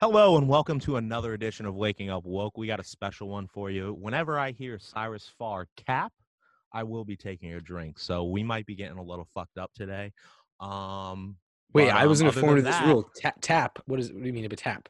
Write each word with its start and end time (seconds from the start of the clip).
Hello 0.00 0.38
and 0.38 0.48
welcome 0.48 0.80
to 0.80 0.96
another 0.96 1.34
edition 1.34 1.66
of 1.66 1.74
Waking 1.74 2.08
Up 2.08 2.24
Woke. 2.24 2.56
We 2.56 2.66
got 2.66 2.80
a 2.80 2.84
special 2.84 3.28
one 3.28 3.46
for 3.46 3.70
you. 3.70 3.94
Whenever 4.00 4.38
I 4.38 4.52
hear 4.52 4.78
Cyrus 4.78 5.30
Farr 5.38 5.66
cap, 5.76 6.10
I 6.72 6.84
will 6.84 7.04
be 7.04 7.16
taking 7.16 7.52
a 7.52 7.60
drink. 7.60 7.98
So 7.98 8.24
we 8.24 8.42
might 8.42 8.64
be 8.64 8.74
getting 8.74 8.96
a 8.96 9.02
little 9.02 9.28
fucked 9.34 9.58
up 9.58 9.70
today. 9.74 10.12
Um, 10.58 11.36
Wait, 11.74 11.88
but, 11.88 11.96
I 11.96 12.06
wasn't 12.06 12.34
informed 12.34 12.60
of 12.60 12.64
this 12.64 12.76
that, 12.76 12.86
rule. 12.86 13.10
Tap, 13.14 13.36
tap. 13.42 13.78
What 13.84 14.00
is? 14.00 14.10
What 14.10 14.22
do 14.22 14.26
you 14.26 14.32
mean 14.32 14.46
of 14.46 14.52
a 14.52 14.56
tap? 14.56 14.88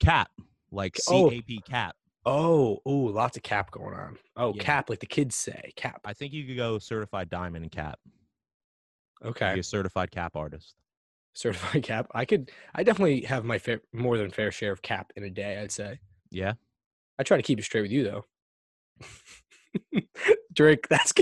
Cap, 0.00 0.30
like 0.70 0.96
C 0.96 1.02
Oh. 1.14 1.30
A 1.30 1.42
P 1.42 1.60
cap. 1.60 1.94
Oh, 2.24 2.78
oh, 2.86 2.92
lots 2.92 3.36
of 3.36 3.42
cap 3.42 3.70
going 3.70 3.94
on. 3.94 4.16
Oh, 4.36 4.54
Yeah. 4.54 4.62
cap, 4.62 4.88
like 4.90 5.00
the 5.00 5.06
kids 5.06 5.36
say, 5.36 5.72
cap. 5.76 6.00
I 6.04 6.12
think 6.14 6.32
you 6.32 6.44
could 6.46 6.56
go 6.56 6.78
certified 6.78 7.28
diamond 7.28 7.62
and 7.64 7.70
cap. 7.70 7.98
Okay, 9.24 9.52
Be 9.54 9.60
a 9.60 9.62
certified 9.62 10.10
cap 10.10 10.34
artist. 10.34 10.74
Certified 11.36 11.82
cap. 11.84 12.08
I 12.14 12.24
could. 12.24 12.50
I 12.74 12.82
definitely 12.82 13.22
have 13.22 13.44
my 13.44 13.58
fair, 13.58 13.80
more 13.92 14.18
than 14.18 14.30
fair 14.30 14.50
share 14.50 14.72
of 14.72 14.82
cap 14.82 15.12
in 15.16 15.24
a 15.24 15.30
day. 15.30 15.58
I'd 15.58 15.70
say. 15.70 16.00
Yeah. 16.30 16.54
I 17.18 17.22
try 17.22 17.36
to 17.36 17.42
keep 17.42 17.58
it 17.58 17.64
straight 17.64 17.82
with 17.82 17.92
you 17.92 18.04
though. 18.04 18.24
Drake, 20.52 20.88
that's 20.88 21.12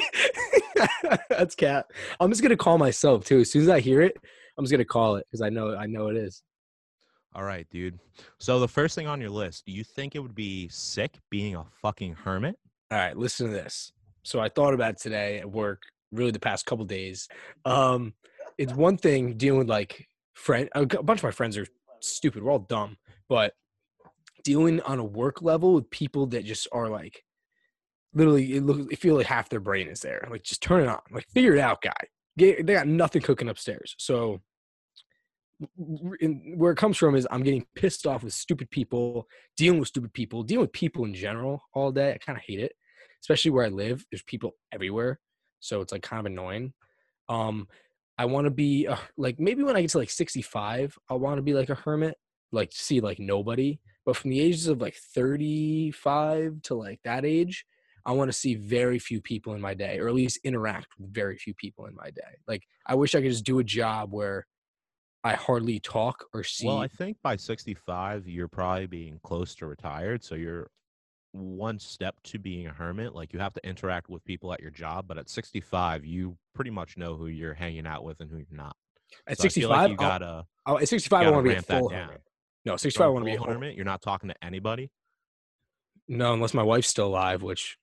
that's 1.28 1.54
cat. 1.54 1.86
I'm 2.20 2.30
just 2.30 2.42
gonna 2.42 2.56
call 2.56 2.78
myself 2.78 3.24
too. 3.24 3.40
As 3.40 3.50
soon 3.50 3.62
as 3.62 3.68
I 3.68 3.80
hear 3.80 4.00
it, 4.00 4.16
I'm 4.56 4.64
just 4.64 4.72
gonna 4.72 4.84
call 4.84 5.16
it 5.16 5.26
because 5.30 5.42
I 5.42 5.50
know 5.50 5.76
I 5.76 5.86
know 5.86 6.08
it 6.08 6.16
is. 6.16 6.42
All 7.34 7.42
right, 7.42 7.66
dude. 7.68 7.98
So 8.38 8.60
the 8.60 8.68
first 8.68 8.94
thing 8.94 9.08
on 9.08 9.20
your 9.20 9.30
list, 9.30 9.66
do 9.66 9.72
you 9.72 9.82
think 9.82 10.14
it 10.14 10.20
would 10.20 10.36
be 10.36 10.68
sick 10.68 11.18
being 11.30 11.56
a 11.56 11.64
fucking 11.82 12.14
hermit? 12.14 12.56
All 12.92 12.98
right, 12.98 13.16
listen 13.16 13.48
to 13.48 13.52
this. 13.52 13.92
So 14.22 14.38
I 14.38 14.48
thought 14.48 14.72
about 14.72 14.98
today 14.98 15.40
at 15.40 15.50
work, 15.50 15.82
really 16.12 16.30
the 16.30 16.38
past 16.38 16.64
couple 16.64 16.84
days. 16.84 17.28
Um, 17.64 18.14
it's 18.58 18.72
one 18.72 18.96
thing 18.96 19.36
dealing 19.36 19.60
with 19.60 19.68
like 19.68 20.08
friend. 20.34 20.68
A 20.74 20.86
bunch 20.86 21.20
of 21.20 21.24
my 21.24 21.30
friends 21.30 21.56
are 21.56 21.66
stupid. 22.00 22.42
We're 22.42 22.52
all 22.52 22.58
dumb, 22.60 22.96
but 23.28 23.54
dealing 24.44 24.80
on 24.82 24.98
a 24.98 25.04
work 25.04 25.42
level 25.42 25.74
with 25.74 25.90
people 25.90 26.26
that 26.28 26.44
just 26.44 26.68
are 26.72 26.88
like, 26.88 27.24
literally, 28.12 28.54
it 28.54 28.62
looks 28.62 28.92
it 28.92 28.98
feel 28.98 29.16
like 29.16 29.26
half 29.26 29.48
their 29.48 29.60
brain 29.60 29.88
is 29.88 30.00
there. 30.00 30.26
Like, 30.30 30.42
just 30.42 30.62
turn 30.62 30.82
it 30.82 30.88
on. 30.88 31.00
Like, 31.10 31.26
figure 31.32 31.54
it 31.54 31.60
out, 31.60 31.82
guy. 31.82 31.92
They 32.36 32.62
got 32.62 32.88
nothing 32.88 33.22
cooking 33.22 33.48
upstairs. 33.48 33.94
So. 33.98 34.40
in- 36.20 36.54
Where 36.56 36.72
it 36.72 36.76
comes 36.76 36.96
from 36.96 37.14
is 37.14 37.26
I'm 37.30 37.42
getting 37.42 37.66
pissed 37.74 38.06
off 38.06 38.24
with 38.24 38.32
stupid 38.34 38.70
people, 38.70 39.28
dealing 39.56 39.78
with 39.78 39.88
stupid 39.88 40.12
people, 40.12 40.42
dealing 40.42 40.62
with 40.62 40.72
people 40.72 41.04
in 41.04 41.14
general 41.14 41.62
all 41.72 41.92
day. 41.92 42.12
I 42.12 42.18
kind 42.18 42.36
of 42.36 42.44
hate 42.44 42.60
it 42.60 42.72
especially 43.24 43.50
where 43.50 43.64
I 43.64 43.68
live. 43.68 44.04
There's 44.10 44.22
people 44.22 44.52
everywhere, 44.70 45.18
so 45.60 45.80
it's 45.80 45.92
like 45.92 46.02
kind 46.02 46.20
of 46.20 46.26
annoying. 46.26 46.74
Um, 47.30 47.68
I 48.16 48.26
want 48.26 48.44
to 48.46 48.50
be 48.50 48.86
a, 48.86 48.98
like 49.16 49.40
maybe 49.40 49.62
when 49.62 49.76
I 49.76 49.80
get 49.80 49.90
to 49.90 49.98
like 49.98 50.10
65, 50.10 50.96
I 51.10 51.14
want 51.14 51.38
to 51.38 51.42
be 51.42 51.54
like 51.54 51.70
a 51.70 51.74
hermit, 51.74 52.16
like 52.52 52.70
see 52.72 53.00
like 53.00 53.18
nobody. 53.18 53.80
But 54.06 54.16
from 54.16 54.30
the 54.30 54.40
ages 54.40 54.68
of 54.68 54.80
like 54.80 54.96
35 55.14 56.62
to 56.62 56.74
like 56.74 57.00
that 57.04 57.24
age, 57.24 57.64
I 58.06 58.12
want 58.12 58.28
to 58.28 58.36
see 58.36 58.54
very 58.54 58.98
few 58.98 59.20
people 59.20 59.54
in 59.54 59.60
my 59.60 59.72
day, 59.74 59.98
or 59.98 60.08
at 60.08 60.14
least 60.14 60.38
interact 60.44 60.88
with 60.98 61.12
very 61.12 61.38
few 61.38 61.54
people 61.54 61.86
in 61.86 61.94
my 61.94 62.10
day. 62.10 62.36
Like 62.46 62.62
I 62.86 62.94
wish 62.94 63.14
I 63.14 63.22
could 63.22 63.30
just 63.30 63.46
do 63.46 63.58
a 63.58 63.64
job 63.64 64.12
where 64.12 64.46
I 65.24 65.32
hardly 65.32 65.80
talk 65.80 66.26
or 66.34 66.44
see. 66.44 66.66
Well, 66.66 66.78
I 66.78 66.88
think 66.88 67.16
by 67.22 67.36
65, 67.36 68.28
you're 68.28 68.46
probably 68.46 68.86
being 68.86 69.20
close 69.22 69.54
to 69.56 69.66
retired. 69.66 70.22
So 70.22 70.34
you're 70.34 70.68
one 71.34 71.78
step 71.78 72.14
to 72.24 72.38
being 72.38 72.66
a 72.66 72.72
hermit. 72.72 73.14
Like 73.14 73.32
you 73.32 73.40
have 73.40 73.52
to 73.54 73.66
interact 73.66 74.08
with 74.08 74.24
people 74.24 74.52
at 74.52 74.60
your 74.60 74.70
job, 74.70 75.06
but 75.08 75.18
at 75.18 75.28
65, 75.28 76.04
you 76.04 76.36
pretty 76.54 76.70
much 76.70 76.96
know 76.96 77.16
who 77.16 77.26
you're 77.26 77.54
hanging 77.54 77.86
out 77.86 78.04
with 78.04 78.20
and 78.20 78.30
who 78.30 78.38
you're 78.38 78.46
not. 78.50 78.76
at 79.26 79.38
So 79.38 79.42
65, 79.42 79.70
like 79.70 79.90
you 79.90 79.96
gotta 79.96 80.46
I'll- 80.64 80.78
at 80.78 80.88
65, 80.88 81.26
I 81.26 81.30
want 81.30 81.44
to 81.44 81.50
be 81.50 81.56
a 81.56 81.62
full 81.62 81.88
hermit. 81.88 82.22
No, 82.64 82.72
go 82.72 82.76
65, 82.76 83.04
I 83.04 83.08
want 83.08 83.24
to 83.24 83.30
be 83.30 83.34
a 83.34 83.38
whole 83.38 83.52
hermit. 83.52 83.74
You're 83.74 83.84
not 83.84 84.00
talking 84.00 84.28
to 84.30 84.44
anybody. 84.44 84.90
No, 86.08 86.32
unless 86.32 86.54
my 86.54 86.62
wife's 86.62 86.88
still 86.88 87.08
alive, 87.08 87.42
which 87.42 87.78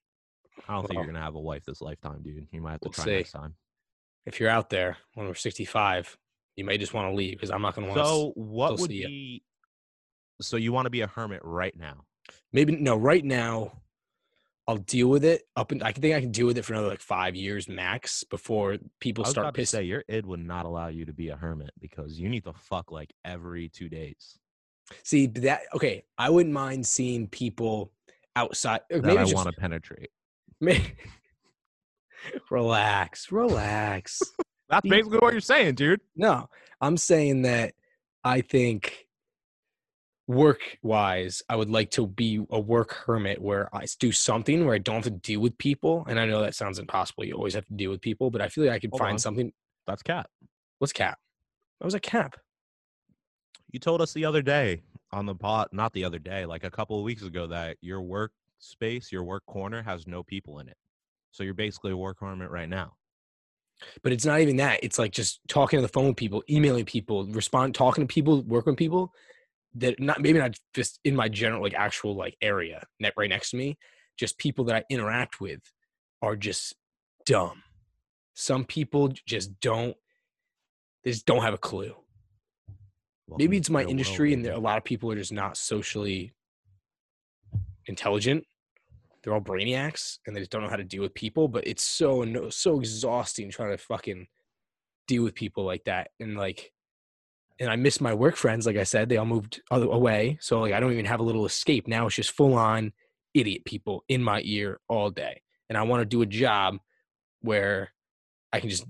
I 0.68 0.74
don't 0.74 0.86
think 0.86 0.94
you're 0.94 1.06
gonna 1.06 1.20
have 1.20 1.34
a 1.34 1.40
wife 1.40 1.64
this 1.64 1.80
lifetime, 1.80 2.22
dude. 2.22 2.48
You 2.52 2.60
might 2.60 2.72
have 2.72 2.80
to 2.80 2.86
we'll 2.88 2.92
try 2.92 3.04
see. 3.04 3.16
next 3.16 3.32
time. 3.32 3.54
if 4.26 4.40
you're 4.40 4.50
out 4.50 4.70
there 4.70 4.96
when 5.14 5.26
we're 5.26 5.34
65, 5.34 6.16
you 6.56 6.64
may 6.64 6.78
just 6.78 6.94
want 6.94 7.10
to 7.10 7.14
leave 7.16 7.34
because 7.34 7.50
I'm 7.50 7.62
not 7.62 7.74
going 7.74 7.88
to 7.88 7.92
want 7.92 8.04
to. 8.04 8.06
So 8.06 8.32
what 8.34 8.78
would 8.78 8.90
be? 8.90 9.42
So 10.40 10.56
you 10.56 10.72
want 10.72 10.86
to 10.86 10.90
be 10.90 11.00
a 11.00 11.06
hermit 11.06 11.40
right 11.44 11.76
now? 11.76 12.04
Maybe 12.52 12.76
no. 12.76 12.96
Right 12.96 13.24
now, 13.24 13.82
I'll 14.68 14.76
deal 14.76 15.08
with 15.08 15.24
it. 15.24 15.42
Up 15.56 15.72
and 15.72 15.82
I 15.82 15.92
think 15.92 16.14
I 16.14 16.20
can 16.20 16.30
deal 16.30 16.46
with 16.46 16.58
it 16.58 16.64
for 16.64 16.74
another 16.74 16.88
like 16.88 17.00
five 17.00 17.34
years 17.34 17.68
max 17.68 18.24
before 18.24 18.78
people 19.00 19.24
I 19.24 19.28
was 19.28 19.30
start 19.32 19.54
pissing. 19.54 19.68
say 19.68 19.82
your 19.84 20.04
id 20.08 20.26
would 20.26 20.44
not 20.44 20.66
allow 20.66 20.88
you 20.88 21.04
to 21.04 21.12
be 21.12 21.28
a 21.28 21.36
hermit 21.36 21.70
because 21.80 22.18
you 22.18 22.28
need 22.28 22.44
to 22.44 22.52
fuck 22.52 22.92
like 22.92 23.12
every 23.24 23.68
two 23.68 23.88
days. 23.88 24.38
See 25.02 25.26
that? 25.26 25.62
Okay, 25.74 26.04
I 26.18 26.30
wouldn't 26.30 26.54
mind 26.54 26.86
seeing 26.86 27.28
people 27.28 27.92
outside. 28.36 28.80
That 28.90 29.04
Maybe 29.04 29.18
I 29.18 29.24
want 29.34 29.48
to 29.48 29.52
penetrate. 29.52 30.10
relax, 32.50 33.32
relax. 33.32 34.22
That's 34.68 34.88
basically 34.88 35.18
what 35.18 35.32
you're 35.32 35.40
saying, 35.40 35.74
dude. 35.74 36.00
No, 36.16 36.48
I'm 36.80 36.96
saying 36.96 37.42
that 37.42 37.74
I 38.24 38.40
think 38.40 39.06
work 40.26 40.78
wise, 40.82 41.42
I 41.48 41.56
would 41.56 41.70
like 41.70 41.90
to 41.92 42.06
be 42.06 42.44
a 42.50 42.60
work 42.60 42.92
hermit 42.92 43.40
where 43.40 43.74
I 43.74 43.86
do 43.98 44.12
something 44.12 44.64
where 44.64 44.74
I 44.74 44.78
don't 44.78 44.96
have 44.96 45.04
to 45.04 45.10
deal 45.10 45.40
with 45.40 45.56
people. 45.58 46.06
And 46.08 46.18
I 46.18 46.26
know 46.26 46.40
that 46.42 46.54
sounds 46.54 46.78
impossible. 46.78 47.24
You 47.24 47.34
always 47.34 47.54
have 47.54 47.66
to 47.66 47.74
deal 47.74 47.90
with 47.90 48.00
people, 48.00 48.30
but 48.30 48.40
I 48.40 48.48
feel 48.48 48.64
like 48.64 48.74
I 48.74 48.78
could 48.78 48.90
Hold 48.90 49.00
find 49.00 49.12
on. 49.14 49.18
something. 49.18 49.52
That's 49.86 50.02
cap. 50.02 50.28
What's 50.78 50.92
cap? 50.92 51.18
What 51.78 51.86
was 51.86 51.94
a 51.94 52.00
cap? 52.00 52.36
You 53.70 53.80
told 53.80 54.00
us 54.00 54.12
the 54.12 54.24
other 54.24 54.42
day 54.42 54.82
on 55.12 55.26
the 55.26 55.34
pot, 55.34 55.72
not 55.72 55.92
the 55.92 56.04
other 56.04 56.18
day, 56.18 56.46
like 56.46 56.64
a 56.64 56.70
couple 56.70 56.98
of 56.98 57.04
weeks 57.04 57.22
ago, 57.22 57.46
that 57.48 57.76
your 57.80 58.02
work 58.02 58.32
space, 58.58 59.10
your 59.10 59.24
work 59.24 59.44
corner 59.46 59.82
has 59.82 60.06
no 60.06 60.22
people 60.22 60.60
in 60.60 60.68
it. 60.68 60.76
So 61.32 61.42
you're 61.42 61.54
basically 61.54 61.92
a 61.92 61.96
work 61.96 62.18
hermit 62.20 62.50
right 62.50 62.68
now. 62.68 62.92
But 64.02 64.12
it's 64.12 64.24
not 64.24 64.40
even 64.40 64.56
that. 64.56 64.80
It's 64.82 64.98
like 64.98 65.12
just 65.12 65.40
talking 65.48 65.78
on 65.78 65.82
the 65.82 65.88
phone 65.88 66.08
with 66.08 66.16
people, 66.16 66.44
emailing 66.48 66.84
people, 66.84 67.26
respond, 67.26 67.74
talking 67.74 68.06
to 68.06 68.12
people, 68.12 68.42
working 68.42 68.72
with 68.72 68.78
people 68.78 69.12
that 69.74 69.98
not 70.00 70.20
maybe 70.20 70.38
not 70.38 70.56
just 70.74 71.00
in 71.04 71.16
my 71.16 71.28
general 71.28 71.62
like 71.62 71.74
actual 71.74 72.14
like 72.14 72.36
area 72.42 72.84
net 73.00 73.14
right 73.16 73.30
next 73.30 73.50
to 73.50 73.56
me. 73.56 73.78
Just 74.18 74.38
people 74.38 74.64
that 74.66 74.76
I 74.76 74.84
interact 74.90 75.40
with 75.40 75.60
are 76.20 76.36
just 76.36 76.74
dumb. 77.24 77.62
Some 78.34 78.64
people 78.64 79.12
just 79.26 79.60
don't. 79.60 79.96
They 81.04 81.10
just 81.10 81.26
don't 81.26 81.42
have 81.42 81.54
a 81.54 81.58
clue. 81.58 81.94
Welcome 83.26 83.38
Maybe 83.38 83.56
it's 83.56 83.70
my 83.70 83.80
world, 83.80 83.90
industry, 83.90 84.32
and 84.32 84.44
there, 84.44 84.52
a 84.52 84.58
lot 84.58 84.78
of 84.78 84.84
people 84.84 85.10
are 85.10 85.16
just 85.16 85.32
not 85.32 85.56
socially 85.56 86.32
intelligent. 87.86 88.44
They're 89.22 89.32
all 89.32 89.40
brainiacs, 89.40 90.18
and 90.26 90.34
they 90.34 90.40
just 90.40 90.50
don't 90.50 90.62
know 90.62 90.68
how 90.68 90.76
to 90.76 90.84
deal 90.84 91.02
with 91.02 91.14
people. 91.14 91.48
But 91.48 91.66
it's 91.66 91.82
so 91.82 92.50
so 92.50 92.78
exhausting 92.78 93.50
trying 93.50 93.70
to 93.70 93.78
fucking 93.78 94.26
deal 95.08 95.24
with 95.24 95.34
people 95.34 95.64
like 95.64 95.84
that, 95.84 96.10
and 96.20 96.36
like, 96.36 96.72
and 97.62 97.70
I 97.70 97.76
miss 97.76 98.00
my 98.00 98.12
work 98.12 98.36
friends. 98.36 98.66
Like 98.66 98.76
I 98.76 98.82
said, 98.82 99.08
they 99.08 99.16
all 99.16 99.24
moved 99.24 99.62
away, 99.70 100.36
so 100.40 100.60
like 100.60 100.72
I 100.72 100.80
don't 100.80 100.92
even 100.92 101.06
have 101.06 101.20
a 101.20 101.24
little 101.24 101.46
escape 101.46 101.86
now. 101.86 102.06
It's 102.06 102.16
just 102.16 102.32
full 102.32 102.54
on 102.54 102.92
idiot 103.34 103.64
people 103.64 104.04
in 104.08 104.22
my 104.22 104.42
ear 104.44 104.80
all 104.88 105.10
day, 105.10 105.42
and 105.68 105.78
I 105.78 105.82
want 105.82 106.00
to 106.02 106.04
do 106.04 106.22
a 106.22 106.26
job 106.26 106.78
where 107.40 107.92
I 108.52 108.60
can 108.60 108.68
just 108.68 108.84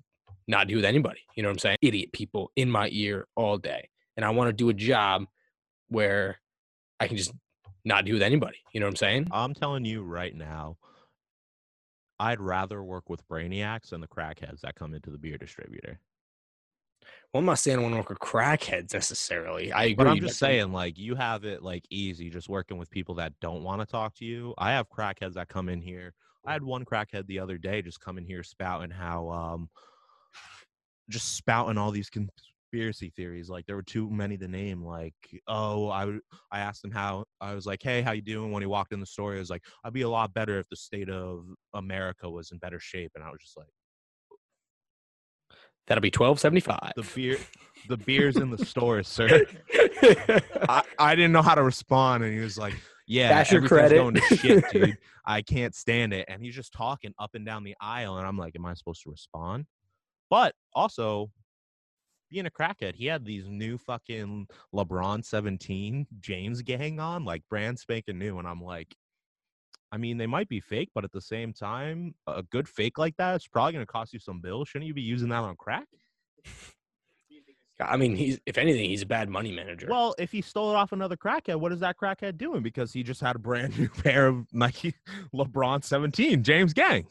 not 0.48 0.66
deal 0.66 0.76
with 0.76 0.84
anybody. 0.84 1.20
You 1.36 1.42
know 1.42 1.48
what 1.48 1.54
I'm 1.54 1.58
saying? 1.58 1.76
Idiot 1.82 2.12
people 2.12 2.50
in 2.56 2.70
my 2.70 2.88
ear 2.90 3.26
all 3.36 3.58
day. 3.58 3.88
And 4.16 4.24
I 4.24 4.30
want 4.30 4.48
to 4.48 4.52
do 4.52 4.68
a 4.68 4.74
job 4.74 5.26
where 5.88 6.40
I 7.00 7.08
can 7.08 7.16
just 7.16 7.32
not 7.84 8.04
deal 8.04 8.14
with 8.14 8.22
anybody. 8.22 8.58
You 8.72 8.80
know 8.80 8.86
what 8.86 8.92
I'm 8.92 8.96
saying? 8.96 9.28
I'm 9.30 9.54
telling 9.54 9.84
you 9.84 10.02
right 10.02 10.34
now, 10.34 10.76
I'd 12.18 12.40
rather 12.40 12.82
work 12.82 13.08
with 13.08 13.26
brainiacs 13.28 13.90
than 13.90 14.00
the 14.00 14.08
crackheads 14.08 14.60
that 14.60 14.74
come 14.74 14.94
into 14.94 15.10
the 15.10 15.18
beer 15.18 15.38
distributor. 15.38 15.98
Well, 17.32 17.38
I'm 17.38 17.46
not 17.46 17.58
saying 17.58 17.78
I 17.78 17.82
want 17.82 17.94
to 17.94 17.98
work 17.98 18.10
with 18.10 18.18
crackheads 18.18 18.92
necessarily. 18.92 19.72
I 19.72 19.84
agree. 19.84 19.94
But 19.94 20.06
I'm 20.06 20.20
just 20.20 20.38
saying, 20.38 20.70
like, 20.70 20.98
you 20.98 21.14
have 21.14 21.44
it 21.44 21.62
like 21.62 21.86
easy 21.88 22.28
just 22.28 22.48
working 22.48 22.76
with 22.76 22.90
people 22.90 23.14
that 23.14 23.32
don't 23.40 23.62
want 23.62 23.80
to 23.80 23.86
talk 23.86 24.14
to 24.16 24.26
you. 24.26 24.52
I 24.58 24.72
have 24.72 24.90
crackheads 24.90 25.34
that 25.34 25.48
come 25.48 25.70
in 25.70 25.80
here. 25.80 26.12
I 26.44 26.52
had 26.52 26.62
one 26.62 26.84
crackhead 26.84 27.26
the 27.26 27.38
other 27.38 27.56
day 27.56 27.80
just 27.80 28.00
come 28.00 28.18
in 28.18 28.26
here 28.26 28.42
spouting 28.42 28.90
how, 28.90 29.30
um, 29.30 29.70
just 31.08 31.34
spouting 31.36 31.78
all 31.78 31.90
these 31.90 32.10
conspiracy 32.10 33.12
theories. 33.16 33.48
Like 33.48 33.64
there 33.64 33.76
were 33.76 33.82
too 33.82 34.10
many 34.10 34.36
to 34.36 34.48
name. 34.48 34.84
Like, 34.84 35.14
oh, 35.48 35.88
I 35.88 36.04
would. 36.04 36.20
I 36.50 36.60
asked 36.60 36.84
him 36.84 36.90
how. 36.90 37.24
I 37.40 37.54
was 37.54 37.64
like, 37.64 37.82
hey, 37.82 38.02
how 38.02 38.12
you 38.12 38.22
doing? 38.22 38.52
When 38.52 38.62
he 38.62 38.66
walked 38.66 38.92
in 38.92 39.00
the 39.00 39.06
store, 39.06 39.32
he 39.32 39.38
was 39.38 39.50
like, 39.50 39.64
I'd 39.84 39.94
be 39.94 40.02
a 40.02 40.08
lot 40.08 40.34
better 40.34 40.58
if 40.58 40.68
the 40.68 40.76
state 40.76 41.08
of 41.08 41.46
America 41.72 42.28
was 42.28 42.50
in 42.52 42.58
better 42.58 42.78
shape. 42.78 43.12
And 43.14 43.24
I 43.24 43.30
was 43.30 43.40
just 43.40 43.56
like, 43.56 43.68
That'll 45.86 46.02
be 46.02 46.10
twelve 46.10 46.40
seventy 46.40 46.60
five. 46.60 46.92
the 46.96 47.08
beer, 47.14 47.38
the 47.88 47.96
beer's 47.96 48.36
in 48.36 48.50
the 48.50 48.64
store, 48.64 49.02
sir. 49.02 49.44
I, 50.68 50.82
I 50.98 51.14
didn't 51.14 51.32
know 51.32 51.42
how 51.42 51.54
to 51.54 51.62
respond, 51.62 52.24
and 52.24 52.32
he 52.32 52.40
was 52.40 52.56
like, 52.56 52.74
"Yeah, 53.06 53.28
Cash 53.28 53.52
your 53.52 53.64
everything's 53.64 53.78
credit." 53.78 53.96
going 53.96 54.14
to 54.14 54.36
shit, 54.36 54.64
dude. 54.72 54.98
I 55.26 55.42
can't 55.42 55.74
stand 55.74 56.12
it." 56.12 56.26
And 56.28 56.42
he's 56.42 56.54
just 56.54 56.72
talking 56.72 57.12
up 57.18 57.30
and 57.34 57.44
down 57.44 57.64
the 57.64 57.74
aisle, 57.80 58.18
and 58.18 58.26
I'm 58.26 58.38
like, 58.38 58.54
"Am 58.56 58.64
I 58.64 58.74
supposed 58.74 59.02
to 59.02 59.10
respond?" 59.10 59.66
But 60.30 60.54
also, 60.74 61.30
being 62.30 62.46
a 62.46 62.50
crackhead, 62.50 62.94
he 62.94 63.06
had 63.06 63.24
these 63.24 63.44
new 63.48 63.76
fucking 63.76 64.46
LeBron 64.74 65.24
17 65.24 66.06
James 66.20 66.62
gang 66.62 66.98
on, 66.98 67.24
like 67.24 67.42
brand 67.50 67.78
spanking 67.78 68.18
new. 68.18 68.38
And 68.38 68.48
I'm 68.48 68.62
like, 68.62 68.94
I 69.92 69.98
mean, 69.98 70.16
they 70.16 70.26
might 70.26 70.48
be 70.48 70.58
fake, 70.58 70.88
but 70.94 71.04
at 71.04 71.12
the 71.12 71.20
same 71.20 71.52
time, 71.52 72.14
a 72.26 72.42
good 72.42 72.66
fake 72.66 72.96
like 72.96 73.14
that 73.18 73.36
is 73.36 73.46
probably 73.46 73.74
going 73.74 73.84
to 73.84 73.92
cost 73.92 74.14
you 74.14 74.18
some 74.18 74.40
bills. 74.40 74.68
Shouldn't 74.68 74.88
you 74.88 74.94
be 74.94 75.02
using 75.02 75.28
that 75.28 75.42
on 75.42 75.54
crack? 75.54 75.86
I 77.78 77.96
mean, 77.96 78.16
he's 78.16 78.38
if 78.46 78.58
anything, 78.58 78.88
he's 78.88 79.02
a 79.02 79.06
bad 79.06 79.28
money 79.28 79.52
manager. 79.52 79.88
Well, 79.90 80.14
if 80.18 80.32
he 80.32 80.40
stole 80.40 80.70
it 80.70 80.76
off 80.76 80.92
another 80.92 81.16
crackhead, 81.16 81.56
what 81.56 81.72
is 81.72 81.80
that 81.80 81.96
crackhead 81.98 82.38
doing? 82.38 82.62
Because 82.62 82.92
he 82.92 83.02
just 83.02 83.20
had 83.20 83.36
a 83.36 83.38
brand 83.38 83.78
new 83.78 83.88
pair 83.88 84.28
of 84.28 84.46
Nike 84.52 84.94
LeBron 85.34 85.84
17 85.84 86.42
James 86.42 86.72
Gang. 86.72 87.06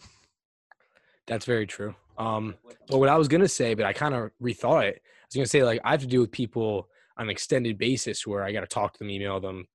That's 1.27 1.45
very 1.45 1.67
true. 1.67 1.93
Um, 2.17 2.55
but 2.87 2.99
what 2.99 3.09
I 3.09 3.17
was 3.17 3.27
gonna 3.27 3.47
say, 3.47 3.73
but 3.73 3.85
I 3.85 3.93
kind 3.93 4.15
of 4.15 4.31
rethought 4.41 4.85
it. 4.85 5.01
I 5.05 5.25
was 5.27 5.35
gonna 5.35 5.45
say 5.45 5.63
like 5.63 5.81
I 5.83 5.91
have 5.91 6.01
to 6.01 6.07
deal 6.07 6.21
with 6.21 6.31
people 6.31 6.87
on 7.17 7.25
an 7.25 7.29
extended 7.29 7.77
basis 7.77 8.25
where 8.25 8.43
I 8.43 8.51
got 8.51 8.61
to 8.61 8.67
talk 8.67 8.93
to 8.93 8.99
them, 8.99 9.09
email 9.09 9.39
them 9.39 9.67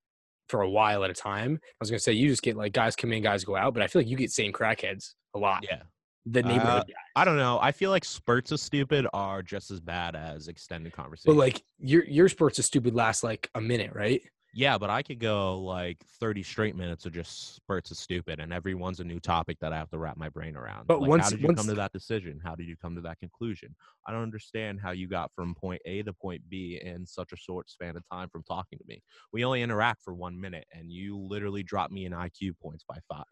for 0.49 0.63
a 0.63 0.71
while 0.71 1.05
at 1.05 1.11
a 1.11 1.15
time. 1.15 1.59
I 1.63 1.77
was 1.81 1.91
gonna 1.91 1.99
say 1.99 2.13
you 2.13 2.29
just 2.29 2.43
get 2.43 2.57
like 2.57 2.73
guys 2.73 2.97
come 2.97 3.13
in, 3.13 3.23
guys 3.23 3.45
go 3.45 3.57
out, 3.57 3.75
but 3.75 3.83
I 3.83 3.87
feel 3.87 4.01
like 4.01 4.09
you 4.09 4.17
get 4.17 4.31
same 4.31 4.53
crackheads 4.53 5.15
a 5.35 5.39
lot. 5.39 5.65
Yeah. 5.69 5.83
The 6.27 6.45
Uh, 6.45 6.49
neighborhood 6.49 6.87
guys. 6.87 6.95
I 7.15 7.25
don't 7.25 7.37
know. 7.37 7.59
I 7.61 7.71
feel 7.73 7.91
like 7.91 8.05
spurts 8.05 8.51
of 8.51 8.59
stupid 8.61 9.07
are 9.13 9.43
just 9.43 9.71
as 9.71 9.81
bad 9.81 10.17
as 10.17 10.49
extended 10.49 10.93
conversation. 10.93 11.33
But 11.35 11.39
like 11.39 11.63
your 11.79 12.05
your 12.05 12.29
spurts 12.29 12.59
of 12.59 12.65
stupid 12.65 12.95
last 12.95 13.23
like 13.23 13.49
a 13.55 13.61
minute, 13.61 13.93
right? 13.95 14.23
Yeah, 14.57 14.79
but 14.79 14.89
I 14.89 15.03
could 15.03 15.19
go 15.21 15.59
like 15.61 15.99
30 16.19 16.43
straight 16.43 16.75
minutes 16.77 17.05
of 17.05 17.13
just 17.13 17.57
spurts 17.57 17.91
of 17.91 17.99
stupid, 17.99 18.41
and 18.41 18.55
every 18.55 18.75
one's 18.75 19.01
a 19.01 19.05
new 19.05 19.21
topic 19.21 19.59
that 19.61 19.71
I 19.71 19.77
have 19.77 19.91
to 19.91 19.99
wrap 19.99 20.17
my 20.17 20.31
brain 20.31 20.57
around. 20.57 20.87
But 20.87 21.03
like, 21.03 21.11
once- 21.11 21.25
how 21.25 21.31
did 21.31 21.41
you 21.43 21.47
once- 21.49 21.59
come 21.61 21.67
to 21.69 21.75
that 21.75 21.93
decision? 21.93 22.41
How 22.43 22.55
did 22.55 22.67
you 22.67 22.75
come 22.75 22.95
to 22.95 23.03
that 23.03 23.19
conclusion? 23.19 23.77
I 24.07 24.13
don't 24.13 24.23
understand 24.23 24.81
how 24.81 24.93
you 24.93 25.09
got 25.09 25.31
from 25.35 25.55
point 25.55 25.83
A 25.85 26.03
to 26.05 26.15
point 26.15 26.43
B 26.49 26.81
in 26.83 27.05
such 27.05 27.33
a 27.33 27.37
short 27.37 27.69
span 27.69 27.99
of 27.99 28.05
time 28.11 28.31
from 28.31 28.45
talking 28.45 28.79
to 28.79 28.85
me. 28.89 29.03
We 29.31 29.45
only 29.45 29.61
interact 29.61 30.03
for 30.03 30.15
one 30.15 30.41
minute, 30.41 30.65
and 30.73 30.91
you 30.91 31.19
literally 31.19 31.63
dropped 31.63 31.93
me 31.93 32.07
in 32.07 32.13
IQ 32.13 32.59
points 32.59 32.83
by 32.89 32.97
five. 33.11 33.25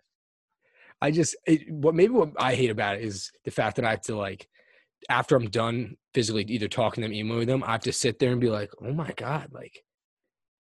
I 1.01 1.11
just 1.11 1.37
it, 1.47 1.71
what 1.73 1.95
maybe 1.95 2.13
what 2.13 2.33
I 2.39 2.55
hate 2.55 2.71
about 2.71 2.97
it 2.97 3.03
is 3.03 3.33
the 3.45 3.51
fact 3.51 3.77
that 3.77 3.87
I 3.87 3.91
have 3.93 4.03
to 4.03 4.15
like 4.15 4.47
after 5.09 5.37
I'm 5.37 5.49
done 5.49 5.97
physically 6.13 6.45
either 6.45 6.69
talking 6.69 7.01
to 7.01 7.09
them, 7.09 7.15
emailing 7.15 7.47
them, 7.47 7.65
I 7.65 7.73
have 7.73 7.81
to 7.83 7.93
sit 7.93 8.19
there 8.19 8.31
and 8.31 8.41
be 8.43 8.51
like, 8.51 8.71
oh 8.83 8.93
my 8.93 9.11
god, 9.17 9.49
like 9.53 9.84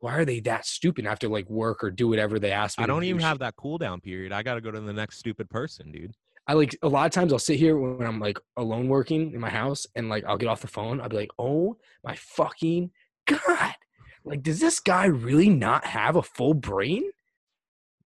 why 0.04 0.16
are 0.18 0.26
they 0.26 0.38
that 0.40 0.66
stupid? 0.66 1.06
I 1.06 1.14
to 1.14 1.30
like 1.30 1.48
work 1.48 1.82
or 1.82 1.90
do 1.90 2.08
whatever 2.08 2.38
they 2.38 2.52
ask 2.52 2.76
me. 2.78 2.84
I 2.84 2.86
don't 2.86 3.00
do. 3.00 3.06
even 3.08 3.22
have 3.22 3.38
that 3.38 3.56
cool 3.56 3.78
down 3.78 4.02
period. 4.02 4.32
I 4.32 4.42
got 4.42 4.54
to 4.56 4.60
go 4.60 4.70
to 4.70 4.78
the 4.78 4.92
next 4.92 5.18
stupid 5.18 5.48
person, 5.48 5.90
dude. 5.90 6.12
I 6.46 6.52
like 6.52 6.76
a 6.82 6.88
lot 6.88 7.06
of 7.06 7.12
times 7.12 7.32
I'll 7.32 7.38
sit 7.38 7.58
here 7.58 7.78
when 7.78 8.06
I'm 8.06 8.20
like 8.20 8.38
alone 8.58 8.88
working 8.88 9.32
in 9.32 9.40
my 9.40 9.48
house 9.48 9.86
and 9.96 10.10
like 10.10 10.22
I'll 10.26 10.36
get 10.36 10.50
off 10.50 10.60
the 10.60 10.66
phone. 10.66 11.00
I'll 11.00 11.08
be 11.08 11.16
like, 11.16 11.30
oh 11.38 11.78
my 12.04 12.14
fucking 12.16 12.90
god, 13.26 13.74
like 14.26 14.42
does 14.42 14.60
this 14.60 14.78
guy 14.78 15.06
really 15.06 15.48
not 15.48 15.86
have 15.86 16.16
a 16.16 16.22
full 16.22 16.52
brain? 16.52 17.04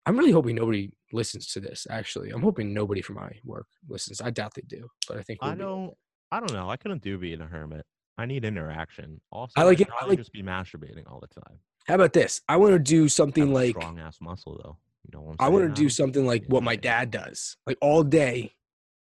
I'm 0.06 0.18
really 0.18 0.32
hoping 0.32 0.58
nobody 0.58 0.92
listens 1.14 1.48
to 1.54 1.62
this. 1.62 1.88
Actually, 1.90 2.32
I'm 2.32 2.42
hoping 2.42 2.74
nobody 2.74 3.02
from 3.02 3.16
my 3.16 3.32
work 3.46 3.68
listens. 3.88 4.20
I 4.20 4.32
doubt 4.32 4.54
they 4.56 4.64
do, 4.68 4.90
but 5.08 5.18
I 5.18 5.22
think 5.22 5.40
I 5.42 5.46
we'll 5.48 5.56
be 5.56 5.62
don't. 5.62 5.84
okay. 5.86 5.96
I 6.34 6.40
don't 6.42 6.52
know. 6.52 6.70
I 6.70 6.76
couldn't 6.76 7.04
do 7.04 7.18
being 7.18 7.40
a 7.40 7.48
hermit. 7.48 7.86
I 8.18 8.26
need 8.26 8.44
interaction. 8.44 9.22
Also, 9.32 9.54
I 9.56 9.64
like 9.64 9.80
it- 9.80 9.88
I 10.02 10.06
like- 10.08 10.18
just 10.20 10.34
be 10.34 10.44
masturbating 10.44 11.10
all 11.10 11.22
the 11.22 11.42
time. 11.42 11.60
How 11.86 11.96
about 11.96 12.14
this? 12.14 12.42
I 12.48 12.58
want 12.58 12.74
to 12.74 12.80
do 12.80 13.08
something 13.08 13.54
like 13.54 13.76
strong 13.76 14.00
ass 14.00 14.18
muscle 14.22 14.60
though. 14.64 14.78
You 15.04 15.18
know 15.18 15.24
what 15.24 15.36
I'm 15.40 15.46
I 15.46 15.50
want 15.50 15.66
to 15.66 15.82
do 15.82 15.88
something 15.88 16.26
like 16.26 16.46
what 16.48 16.64
my 16.64 16.76
dad 16.76 17.12
does. 17.12 17.58
Like 17.68 17.78
all 17.80 18.04
day, 18.04 18.54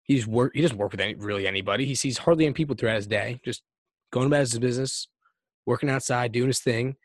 he's 0.02 0.26
work. 0.26 0.52
He 0.54 0.62
doesn't 0.62 0.78
work 0.78 0.90
with 0.90 1.00
any, 1.00 1.14
really 1.14 1.46
anybody. 1.46 1.84
He 1.84 1.94
sees 1.94 2.18
hardly 2.18 2.44
any 2.44 2.54
people 2.54 2.74
throughout 2.74 2.96
his 2.96 3.06
day. 3.06 3.40
Just 3.44 3.62
going 4.10 4.26
about 4.26 4.40
his 4.40 4.58
business, 4.58 5.06
working 5.64 5.88
outside, 5.88 6.32
doing 6.32 6.48
his 6.48 6.58
thing, 6.58 6.96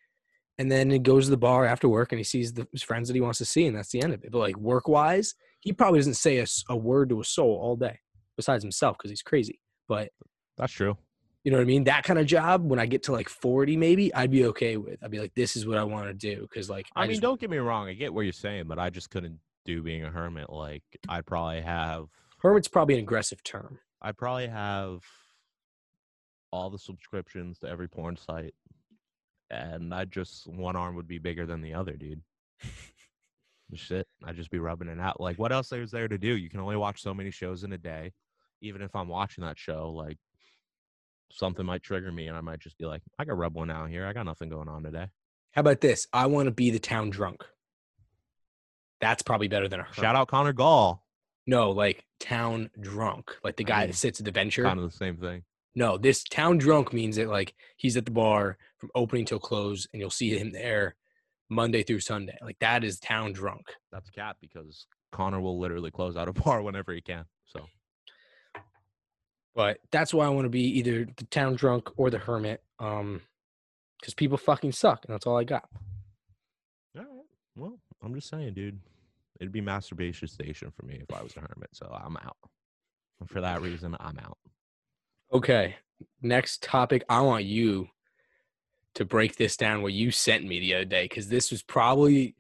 and 0.58 0.72
then 0.72 0.90
he 0.90 1.00
goes 1.00 1.26
to 1.26 1.32
the 1.32 1.38
bar 1.38 1.66
after 1.66 1.88
work 1.88 2.12
and 2.12 2.18
he 2.20 2.24
sees 2.24 2.54
the, 2.54 2.68
his 2.72 2.82
friends 2.82 3.08
that 3.08 3.14
he 3.14 3.22
wants 3.22 3.38
to 3.38 3.46
see, 3.46 3.68
and 3.68 3.78
that's 3.78 3.92
the 3.92 4.02
end 4.02 4.14
of 4.14 4.24
it. 4.24 4.32
But 4.32 4.40
like 4.40 4.58
work 4.58 4.88
wise, 4.88 5.36
he 5.60 5.74
probably 5.74 6.00
doesn't 6.00 6.16
say 6.16 6.44
a 6.70 6.76
word 6.76 7.10
to 7.10 7.22
a 7.22 7.24
soul 7.24 7.60
all 7.62 7.76
day, 7.76 8.00
besides 8.36 8.64
himself 8.64 8.98
because 8.98 9.12
he's 9.12 9.22
crazy. 9.22 9.60
But 9.88 10.10
That's 10.58 10.74
true. 10.74 10.98
You 11.48 11.52
know 11.52 11.60
what 11.60 11.64
I 11.64 11.66
mean? 11.68 11.86
That 11.86 12.04
kind 12.04 12.20
of 12.20 12.26
job, 12.26 12.70
when 12.70 12.78
I 12.78 12.86
get 12.86 13.04
to 13.04 13.14
like 13.14 13.30
forty, 13.30 13.78
maybe 13.78 14.14
I'd 14.14 14.32
be 14.32 14.48
okay 14.48 14.76
with. 14.76 15.02
I'd 15.02 15.12
be 15.12 15.20
like, 15.22 15.34
this 15.34 15.56
is 15.56 15.66
what 15.66 15.78
I 15.78 15.86
want 15.86 16.08
to 16.08 16.14
do 16.14 16.42
because 16.42 16.70
like 16.70 16.88
I, 16.94 17.04
mean, 17.04 17.12
just- 17.12 17.22
don't 17.22 17.40
get 17.40 17.50
me 17.50 17.56
wrong. 17.56 17.88
I 17.88 17.94
get 17.94 18.14
what 18.14 18.24
you're 18.24 18.34
saying, 18.34 18.66
but 18.68 18.78
I 18.78 18.90
just 18.90 19.10
couldn't 19.10 19.40
do 19.64 19.82
being 19.82 20.04
a 20.04 20.10
hermit. 20.10 20.50
Like, 20.50 20.84
I'd 21.08 21.26
probably 21.26 21.62
have. 21.62 22.08
hermit's 22.40 22.68
probably 22.68 22.96
an 22.96 23.00
aggressive 23.00 23.42
term. 23.46 23.80
I'd 24.02 24.18
probably 24.18 24.48
have 24.48 25.04
all 26.52 26.70
the 26.70 26.80
subscriptions 26.80 27.60
to 27.60 27.70
every 27.70 27.88
porn 27.88 28.18
site, 28.18 28.54
and 29.50 29.94
I 29.94 30.04
just 30.04 30.48
one 30.48 30.76
arm 30.76 30.98
would 30.98 31.08
be 31.08 31.18
bigger 31.18 31.46
than 31.46 31.62
the 31.62 31.76
other, 31.76 31.94
dude. 31.94 32.24
Shit, 33.74 34.06
I'd 34.22 34.36
just 34.36 34.52
be 34.52 34.60
rubbing 34.60 34.90
it 34.90 35.00
out. 35.00 35.22
Like, 35.22 35.40
what 35.40 35.54
else 35.54 35.72
is 35.72 35.92
there 35.92 36.10
to 36.10 36.18
do? 36.18 36.36
You 36.36 36.50
can 36.50 36.60
only 36.60 36.76
watch 36.76 37.02
so 37.02 37.14
many 37.14 37.32
shows 37.32 37.64
in 37.64 37.72
a 37.72 37.78
day. 37.78 38.12
Even 38.60 38.82
if 38.82 38.94
I'm 38.98 39.08
watching 39.08 39.46
that 39.46 39.58
show, 39.58 39.92
like 39.92 40.18
something 41.32 41.66
might 41.66 41.84
trigger 41.84 42.12
me, 42.12 42.28
and 42.28 42.38
I 42.38 42.42
might 42.42 42.60
just 42.60 42.78
be 42.78 42.86
like, 42.86 43.02
I 43.18 43.26
got 43.26 43.38
rub 43.38 43.56
one 43.56 43.72
out 43.72 43.90
here. 43.90 44.06
I 44.06 44.14
got 44.14 44.26
nothing 44.26 44.50
going 44.50 44.68
on 44.68 44.84
today. 44.84 45.08
How 45.52 45.62
about 45.62 45.82
this? 45.82 46.08
I 46.14 46.28
want 46.28 46.48
to 46.48 46.52
be 46.52 46.70
the 46.70 46.80
town 46.80 47.10
drunk. 47.10 47.44
That's 49.02 49.22
probably 49.22 49.48
better 49.48 49.68
than 49.68 49.80
a. 49.80 49.88
Shout 49.94 50.16
out 50.16 50.28
Connor 50.28 50.54
Gall. 50.54 51.04
No, 51.46 51.72
like 51.72 52.04
town 52.20 52.70
drunk, 52.80 53.36
like 53.44 53.56
the 53.56 53.66
I 53.66 53.68
guy 53.68 53.80
mean, 53.80 53.88
that 53.88 53.96
sits 53.96 54.20
at 54.20 54.26
the 54.26 54.32
venture. 54.32 54.64
Kind 54.64 54.80
of 54.80 54.92
the 54.92 54.98
same 54.98 55.18
thing. 55.18 55.44
No, 55.76 55.98
this 55.98 56.24
town 56.24 56.58
drunk 56.58 56.92
means 56.92 57.16
that 57.18 57.30
like 57.30 57.54
he's 57.78 57.98
at 57.98 58.06
the 58.06 58.12
bar 58.12 58.58
from 58.80 58.90
opening 58.96 59.26
till 59.26 59.40
close, 59.40 59.88
and 59.94 60.00
you'll 60.00 60.10
see 60.10 60.38
him 60.38 60.52
there 60.52 60.96
Monday 61.50 61.84
through 61.84 62.00
Sunday. 62.00 62.38
Like 62.42 62.58
that 62.60 62.84
is 62.84 63.00
town 63.00 63.34
drunk. 63.34 63.68
That's 63.92 64.10
cat 64.10 64.38
because 64.42 64.88
Connor 65.12 65.40
will 65.40 65.60
literally 65.60 65.92
close 65.92 66.18
out 66.18 66.28
a 66.28 66.34
bar 66.44 66.62
whenever 66.62 66.94
he 66.94 67.02
can. 67.02 67.26
So 67.46 67.66
But 69.58 69.80
that's 69.90 70.14
why 70.14 70.28
I 70.28 70.30
want 70.30 70.46
to 70.46 70.50
be 70.50 70.62
either 70.78 71.08
the 71.18 71.26
town 71.26 71.56
drunk 71.56 71.90
or 71.98 72.12
the 72.12 72.20
hermit. 72.20 72.62
Um, 72.80 73.22
because 74.00 74.14
people 74.14 74.38
fucking 74.38 74.72
suck, 74.72 75.04
and 75.04 75.14
that's 75.14 75.26
all 75.26 75.36
I 75.36 75.44
got. 75.44 75.68
All 76.96 77.04
right. 77.04 77.08
Well, 77.56 77.80
I'm 78.04 78.14
just 78.14 78.30
saying, 78.30 78.54
dude. 78.54 78.80
It'd 79.40 79.52
be 79.52 79.62
masturbation 79.62 80.28
station 80.28 80.72
for 80.76 80.86
me 80.86 81.00
if 81.02 81.16
I 81.16 81.22
was 81.22 81.36
a 81.38 81.42
hermit, 81.42 81.70
so 81.72 81.92
I'm 81.92 82.18
out. 82.18 82.38
And 83.20 83.30
for 83.30 83.42
that 83.42 83.62
reason, 83.62 83.96
I'm 84.00 84.18
out. 84.20 84.38
Okay, 85.34 85.76
next 86.22 86.64
topic. 86.64 87.04
I 87.10 87.22
want 87.22 87.46
you 87.46 87.88
to 88.96 89.06
break 89.06 89.38
this 89.38 89.58
down. 89.58 89.82
What 89.82 89.94
you 89.94 90.12
sent 90.12 90.46
me 90.46 90.60
the 90.60 90.76
other 90.76 90.86
day, 90.86 91.06
because 91.06 91.30
this 91.30 91.52
was 91.52 91.62
probably 91.62 92.36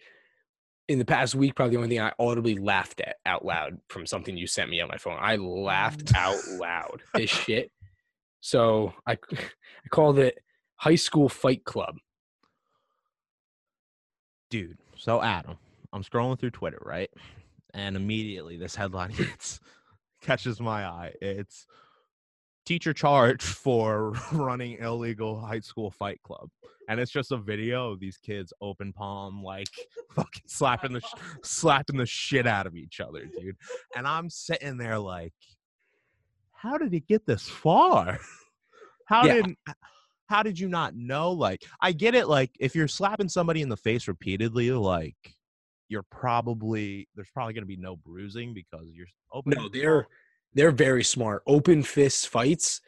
in 0.87 0.99
the 0.99 1.05
past 1.05 1.35
week, 1.35 1.55
probably 1.55 1.75
the 1.75 1.77
only 1.81 1.89
thing 1.89 2.01
I 2.01 2.13
audibly 2.19 2.55
laughed 2.55 3.01
at 3.01 3.17
out 3.25 3.43
loud 3.43 3.79
from 3.89 4.05
something 4.05 4.37
you 4.37 4.47
sent 4.47 4.69
me 4.69 4.79
on 4.79 4.87
my 4.87 4.97
phone. 4.97 5.17
I 5.19 5.35
laughed 5.35 6.05
mm. 6.05 6.17
out 6.17 6.59
loud. 6.59 7.01
This 7.13 7.29
shit. 7.29 7.71
So 8.39 8.93
I, 9.05 9.13
I 9.33 9.87
called 9.89 10.19
it 10.19 10.39
High 10.77 10.95
School 10.95 11.29
Fight 11.29 11.63
Club. 11.65 11.97
Dude, 14.49 14.77
so 14.95 15.21
Adam, 15.21 15.57
I'm 15.91 16.03
scrolling 16.03 16.39
through 16.39 16.51
Twitter, 16.51 16.79
right? 16.81 17.09
And 17.73 17.97
immediately 17.97 18.57
this 18.57 18.75
headline 18.75 19.09
hits, 19.11 19.59
catches 20.21 20.61
my 20.61 20.85
eye. 20.85 21.13
It's 21.21 21.67
teacher 22.67 22.93
charged 22.93 23.41
for 23.63 24.11
running 24.31 24.77
illegal 24.79 25.39
high 25.39 25.61
school 25.61 25.89
fight 25.89 26.21
club. 26.23 26.49
And 26.89 26.99
it's 26.99 27.11
just 27.11 27.31
a 27.31 27.37
video 27.37 27.91
of 27.91 27.99
these 27.99 28.17
kids 28.17 28.53
open 28.61 28.93
palm, 28.93 29.43
like 29.43 29.67
fucking 30.15 30.43
slapping 30.45 30.93
the 30.93 31.01
sh- 31.01 31.13
slapping 31.43 31.97
the 31.97 32.05
shit 32.05 32.45
out 32.45 32.67
of 32.67 32.75
each 32.75 32.99
other, 32.99 33.25
dude. 33.25 33.57
And 33.95 34.07
I'm 34.07 34.29
sitting 34.29 34.77
there 34.77 34.99
like, 34.99 35.33
how 36.51 36.77
did 36.77 36.93
it 36.93 37.07
get 37.07 37.25
this 37.25 37.47
far? 37.47 38.19
How 39.05 39.25
Yeah. 39.25 39.41
did 39.41 39.55
how 40.27 40.43
did 40.43 40.59
you 40.59 40.67
not 40.67 40.93
know? 40.93 41.31
Like, 41.31 41.63
I 41.79 41.93
get 41.93 42.13
it. 42.13 42.27
Like, 42.27 42.51
if 42.59 42.75
you're 42.75 42.89
slapping 42.89 43.29
somebody 43.29 43.61
in 43.61 43.69
the 43.69 43.77
face 43.77 44.09
repeatedly, 44.09 44.71
like, 44.71 45.15
you're 45.87 46.03
probably 46.03 47.07
there's 47.15 47.29
probably 47.29 47.53
gonna 47.53 47.65
be 47.65 47.77
no 47.77 47.95
bruising 47.95 48.53
because 48.53 48.87
you're 48.91 49.07
opening. 49.31 49.59
No, 49.61 49.69
they're 49.69 50.07
they're 50.57 50.71
very 50.71 51.03
smart. 51.03 51.43
Open 51.45 51.83
fist 51.83 52.29
fights. 52.29 52.81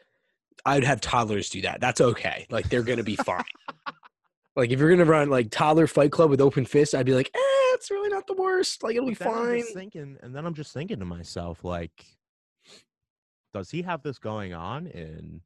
I'd 0.66 0.84
have 0.84 1.00
toddlers 1.00 1.48
do 1.48 1.62
that. 1.62 1.80
That's 1.80 2.00
okay. 2.00 2.46
Like 2.50 2.68
they're 2.68 2.82
gonna 2.82 3.04
be 3.04 3.16
fine. 3.16 3.44
like 4.56 4.70
if 4.70 4.80
you're 4.80 4.90
gonna 4.90 5.04
run 5.04 5.30
like 5.30 5.50
toddler 5.50 5.86
fight 5.86 6.10
club 6.10 6.30
with 6.30 6.40
open 6.40 6.66
fists, 6.66 6.94
I'd 6.94 7.06
be 7.06 7.14
like, 7.14 7.30
eh, 7.32 7.74
it's 7.74 7.90
really 7.90 8.10
not 8.10 8.26
the 8.26 8.34
worst. 8.34 8.82
Like 8.82 8.96
it'll 8.96 9.08
be 9.08 9.14
fine. 9.14 9.62
thinking, 9.72 10.18
and 10.20 10.34
then 10.34 10.44
I'm 10.44 10.54
just 10.54 10.74
thinking 10.74 10.98
to 10.98 11.04
myself, 11.04 11.64
like, 11.64 12.04
does 13.54 13.70
he 13.70 13.82
have 13.82 14.02
this 14.02 14.18
going 14.18 14.52
on 14.52 14.88
in 14.88 15.40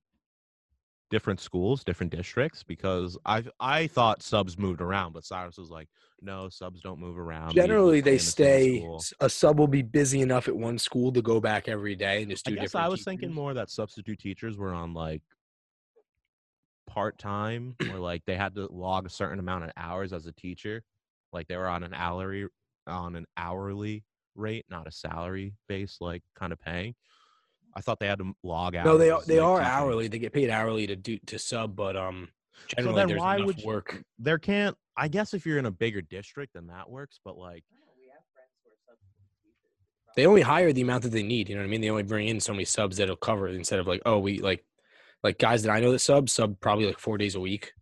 different 1.10 1.40
schools, 1.40 1.84
different 1.84 2.12
districts? 2.12 2.62
Because 2.62 3.16
I 3.24 3.44
I 3.60 3.86
thought 3.86 4.22
subs 4.22 4.58
moved 4.58 4.80
around, 4.80 5.12
but 5.12 5.24
Cyrus 5.24 5.58
was 5.58 5.70
like, 5.70 5.88
no, 6.20 6.48
subs 6.48 6.80
don't 6.80 6.98
move 6.98 7.18
around. 7.18 7.54
Generally, 7.54 8.00
they 8.00 8.12
in 8.12 8.16
the 8.16 8.22
same 8.22 8.98
stay. 9.00 9.16
A 9.20 9.28
sub 9.28 9.58
will 9.58 9.68
be 9.68 9.82
busy 9.82 10.20
enough 10.20 10.48
at 10.48 10.56
one 10.56 10.78
school 10.78 11.12
to 11.12 11.22
go 11.22 11.40
back 11.40 11.68
every 11.68 11.94
day 11.94 12.22
and 12.22 12.30
just 12.30 12.48
I 12.48 12.50
do 12.50 12.56
guess 12.56 12.64
different. 12.64 12.86
I 12.86 12.88
was 12.88 13.04
thinking 13.04 13.32
more 13.32 13.54
that 13.54 13.70
substitute 13.70 14.18
teachers 14.18 14.56
were 14.56 14.72
on 14.72 14.94
like 14.94 15.22
part 16.86 17.18
time 17.18 17.76
or 17.90 17.98
like 17.98 18.22
they 18.26 18.36
had 18.36 18.54
to 18.54 18.66
log 18.70 19.06
a 19.06 19.10
certain 19.10 19.38
amount 19.38 19.64
of 19.64 19.70
hours 19.76 20.12
as 20.12 20.26
a 20.26 20.32
teacher. 20.32 20.82
Like 21.32 21.48
they 21.48 21.56
were 21.56 21.68
on 21.68 21.82
an 21.82 21.94
hourly 21.94 22.46
on 22.86 23.16
an 23.16 23.26
hourly 23.36 24.04
rate, 24.34 24.64
not 24.70 24.86
a 24.86 24.92
salary 24.92 25.54
based 25.68 26.00
like 26.00 26.22
kind 26.34 26.52
of 26.52 26.60
paying. 26.60 26.94
I 27.76 27.80
thought 27.80 27.98
they 27.98 28.06
had 28.06 28.18
to 28.20 28.32
log 28.42 28.76
out. 28.76 28.84
No, 28.86 28.96
they 28.98 29.10
are 29.10 29.22
they 29.26 29.38
are 29.38 29.60
hourly. 29.60 30.08
They 30.08 30.18
get 30.18 30.32
paid 30.32 30.50
hourly 30.50 30.86
to 30.86 30.96
do 30.96 31.18
to 31.26 31.38
sub, 31.38 31.74
but 31.74 31.96
um, 31.96 32.28
generally 32.68 32.96
then 32.96 33.08
there's 33.08 33.20
why 33.20 33.36
enough 33.36 33.46
would 33.48 33.60
you- 33.60 33.66
work. 33.66 34.02
There 34.18 34.38
can't. 34.38 34.76
I 34.96 35.08
guess 35.08 35.34
if 35.34 35.44
you're 35.44 35.58
in 35.58 35.66
a 35.66 35.72
bigger 35.72 36.00
district, 36.02 36.54
then 36.54 36.68
that 36.68 36.88
works. 36.88 37.18
But 37.24 37.36
like, 37.36 37.64
They 40.16 40.26
only 40.26 40.42
hire 40.42 40.72
the 40.72 40.82
amount 40.82 41.02
that 41.02 41.08
they 41.10 41.24
need. 41.24 41.48
You 41.48 41.56
know 41.56 41.62
what 41.62 41.66
I 41.66 41.70
mean? 41.70 41.80
They 41.80 41.90
only 41.90 42.04
bring 42.04 42.28
in 42.28 42.38
so 42.38 42.52
many 42.52 42.64
subs 42.64 42.98
that'll 42.98 43.16
cover 43.16 43.48
it 43.48 43.56
instead 43.56 43.80
of 43.80 43.86
like, 43.88 44.02
oh, 44.06 44.18
we 44.20 44.38
like 44.38 44.64
like 45.24 45.38
guys 45.38 45.64
that 45.64 45.72
I 45.72 45.80
know 45.80 45.90
that 45.90 45.98
sub 45.98 46.28
sub 46.30 46.60
probably 46.60 46.86
like 46.86 47.00
four 47.00 47.18
days 47.18 47.34
a 47.34 47.40
week. 47.40 47.72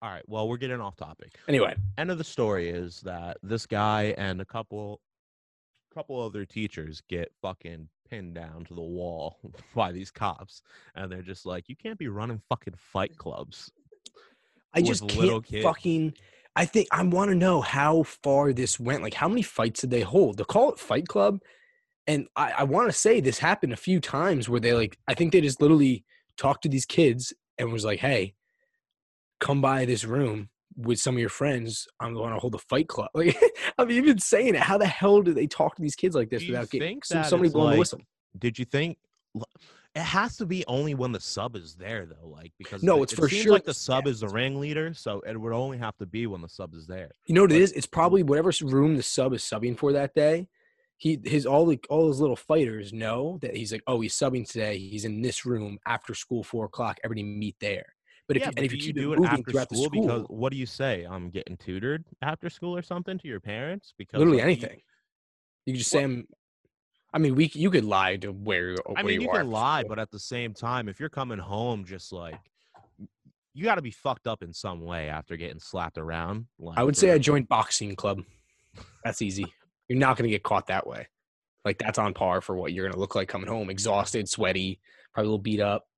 all 0.00 0.08
right, 0.08 0.22
well, 0.26 0.48
we're 0.48 0.56
getting 0.56 0.80
off 0.80 0.96
topic. 0.96 1.34
Anyway, 1.48 1.74
end 1.98 2.10
of 2.10 2.16
the 2.16 2.24
story 2.24 2.70
is 2.70 3.00
that 3.02 3.36
this 3.42 3.66
guy 3.66 4.14
and 4.16 4.40
a 4.40 4.44
couple 4.46 5.00
couple 5.92 6.18
other 6.20 6.46
teachers 6.46 7.02
get 7.08 7.30
fucking 7.42 7.88
pinned 8.10 8.34
down 8.34 8.64
to 8.64 8.74
the 8.74 8.80
wall 8.80 9.38
by 9.74 9.92
these 9.92 10.10
cops 10.10 10.62
and 10.94 11.10
they're 11.10 11.22
just 11.22 11.46
like 11.46 11.68
you 11.68 11.76
can't 11.76 11.98
be 11.98 12.08
running 12.08 12.40
fucking 12.48 12.74
fight 12.76 13.16
clubs 13.16 13.70
I 14.74 14.82
just 14.82 15.08
can't 15.08 15.44
kids. 15.44 15.64
fucking. 15.64 16.14
I 16.56 16.64
think 16.64 16.88
I 16.90 17.02
want 17.02 17.30
to 17.30 17.34
know 17.34 17.60
how 17.60 18.02
far 18.02 18.52
this 18.52 18.80
went. 18.80 19.02
Like, 19.02 19.14
how 19.14 19.28
many 19.28 19.42
fights 19.42 19.80
did 19.80 19.90
they 19.90 20.00
hold? 20.00 20.38
They 20.38 20.44
call 20.44 20.72
it 20.72 20.78
Fight 20.78 21.06
Club, 21.06 21.40
and 22.06 22.26
I, 22.36 22.52
I 22.58 22.64
want 22.64 22.88
to 22.88 22.92
say 22.92 23.20
this 23.20 23.38
happened 23.38 23.72
a 23.72 23.76
few 23.76 24.00
times 24.00 24.48
where 24.48 24.60
they 24.60 24.72
like. 24.72 24.98
I 25.06 25.14
think 25.14 25.32
they 25.32 25.40
just 25.40 25.60
literally 25.60 26.04
talked 26.36 26.62
to 26.62 26.68
these 26.68 26.86
kids 26.86 27.32
and 27.58 27.72
was 27.72 27.84
like, 27.84 28.00
"Hey, 28.00 28.34
come 29.40 29.60
by 29.60 29.84
this 29.84 30.04
room 30.04 30.48
with 30.78 30.98
some 31.00 31.16
of 31.16 31.20
your 31.20 31.28
friends. 31.28 31.86
I'm 32.00 32.14
going 32.14 32.32
to 32.32 32.38
hold 32.38 32.54
a 32.54 32.58
fight 32.58 32.88
club." 32.88 33.10
Like, 33.14 33.36
I'm 33.76 33.90
even 33.90 34.18
saying 34.18 34.54
it. 34.54 34.60
How 34.60 34.78
the 34.78 34.86
hell 34.86 35.20
do 35.22 35.34
they 35.34 35.46
talk 35.46 35.76
to 35.76 35.82
these 35.82 35.94
kids 35.96 36.14
like 36.14 36.30
this 36.30 36.42
Do 36.42 36.52
without 36.52 36.70
getting 36.70 37.00
somebody 37.04 37.50
blowing 37.50 37.72
the 37.72 37.78
whistle? 37.78 38.00
did 38.38 38.58
you 38.58 38.64
think 38.64 38.98
it 39.94 40.02
has 40.02 40.36
to 40.36 40.46
be 40.46 40.64
only 40.68 40.94
when 40.94 41.12
the 41.12 41.20
sub 41.20 41.56
is 41.56 41.74
there 41.74 42.06
though 42.06 42.28
like 42.28 42.52
because 42.58 42.82
No, 42.82 42.98
it- 43.00 43.04
it's 43.04 43.12
it 43.14 43.16
for 43.16 43.28
seems 43.28 43.42
sure 43.42 43.52
like 43.52 43.64
the 43.64 43.74
sub 43.74 44.06
is 44.06 44.20
the 44.20 44.28
ringleader 44.28 44.94
so 44.94 45.20
it 45.26 45.38
would 45.40 45.52
only 45.52 45.78
have 45.78 45.96
to 45.98 46.06
be 46.06 46.26
when 46.26 46.40
the 46.42 46.48
sub 46.48 46.74
is 46.74 46.86
there 46.86 47.10
You 47.26 47.34
know 47.34 47.42
what 47.42 47.50
it 47.52 47.54
But- 47.56 47.62
is? 47.62 47.72
It's 47.72 47.86
probably 47.86 48.22
whatever 48.22 48.52
room 48.62 48.96
the 48.96 49.02
sub 49.02 49.32
is 49.32 49.42
subbing 49.42 49.76
for 49.78 49.92
that 49.94 50.14
day. 50.14 50.46
He 50.98 51.18
his 51.24 51.46
all 51.46 51.64
the 51.66 51.78
all 51.88 52.06
those 52.06 52.20
little 52.20 52.36
fighters 52.36 52.92
know 52.92 53.38
that 53.42 53.56
he's 53.56 53.70
like, 53.72 53.82
oh, 53.86 54.00
he's 54.00 54.14
subbing 54.16 54.46
today. 54.48 54.78
He's 54.78 55.04
in 55.04 55.22
this 55.22 55.46
room 55.46 55.78
after 55.86 56.12
school, 56.14 56.42
four 56.42 56.64
o'clock. 56.66 56.98
Everybody 57.04 57.22
meet 57.24 57.56
there. 57.60 57.94
But 58.28 58.36
if 58.36 58.42
yeah, 58.42 58.48
you, 58.48 58.52
but 58.54 58.64
if 58.64 58.70
do 58.70 58.76
you 58.76 58.82
you 58.84 58.92
do 58.92 59.12
it 59.14 59.24
after 59.24 59.52
school, 59.52 59.84
school, 59.84 59.90
because 59.90 60.26
what 60.28 60.52
do 60.52 60.58
you 60.58 60.66
say 60.66 61.06
i'm 61.10 61.30
getting 61.30 61.56
tutored 61.56 62.04
after 62.20 62.50
school 62.50 62.76
or 62.76 62.82
something 62.82 63.18
to 63.18 63.26
your 63.26 63.40
parents 63.40 63.94
because 63.96 64.18
literally 64.18 64.38
you- 64.38 64.44
anything, 64.44 64.82
you 65.64 65.72
could 65.72 65.78
just 65.78 65.90
say, 65.90 66.04
I'm, 66.04 66.26
I 67.12 67.18
mean, 67.18 67.34
we 67.34 67.50
you 67.54 67.70
could 67.70 67.84
lie 67.84 68.16
to 68.16 68.32
where 68.32 68.68
you're. 68.70 68.76
I 68.96 69.02
mean, 69.02 69.22
you, 69.22 69.30
are 69.30 69.38
can 69.38 69.50
lie, 69.50 69.80
school. 69.80 69.88
but 69.88 69.98
at 69.98 70.10
the 70.10 70.18
same 70.18 70.52
time, 70.52 70.88
if 70.88 71.00
you're 71.00 71.08
coming 71.08 71.38
home 71.38 71.84
just 71.84 72.12
like 72.12 72.38
you 73.54 73.64
got 73.64 73.74
to 73.74 73.82
be 73.82 73.90
fucked 73.90 74.26
up 74.26 74.42
in 74.42 74.52
some 74.52 74.82
way 74.82 75.08
after 75.08 75.36
getting 75.36 75.58
slapped 75.58 75.98
around. 75.98 76.46
Like, 76.58 76.78
I 76.78 76.84
would 76.84 76.96
say 76.96 77.10
I 77.10 77.18
joined 77.18 77.48
boxing 77.48 77.96
club. 77.96 78.20
That's 79.04 79.20
easy. 79.20 79.46
You're 79.88 79.98
not 79.98 80.16
gonna 80.16 80.28
get 80.28 80.42
caught 80.42 80.68
that 80.68 80.86
way. 80.86 81.08
Like 81.64 81.78
that's 81.78 81.98
on 81.98 82.14
par 82.14 82.40
for 82.40 82.54
what 82.54 82.72
you're 82.72 82.88
gonna 82.88 83.00
look 83.00 83.14
like 83.14 83.28
coming 83.28 83.48
home, 83.48 83.68
exhausted, 83.68 84.28
sweaty, 84.28 84.80
probably 85.12 85.26
a 85.26 85.30
little 85.30 85.42
beat 85.42 85.60
up. 85.60 85.88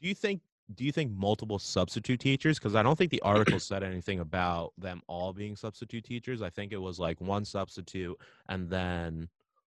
Do 0.00 0.08
you 0.08 0.14
think? 0.14 0.40
Do 0.74 0.84
you 0.84 0.92
think 0.92 1.12
multiple 1.12 1.58
substitute 1.58 2.18
teachers? 2.20 2.58
Because 2.58 2.74
I 2.74 2.82
don't 2.82 2.96
think 2.96 3.10
the 3.10 3.22
article 3.22 3.60
said 3.60 3.82
anything 3.82 4.20
about 4.20 4.72
them 4.76 5.00
all 5.06 5.32
being 5.32 5.54
substitute 5.54 6.04
teachers. 6.04 6.42
I 6.42 6.50
think 6.50 6.72
it 6.72 6.78
was 6.78 6.98
like 6.98 7.20
one 7.20 7.44
substitute 7.44 8.16
and 8.48 8.68
then 8.68 9.28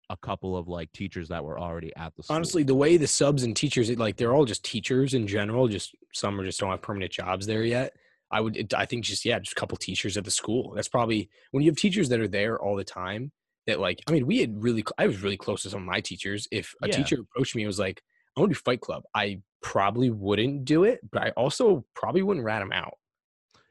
a 0.09 0.17
couple 0.17 0.55
of 0.55 0.67
like 0.67 0.91
teachers 0.91 1.29
that 1.29 1.43
were 1.43 1.59
already 1.59 1.91
at 1.95 2.13
the 2.15 2.21
school. 2.21 2.35
honestly 2.35 2.62
the 2.62 2.75
way 2.75 2.97
the 2.97 3.07
subs 3.07 3.43
and 3.43 3.55
teachers 3.55 3.89
it, 3.89 3.97
like 3.97 4.17
they're 4.17 4.33
all 4.35 4.43
just 4.45 4.63
teachers 4.63 5.13
in 5.13 5.25
general 5.25 5.67
just 5.67 5.95
some 6.13 6.38
are 6.39 6.43
just 6.43 6.59
don't 6.59 6.69
have 6.69 6.81
permanent 6.81 7.09
jobs 7.09 7.45
there 7.47 7.63
yet 7.63 7.93
i 8.29 8.41
would 8.41 8.55
it, 8.57 8.73
i 8.73 8.85
think 8.85 9.05
just 9.05 9.23
yeah 9.23 9.39
just 9.39 9.53
a 9.53 9.59
couple 9.59 9.77
teachers 9.77 10.17
at 10.17 10.25
the 10.25 10.29
school 10.29 10.73
that's 10.75 10.89
probably 10.89 11.29
when 11.51 11.63
you 11.63 11.71
have 11.71 11.77
teachers 11.77 12.09
that 12.09 12.19
are 12.19 12.27
there 12.27 12.62
all 12.62 12.75
the 12.75 12.83
time 12.83 13.31
that 13.65 13.79
like 13.79 14.01
i 14.07 14.12
mean 14.12 14.27
we 14.27 14.39
had 14.39 14.62
really 14.62 14.83
i 14.97 15.07
was 15.07 15.21
really 15.23 15.38
close 15.38 15.63
to 15.63 15.69
some 15.69 15.79
of 15.81 15.88
my 15.88 16.01
teachers 16.01 16.50
if 16.51 16.75
a 16.83 16.88
Yeah. 16.89 16.97
teacher 16.97 17.21
approached 17.21 17.55
me 17.55 17.63
and 17.63 17.67
was 17.67 17.79
like 17.79 18.01
i 18.35 18.41
want 18.41 18.51
to 18.51 18.55
do 18.55 18.62
fight 18.63 18.81
club 18.81 19.03
i 19.15 19.39
probably 19.63 20.10
wouldn't 20.12 20.65
do 20.65 20.84
it 20.84 21.00
but 21.12 21.24
i 21.24 21.29
also 21.32 21.84
probably 21.96 22.22
wouldn't 22.22 22.46
rat 22.46 22.62
him 22.62 22.72
out 22.72 22.98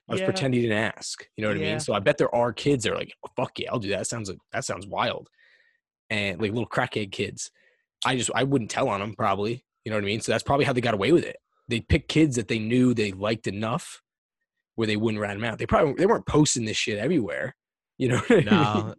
I 0.09 0.15
was 0.15 0.21
Yeah. 0.21 0.27
pretending 0.27 0.61
he 0.61 0.67
didn't 0.67 0.83
ask. 0.83 1.27
You 1.37 1.43
know 1.43 1.49
what 1.49 1.57
I 1.57 1.61
mean? 1.61 1.81
So 1.81 1.95
I 1.95 2.01
bet 2.01 2.19
there 2.19 2.35
are 2.35 2.53
kids 2.53 2.83
that 2.83 2.93
are 2.93 2.97
like, 2.97 3.15
oh, 3.25 3.31
"Fuck 3.37 3.61
yeah, 3.61 3.71
I'll 3.71 3.79
do 3.79 3.89
that." 3.91 3.99
that 3.99 4.07
sounds 4.09 4.29
like, 4.29 4.39
that 4.53 4.65
sounds 4.65 4.85
wild, 4.85 5.29
and 6.11 6.41
like 6.43 6.51
little 6.51 6.69
crackhead 6.69 7.13
kids. 7.13 7.53
I 8.05 8.17
just 8.17 8.29
I 8.35 8.43
wouldn't 8.43 8.71
tell 8.71 8.89
on 8.89 8.99
them 8.99 9.15
probably. 9.15 9.65
You 9.85 9.91
know 9.91 9.97
what 9.97 10.03
I 10.03 10.07
mean? 10.07 10.21
So 10.21 10.33
that's 10.33 10.43
probably 10.43 10.65
how 10.65 10.73
they 10.73 10.81
got 10.81 10.95
away 10.95 11.13
with 11.13 11.25
it. 11.25 11.37
They 11.69 11.81
picked 11.81 12.09
kids 12.09 12.35
that 12.35 12.49
they 12.49 12.59
knew 12.59 12.93
they 12.95 13.13
liked 13.13 13.47
enough 13.47 14.03
where 14.75 14.89
they 14.89 14.97
wouldn't 14.97 15.21
rat 15.23 15.35
them 15.37 15.45
out. 15.45 15.59
They 15.59 15.67
probably 15.67 15.95
they 15.95 16.07
weren't 16.07 16.27
posting 16.27 16.65
this 16.65 16.77
shit 16.77 16.99
everywhere. 16.99 17.55
You 17.97 18.09
know? 18.09 18.19
What 18.27 18.49
I 18.49 18.75
mean? 18.87 18.95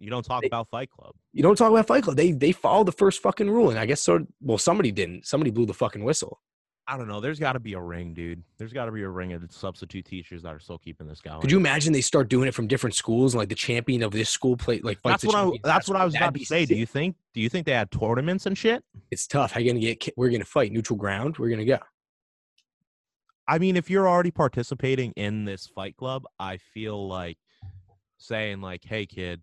You 0.00 0.10
don't 0.10 0.24
talk 0.24 0.40
They- 0.42 0.48
about 0.48 0.68
Fight 0.68 0.90
Club. 0.90 1.14
You 1.32 1.42
don't 1.44 1.56
talk 1.56 1.70
about 1.70 1.86
Fight 1.86 2.02
Club. 2.02 2.16
They 2.16 2.32
they 2.32 2.50
followed 2.52 2.86
the 2.86 2.92
first 2.92 3.22
fucking 3.22 3.48
rule, 3.50 3.70
and 3.70 3.78
I 3.78 3.86
guess 3.86 4.00
so. 4.00 4.26
Well, 4.40 4.58
somebody 4.58 4.90
didn't. 4.90 5.26
Somebody 5.26 5.50
blew 5.52 5.66
the 5.66 5.74
fucking 5.74 6.02
whistle. 6.02 6.40
I 6.88 6.96
don't 6.96 7.06
know. 7.06 7.20
There's 7.20 7.38
got 7.38 7.52
to 7.52 7.60
be 7.60 7.74
a 7.74 7.80
ring, 7.80 8.14
dude. 8.14 8.42
There's 8.58 8.72
got 8.72 8.86
to 8.86 8.90
be 8.92 9.02
a 9.02 9.08
ring 9.08 9.32
of 9.32 9.44
substitute 9.52 10.04
teachers 10.06 10.42
that 10.42 10.52
are 10.52 10.58
still 10.58 10.78
keeping 10.78 11.06
this 11.06 11.20
going. 11.20 11.40
Could 11.40 11.52
you 11.52 11.56
imagine 11.58 11.92
they 11.92 12.00
start 12.00 12.28
doing 12.28 12.48
it 12.48 12.54
from 12.54 12.66
different 12.66 12.96
schools, 12.96 13.32
and 13.32 13.38
like 13.38 13.48
the 13.48 13.54
champion 13.54 14.02
of 14.02 14.10
this 14.10 14.28
school 14.28 14.56
play 14.56 14.80
like 14.80 14.98
fights 15.00 15.22
That's 15.22 15.24
what 15.26 15.34
I. 15.36 15.42
champion 15.42 15.56
of 15.58 15.62
that 15.62 15.74
That's 15.74 15.88
what 15.88 16.00
I 16.00 16.04
was 16.04 16.16
about 16.16 16.34
to 16.34 16.44
say. 16.44 16.64
Do 16.64 16.74
you 16.74 16.86
think? 16.86 17.14
Do 17.32 17.40
you 17.40 17.48
think 17.48 17.66
they 17.66 17.72
had 17.72 17.92
tournaments 17.92 18.46
and 18.46 18.58
shit? 18.58 18.82
It's 19.12 19.28
tough. 19.28 19.52
How 19.52 19.60
you 19.60 19.70
gonna 19.70 19.80
get? 19.94 20.08
We're 20.16 20.30
gonna 20.30 20.44
fight 20.44 20.72
neutral 20.72 20.96
ground. 20.98 21.36
We're 21.38 21.50
gonna 21.50 21.64
go. 21.64 21.78
I 23.46 23.58
mean, 23.58 23.76
if 23.76 23.90
you're 23.90 24.08
already 24.08 24.30
participating 24.30 25.12
in 25.12 25.44
this 25.44 25.66
fight 25.66 25.96
club, 25.96 26.24
I 26.38 26.56
feel 26.56 27.08
like 27.08 27.38
saying 28.18 28.60
like, 28.60 28.84
"Hey, 28.84 29.06
kid, 29.06 29.42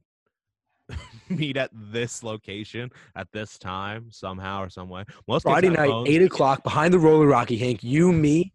meet 1.30 1.58
at 1.58 1.70
this 1.74 2.24
location 2.24 2.90
at 3.16 3.28
this 3.32 3.58
time 3.58 4.08
somehow 4.12 4.62
or 4.64 4.70
some 4.70 4.90
way." 4.90 5.04
Most 5.28 5.44
Friday 5.44 5.70
night, 5.70 5.90
phones. 5.90 6.10
eight 6.10 6.22
o'clock, 6.22 6.64
behind 6.64 6.94
the 6.94 7.00
roller 7.00 7.28
Rocky 7.28 7.58
Hank. 7.58 7.84
You, 7.84 8.12
me, 8.12 8.54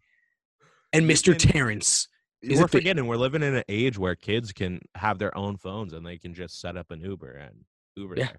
and 0.92 1.06
Mister 1.06 1.34
Terrence. 1.34 2.08
Is 2.42 2.58
We're 2.60 2.66
forgetting 2.66 3.06
we're 3.06 3.16
living 3.16 3.44
in 3.44 3.54
an 3.54 3.62
age 3.68 3.96
where 3.98 4.16
kids 4.16 4.50
can 4.50 4.80
have 4.96 5.20
their 5.20 5.36
own 5.38 5.56
phones 5.58 5.92
and 5.92 6.04
they 6.04 6.18
can 6.18 6.34
just 6.34 6.60
set 6.60 6.76
up 6.76 6.90
an 6.90 7.00
Uber 7.00 7.30
and 7.30 7.64
Uber 7.94 8.16
Yeah. 8.18 8.24
there. 8.26 8.36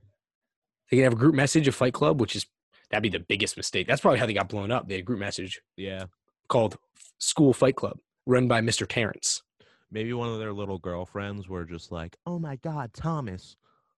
They 0.92 0.98
can 0.98 1.04
have 1.06 1.14
a 1.14 1.16
group 1.16 1.34
message 1.36 1.70
of 1.70 1.76
Fight 1.76 1.94
Club, 1.94 2.20
which 2.20 2.36
is 2.36 2.46
that'd 2.90 3.02
be 3.02 3.08
the 3.08 3.24
biggest 3.24 3.56
mistake. 3.56 3.88
That's 3.88 4.02
probably 4.02 4.20
how 4.20 4.26
they 4.26 4.34
got 4.34 4.50
blown 4.50 4.72
up. 4.72 4.90
They 4.90 4.96
had 4.96 5.04
a 5.04 5.06
group 5.06 5.20
message 5.20 5.62
Yeah, 5.78 6.08
called 6.50 6.78
School 7.20 7.54
Fight 7.54 7.78
Club, 7.78 7.98
run 8.26 8.50
by 8.50 8.60
Mister 8.60 8.86
Terrence. 8.86 9.42
maybe 9.90 10.12
one 10.12 10.28
of 10.28 10.38
their 10.40 10.52
little 10.52 10.80
girlfriends 10.80 11.48
were 11.48 11.64
just 11.64 11.90
like, 11.90 12.18
"Oh 12.26 12.40
my 12.40 12.58
God, 12.58 12.94
Thomas." 12.94 13.56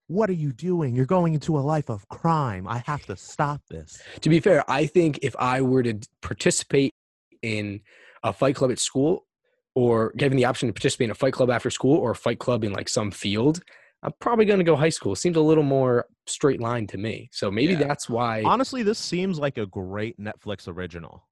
What 0.07 0.29
are 0.29 0.33
you 0.33 0.51
doing? 0.51 0.95
You're 0.95 1.05
going 1.05 1.33
into 1.33 1.57
a 1.57 1.61
life 1.61 1.89
of 1.89 2.07
crime. 2.09 2.67
I 2.67 2.79
have 2.85 3.05
to 3.07 3.15
stop 3.17 3.61
this. 3.69 3.99
To 4.21 4.29
be 4.29 4.39
fair, 4.39 4.63
I 4.69 4.85
think 4.85 5.19
if 5.23 5.35
I 5.37 5.61
were 5.61 5.81
to 5.83 5.99
participate 6.21 6.93
in 7.41 7.81
a 8.23 8.31
fight 8.31 8.55
club 8.55 8.71
at 8.71 8.79
school, 8.79 9.25
or 9.73 10.13
given 10.15 10.37
the 10.37 10.45
option 10.45 10.67
to 10.69 10.73
participate 10.73 11.05
in 11.05 11.11
a 11.11 11.15
fight 11.15 11.33
club 11.33 11.49
after 11.49 11.69
school, 11.71 11.97
or 11.97 12.11
a 12.11 12.15
fight 12.15 12.39
club 12.39 12.63
in 12.63 12.71
like 12.71 12.87
some 12.87 13.09
field, 13.11 13.61
I'm 14.03 14.13
probably 14.19 14.45
going 14.45 14.59
to 14.59 14.63
go 14.63 14.75
high 14.75 14.89
school. 14.89 15.13
It 15.13 15.17
seems 15.17 15.37
a 15.37 15.41
little 15.41 15.63
more 15.63 16.05
straight 16.27 16.61
line 16.61 16.85
to 16.87 16.97
me. 16.99 17.29
So 17.31 17.49
maybe 17.49 17.73
Yeah. 17.73 17.79
that's 17.87 18.07
why, 18.07 18.43
Honestly, 18.43 18.83
this 18.83 18.99
seems 18.99 19.39
like 19.39 19.57
a 19.57 19.65
great 19.65 20.19
Netflix 20.19 20.67
original. 20.67 21.27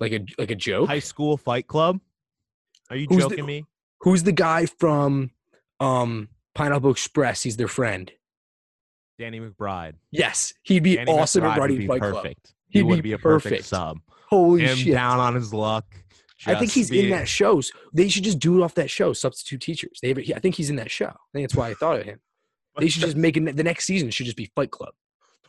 like 0.00 0.12
a 0.12 0.20
like 0.38 0.50
a 0.50 0.54
joke. 0.56 0.88
High 0.88 0.98
School 0.98 1.36
Fight 1.36 1.66
Club. 1.68 2.00
Are 2.90 2.96
you 2.96 3.06
Who's 3.08 3.22
the- 3.24 3.30
joking 3.30 3.46
me? 3.46 3.66
Who's 4.00 4.22
the 4.24 4.32
guy 4.32 4.66
from 4.66 5.30
um, 5.78 6.28
Pineapple 6.60 6.90
Express? 6.90 7.42
He's 7.42 7.56
their 7.56 7.68
friend. 7.68 8.12
Danny 9.18 9.40
McBride. 9.40 9.94
Yes, 10.10 10.52
he'd 10.62 10.82
be 10.82 10.96
Danny 10.96 11.10
awesome 11.10 11.42
McBride 11.42 11.52
at 11.52 11.58
running 11.58 11.86
Fight 11.88 12.00
Club. 12.00 12.14
perfect. 12.16 12.54
He'd 12.68 12.78
he 12.80 12.82
would 12.82 12.96
be 12.96 13.00
be 13.10 13.12
a 13.12 13.18
perfect 13.18 13.50
perfect. 13.52 13.64
sub. 13.68 13.98
Holy 14.28 14.62
Him 14.62 14.76
shit! 14.76 14.92
down 14.92 15.18
on 15.18 15.34
his 15.34 15.54
luck. 15.54 15.86
I 16.46 16.54
think 16.56 16.70
he's 16.70 16.90
in 16.90 17.10
that 17.10 17.28
show. 17.28 17.62
They 17.94 18.08
should 18.08 18.24
just 18.24 18.38
do 18.38 18.60
it 18.60 18.62
off 18.64 18.74
that 18.74 18.90
show. 18.90 19.12
Substitute 19.14 19.60
teachers. 19.60 19.98
They 20.02 20.08
have, 20.08 20.18
I 20.18 20.38
think 20.38 20.54
he's 20.54 20.68
in 20.70 20.76
that 20.76 20.90
show. 20.90 21.06
I 21.06 21.16
think 21.32 21.44
that's 21.44 21.54
why 21.56 21.70
I 21.70 21.74
thought 21.74 22.00
of 22.00 22.04
him. 22.06 22.20
They 22.78 22.88
should 22.88 23.02
just 23.02 23.16
make 23.16 23.36
it. 23.36 23.56
The 23.56 23.64
next 23.64 23.84
season 23.84 24.10
should 24.10 24.26
just 24.26 24.36
be 24.36 24.50
Fight 24.54 24.70
Club. 24.70 24.94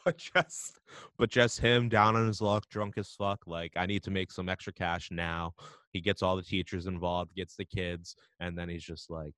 but 0.03 0.17
just 0.17 0.79
but 1.17 1.29
just 1.29 1.59
him 1.59 1.87
down 1.87 2.15
on 2.15 2.25
his 2.27 2.41
luck, 2.41 2.67
drunk 2.69 2.95
as 2.97 3.11
fuck. 3.11 3.39
Like 3.45 3.73
I 3.75 3.85
need 3.85 4.03
to 4.03 4.11
make 4.11 4.31
some 4.31 4.49
extra 4.49 4.73
cash 4.73 5.09
now. 5.11 5.53
He 5.91 6.01
gets 6.01 6.23
all 6.23 6.35
the 6.35 6.41
teachers 6.41 6.87
involved, 6.87 7.35
gets 7.35 7.55
the 7.55 7.63
kids, 7.65 8.15
and 8.39 8.57
then 8.57 8.67
he's 8.69 8.83
just 8.83 9.09
like, 9.09 9.33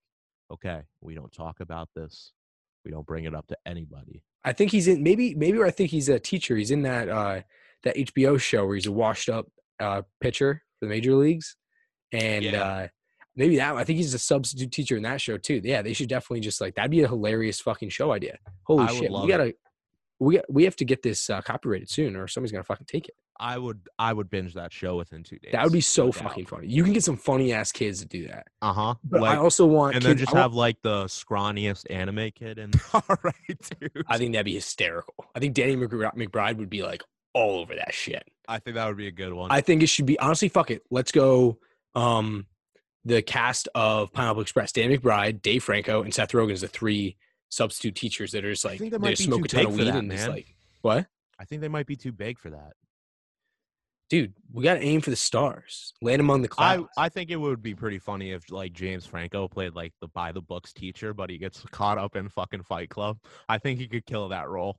"Okay, 0.52 0.82
we 1.00 1.14
don't 1.14 1.32
talk 1.32 1.60
about 1.60 1.88
this. 1.94 2.32
We 2.84 2.90
don't 2.90 3.06
bring 3.06 3.24
it 3.24 3.34
up 3.34 3.46
to 3.48 3.56
anybody." 3.66 4.22
I 4.44 4.52
think 4.52 4.70
he's 4.70 4.88
in. 4.88 5.02
Maybe 5.02 5.34
maybe 5.34 5.62
I 5.62 5.70
think 5.70 5.90
he's 5.90 6.08
a 6.08 6.18
teacher. 6.18 6.56
He's 6.56 6.70
in 6.70 6.82
that 6.82 7.08
uh, 7.08 7.40
that 7.84 7.96
HBO 7.96 8.38
show 8.40 8.66
where 8.66 8.74
he's 8.74 8.86
a 8.86 8.92
washed 8.92 9.28
up 9.28 9.46
uh, 9.80 10.02
pitcher 10.20 10.62
for 10.78 10.86
the 10.86 10.90
major 10.90 11.14
leagues, 11.14 11.56
and 12.12 12.44
Yeah. 12.44 12.62
uh, 12.62 12.88
maybe 13.36 13.56
that. 13.56 13.74
I 13.76 13.84
think 13.84 13.96
he's 13.96 14.12
a 14.14 14.18
substitute 14.18 14.70
teacher 14.72 14.96
in 14.96 15.02
that 15.04 15.20
show 15.20 15.38
too. 15.38 15.60
Yeah, 15.64 15.82
they 15.82 15.92
should 15.94 16.08
definitely 16.08 16.40
just 16.40 16.60
like 16.60 16.74
that'd 16.74 16.90
be 16.90 17.02
a 17.02 17.08
hilarious 17.08 17.60
fucking 17.60 17.88
show 17.88 18.12
idea. 18.12 18.38
Holy 18.64 18.84
I 18.84 18.92
shit, 18.92 19.10
we 19.10 19.28
gotta. 19.28 19.54
We, 20.20 20.36
got, 20.36 20.44
we 20.48 20.64
have 20.64 20.76
to 20.76 20.84
get 20.84 21.02
this 21.02 21.28
uh, 21.28 21.40
copyrighted 21.42 21.90
soon, 21.90 22.14
or 22.16 22.28
somebody's 22.28 22.52
gonna 22.52 22.62
fucking 22.64 22.86
take 22.86 23.08
it. 23.08 23.14
I 23.38 23.58
would 23.58 23.88
I 23.98 24.12
would 24.12 24.30
binge 24.30 24.54
that 24.54 24.72
show 24.72 24.96
within 24.96 25.22
two 25.24 25.38
days. 25.38 25.52
That 25.52 25.64
would 25.64 25.72
be 25.72 25.80
so 25.80 26.12
fucking 26.12 26.46
funny. 26.46 26.68
You 26.68 26.84
can 26.84 26.92
get 26.92 27.02
some 27.04 27.16
funny 27.16 27.52
ass 27.52 27.72
kids 27.72 28.00
to 28.00 28.06
do 28.06 28.28
that. 28.28 28.46
Uh 28.62 28.72
huh. 28.72 28.94
But 29.02 29.22
Like, 29.22 29.36
I 29.36 29.40
also 29.40 29.66
want 29.66 29.96
and 29.96 30.04
then 30.04 30.16
just 30.16 30.32
want- 30.32 30.42
have 30.42 30.54
like 30.54 30.80
the 30.82 31.04
scrawniest 31.06 31.84
anime 31.90 32.30
kid 32.32 32.58
in. 32.58 32.72
All 32.94 33.02
right, 33.22 33.34
dude. 33.80 34.04
I 34.06 34.18
think 34.18 34.32
that'd 34.32 34.44
be 34.44 34.54
hysterical. 34.54 35.14
I 35.34 35.40
think 35.40 35.54
Danny 35.54 35.76
McBride 35.76 36.56
would 36.58 36.70
be 36.70 36.82
like 36.82 37.02
all 37.32 37.58
over 37.58 37.74
that 37.74 37.92
shit. 37.92 38.22
I 38.46 38.58
think 38.60 38.76
that 38.76 38.86
would 38.86 38.96
be 38.96 39.08
a 39.08 39.12
good 39.12 39.32
one. 39.32 39.50
I 39.50 39.60
think 39.60 39.82
it 39.82 39.88
should 39.88 40.06
be 40.06 40.18
honestly. 40.18 40.48
Fuck 40.48 40.70
it. 40.70 40.82
Let's 40.90 41.10
go. 41.12 41.58
Um, 41.94 42.46
the 43.04 43.20
cast 43.20 43.68
of 43.74 44.12
Pineapple 44.12 44.42
Express: 44.42 44.72
Danny 44.72 44.96
McBride, 44.96 45.42
Dave 45.42 45.64
Franco, 45.64 46.02
and 46.02 46.14
Seth 46.14 46.32
Rogen 46.32 46.52
is 46.52 46.60
the 46.60 46.68
three 46.68 47.16
substitute 47.50 47.94
teachers 47.94 48.32
that 48.32 48.44
are 48.44 48.52
just 48.52 48.64
like 48.64 48.78
they 48.78 48.90
just 48.90 49.24
smoke 49.24 49.44
a 49.44 49.48
ton 49.48 49.66
of 49.66 49.74
weed 49.74 49.84
that, 49.84 49.96
and 49.96 50.08
man. 50.08 50.30
like 50.30 50.54
what, 50.82 51.06
I 51.38 51.44
think 51.44 51.60
they 51.60 51.68
might 51.68 51.86
be 51.86 51.96
too 51.96 52.12
big 52.12 52.38
for 52.38 52.50
that. 52.50 52.72
Dude? 54.10 54.34
We 54.52 54.62
got 54.64 54.74
to 54.74 54.82
aim 54.82 55.00
for 55.00 55.10
the 55.10 55.16
stars. 55.16 55.92
Land 56.02 56.20
among 56.20 56.42
the 56.42 56.48
clouds. 56.48 56.88
I 56.96 57.08
think 57.08 57.30
it 57.30 57.36
would 57.36 57.62
be 57.62 57.74
pretty 57.74 57.98
funny 57.98 58.30
if 58.32 58.50
like 58.50 58.72
James 58.72 59.06
Franco 59.06 59.48
played 59.48 59.74
like 59.74 59.92
the 60.00 60.08
by 60.08 60.32
the 60.32 60.42
books 60.42 60.72
teacher, 60.72 61.12
but 61.14 61.30
he 61.30 61.38
gets 61.38 61.62
caught 61.70 61.98
up 61.98 62.16
in 62.16 62.28
fucking 62.28 62.62
Fight 62.62 62.90
Club. 62.90 63.18
I 63.48 63.58
think 63.58 63.78
he 63.78 63.88
could 63.88 64.06
kill 64.06 64.28
that 64.28 64.48
role. 64.48 64.78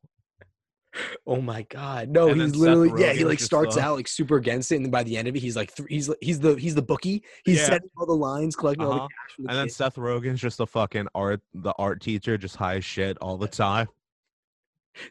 oh 1.27 1.41
my 1.41 1.63
god, 1.63 2.08
no! 2.08 2.29
And 2.29 2.39
He's 2.41 2.55
literally 2.55 3.01
yeah. 3.03 3.12
He 3.12 3.25
like 3.25 3.41
starts 3.41 3.75
uh, 3.75 3.82
out 3.82 3.98
like 3.98 4.08
super 4.08 4.38
against 4.38 4.72
it, 4.72 4.77
and 4.77 4.86
then 4.86 4.91
by 4.91 5.03
the 5.03 5.17
end 5.17 5.27
of 5.27 5.36
it, 5.36 5.39
he's 5.39 5.55
like 5.58 5.75
th- 5.75 5.89
he's 5.89 6.10
he's 6.22 6.39
the 6.39 6.55
he's 6.55 6.74
the 6.74 6.82
bookie. 6.82 7.22
He's 7.44 7.58
Yeah. 7.58 7.65
setting 7.65 7.89
all 7.98 8.05
the 8.05 8.13
lines, 8.15 8.55
collecting 8.55 8.86
all 8.86 8.91
the 8.94 9.00
Uh-huh. 9.01 9.08
cash. 9.08 9.36
The 9.39 9.50
And 9.50 9.58
then. 9.58 9.70
Seth 9.70 9.96
Rogen's 9.96 10.39
just 10.39 10.58
the 10.58 10.65
fucking 10.67 11.08
art 11.13 11.41
the 11.53 11.74
art 11.77 12.01
teacher, 12.01 12.38
just 12.38 12.55
high 12.55 12.75
as 12.77 12.86
shit 12.86 13.17
all 13.17 13.38
the 13.38 13.48
time. 13.50 13.88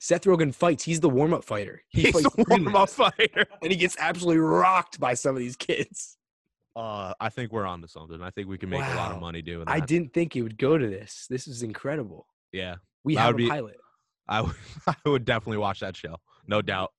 Seth 0.01 0.23
Rogen 0.25 0.55
fights. 0.55 0.85
He's 0.85 1.01
the 1.01 1.09
warm 1.11 1.33
up 1.35 1.45
fighter. 1.45 1.83
He 1.89 2.03
He's 2.03 2.13
fights 2.13 2.27
a 2.39 2.45
warm 2.49 2.75
up 2.75 2.91
fighter. 2.91 3.47
and 3.63 3.71
he 3.71 3.77
gets 3.77 3.97
absolutely 3.99 4.39
rocked 4.41 4.99
by 5.01 5.15
some 5.15 5.35
of 5.35 5.41
these 5.41 5.57
kids. 5.57 6.17
Uh, 6.77 7.15
I 7.21 7.29
think 7.29 7.53
we're 7.53 7.67
on 7.67 7.83
to 7.83 7.89
something. 7.89 8.21
I 8.21 8.31
think 8.31 8.49
we 8.49 8.59
can 8.59 8.69
make 8.69 8.85
a 8.85 8.95
lot 8.97 9.13
of 9.13 9.21
money 9.21 9.43
doing 9.43 9.65
that. 9.67 9.71
I 9.71 9.81
didn't 9.81 10.13
think 10.13 10.35
it 10.35 10.43
would 10.43 10.59
go 10.59 10.77
to 10.77 10.87
this. 10.89 11.27
This 11.31 11.47
is 11.47 11.63
incredible. 11.63 12.27
Yeah, 12.53 12.77
We 13.05 13.15
That 13.15 13.21
have 13.21 13.35
a 13.35 13.37
be- 13.37 13.49
pilot. 13.49 13.77
I 14.29 14.41
would. 14.41 14.55
I 14.87 14.95
would 15.09 15.25
definitely 15.25 15.59
watch 15.59 15.81
that 15.81 15.97
show, 15.97 16.17
no 16.47 16.63
doubt. 16.63 16.93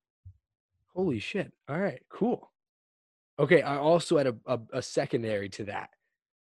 Holy 0.94 1.20
shit. 1.20 1.52
All 1.68 1.80
right, 1.80 2.02
cool. 2.10 2.52
Okay, 3.38 3.62
I 3.62 3.78
also 3.78 4.18
had 4.18 4.28
a, 4.28 4.36
a, 4.46 4.60
a 4.74 4.82
secondary 4.82 5.50
to 5.50 5.66
that 5.66 5.90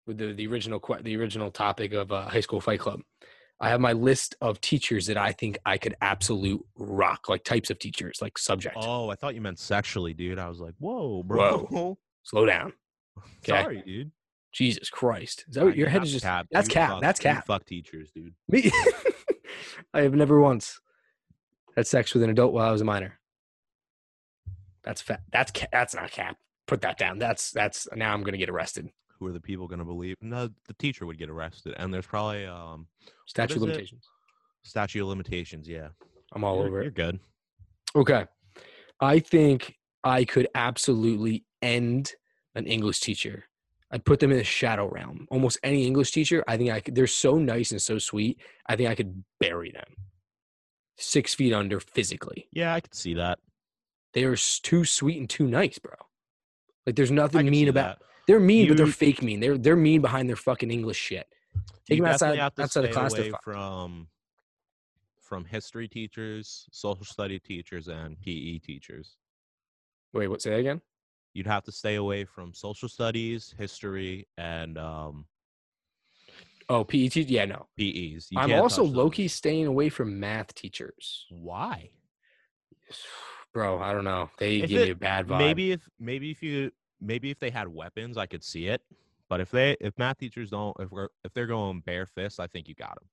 with 0.07 0.17
the, 0.17 0.33
the 0.33 0.47
original 0.47 0.79
the 1.03 1.15
original 1.17 1.51
topic 1.51 1.93
of 1.93 2.11
uh, 2.11 2.27
high 2.27 2.39
school 2.39 2.59
fight 2.61 2.79
club. 2.79 3.01
I 3.61 3.69
have 3.69 3.79
my 3.79 3.93
list 3.93 4.35
of 4.41 4.59
teachers 4.59 5.05
that 5.05 5.17
I 5.17 5.31
think 5.31 5.59
I 5.65 5.77
could 5.77 5.95
absolute 6.01 6.65
rock, 6.77 7.29
like 7.29 7.43
types 7.43 7.69
of 7.69 7.77
teachers, 7.77 8.17
like 8.21 8.37
subject. 8.37 8.75
Oh, 8.79 9.09
I 9.09 9.15
thought 9.15 9.35
you 9.35 9.41
meant 9.41 9.59
sexually, 9.59 10.13
dude. 10.15 10.39
I 10.39 10.49
was 10.49 10.59
like, 10.59 10.73
whoa, 10.79 11.21
bro. 11.23 11.97
Slow 12.23 12.45
down. 12.47 12.73
Okay. 13.19 13.61
Sorry, 13.61 13.83
dude. 13.85 14.11
Jesus 14.51 14.89
Christ. 14.89 15.45
Is 15.47 15.55
that 15.55 15.63
what 15.63 15.77
your 15.77 15.87
head 15.89 16.03
is 16.03 16.11
just 16.11 16.25
cap. 16.25 16.47
that's 16.51 16.67
You 16.67 16.73
cap. 16.73 16.89
fuck- 16.89 17.01
That's 17.01 17.19
cap. 17.19 17.45
Fuck 17.45 17.65
teachers, 17.65 18.09
dude. 18.11 18.33
Me 18.49 18.69
I 19.93 20.01
have 20.01 20.13
never 20.13 20.41
once 20.41 20.79
had 21.77 21.87
sex 21.87 22.13
with 22.13 22.23
an 22.23 22.29
adult 22.31 22.51
while 22.53 22.67
I 22.67 22.71
was 22.71 22.81
a 22.81 22.85
minor. 22.85 23.19
That's 24.83 25.01
fat. 25.01 25.21
That's 25.31 25.51
ca- 25.51 25.67
that's 25.71 25.93
not 25.95 26.11
cap. 26.11 26.37
Put 26.67 26.81
that 26.81 26.97
down. 26.97 27.19
That's 27.19 27.51
that's 27.51 27.87
now 27.95 28.13
I'm 28.13 28.23
gonna 28.23 28.37
get 28.37 28.49
arrested. 28.49 28.89
Who 29.21 29.27
are 29.27 29.31
the 29.31 29.39
people 29.39 29.67
going 29.67 29.77
to 29.79 29.85
believe? 29.85 30.15
No, 30.19 30.49
the 30.67 30.73
teacher 30.79 31.05
would 31.05 31.19
get 31.19 31.29
arrested, 31.29 31.75
and 31.77 31.93
there's 31.93 32.07
probably 32.07 32.43
um 32.47 32.87
Statute 33.27 33.57
of 33.57 33.57
is 33.57 33.63
it? 33.63 33.65
limitations. 33.67 34.05
statute 34.63 35.01
of 35.03 35.07
limitations. 35.09 35.69
Yeah, 35.69 35.89
I'm 36.33 36.43
all 36.43 36.57
you're, 36.57 36.65
over 36.67 36.77
You're 36.79 36.87
it. 36.87 36.95
good. 36.95 37.19
Okay. 37.95 38.25
I 38.99 39.19
think 39.19 39.75
I 40.03 40.25
could 40.25 40.47
absolutely 40.55 41.45
end 41.61 42.13
an 42.55 42.65
English 42.65 42.99
teacher. 43.01 43.45
I'd 43.91 44.05
put 44.05 44.19
them 44.19 44.31
in 44.31 44.37
the 44.37 44.43
shadow 44.43 44.89
realm. 44.89 45.27
Almost 45.29 45.59
any 45.61 45.85
English 45.85 46.11
teacher, 46.11 46.43
I 46.47 46.57
think 46.57 46.71
I 46.71 46.79
could. 46.79 46.95
They're 46.95 47.05
so 47.05 47.37
nice 47.37 47.69
and 47.71 47.81
so 47.81 47.99
sweet. 47.99 48.39
I 48.65 48.75
think 48.75 48.89
I 48.89 48.95
could 48.95 49.23
bury 49.39 49.69
them 49.71 49.95
six 50.97 51.35
feet 51.35 51.53
under 51.53 51.79
physically. 51.79 52.47
Yeah, 52.51 52.73
I 52.73 52.79
could 52.79 52.95
see 52.95 53.13
that. 53.15 53.37
They 54.13 54.23
are 54.23 54.35
too 54.35 54.83
sweet 54.83 55.19
and 55.19 55.29
too 55.29 55.45
nice, 55.45 55.77
bro. 55.77 55.93
Like 56.87 56.95
there's 56.95 57.11
nothing 57.11 57.47
mean 57.51 57.67
about. 57.67 57.99
that. 57.99 58.05
They're 58.31 58.39
mean, 58.39 58.69
but 58.69 58.77
they're 58.77 58.87
fake 58.87 59.21
mean. 59.21 59.41
They're 59.41 59.57
they're 59.57 59.75
mean 59.75 59.99
behind 60.01 60.29
their 60.29 60.37
fucking 60.37 60.71
English 60.71 60.97
shit. 60.97 61.27
Take 61.85 61.97
You 61.97 62.03
them 62.03 62.13
outside 62.13 62.39
outside 62.39 62.85
of 62.85 62.91
class. 62.91 63.13
Away 63.13 63.33
from 63.43 64.07
from 65.19 65.43
history 65.43 65.89
teachers, 65.89 66.65
social 66.71 67.03
study 67.05 67.39
teachers, 67.39 67.89
and 67.89 68.17
PE 68.21 68.59
teachers. 68.59 69.17
Wait, 70.13 70.29
what? 70.29 70.41
Say 70.41 70.51
that 70.51 70.59
again. 70.59 70.81
You'd 71.33 71.47
have 71.47 71.63
to 71.65 71.73
stay 71.73 71.95
away 71.95 72.23
from 72.23 72.53
social 72.53 72.87
studies, 72.87 73.53
history, 73.57 74.27
and 74.37 74.77
um, 74.77 75.25
Oh, 76.69 76.85
PE 76.85 77.09
teacher. 77.09 77.29
Yeah, 77.33 77.43
no. 77.45 77.67
PEs. 77.77 78.29
You 78.31 78.39
I'm 78.39 78.53
also 78.53 78.83
low 78.85 79.09
key 79.09 79.27
staying 79.27 79.65
away 79.65 79.89
from 79.89 80.21
math 80.21 80.53
teachers. 80.55 81.25
Why? 81.29 81.89
Bro, 83.53 83.81
I 83.81 83.91
don't 83.91 84.05
know. 84.05 84.29
They 84.39 84.59
If 84.59 84.69
give 84.69 84.81
me 84.83 84.87
it- 84.89 84.91
a 84.91 84.95
bad 84.95 85.27
vibe. 85.27 85.37
Maybe 85.39 85.71
if 85.73 85.81
maybe 85.99 86.31
if 86.31 86.41
you 86.41 86.71
maybe 87.01 87.31
if 87.31 87.39
they 87.39 87.49
had 87.49 87.67
weapons, 87.67 88.17
I 88.17 88.25
could 88.25 88.43
see 88.43 88.67
it. 88.67 88.81
But 89.29 89.41
if 89.41 89.51
they 89.51 89.77
if 89.79 89.97
math 89.97 90.17
teachers 90.17 90.49
don't 90.49 90.75
if 90.79 90.91
we're 90.91 91.07
if 91.23 91.33
they're 91.33 91.47
going 91.47 91.81
bare 91.81 92.05
fists, 92.05 92.39
I 92.39 92.47
think 92.47 92.67
you 92.67 92.75
got 92.75 92.95
them. 92.95 93.07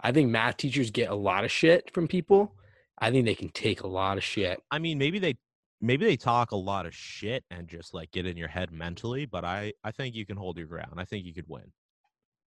I 0.00 0.12
think 0.12 0.30
math 0.30 0.56
teachers 0.56 0.90
get 0.90 1.10
a 1.10 1.14
lot 1.14 1.44
of 1.44 1.50
shit 1.50 1.90
from 1.92 2.08
people. 2.08 2.54
I 2.98 3.10
think 3.10 3.26
they 3.26 3.34
can 3.34 3.50
take 3.50 3.82
a 3.82 3.86
lot 3.86 4.16
of 4.16 4.24
shit. 4.24 4.62
I 4.70 4.78
mean, 4.78 4.98
maybe 4.98 5.18
they 5.18 5.36
maybe 5.80 6.06
they 6.06 6.16
talk 6.16 6.52
a 6.52 6.56
lot 6.56 6.86
of 6.86 6.94
shit 6.94 7.44
and 7.50 7.68
just 7.68 7.94
like 7.94 8.10
get 8.10 8.26
in 8.26 8.36
your 8.36 8.48
head 8.48 8.72
mentally. 8.72 9.26
But 9.26 9.44
I 9.44 9.72
I 9.84 9.90
think 9.90 10.14
you 10.14 10.24
can 10.24 10.36
hold 10.36 10.56
your 10.56 10.66
ground. 10.66 10.94
I 10.96 11.04
think 11.04 11.26
you 11.26 11.34
could 11.34 11.48
win. 11.48 11.72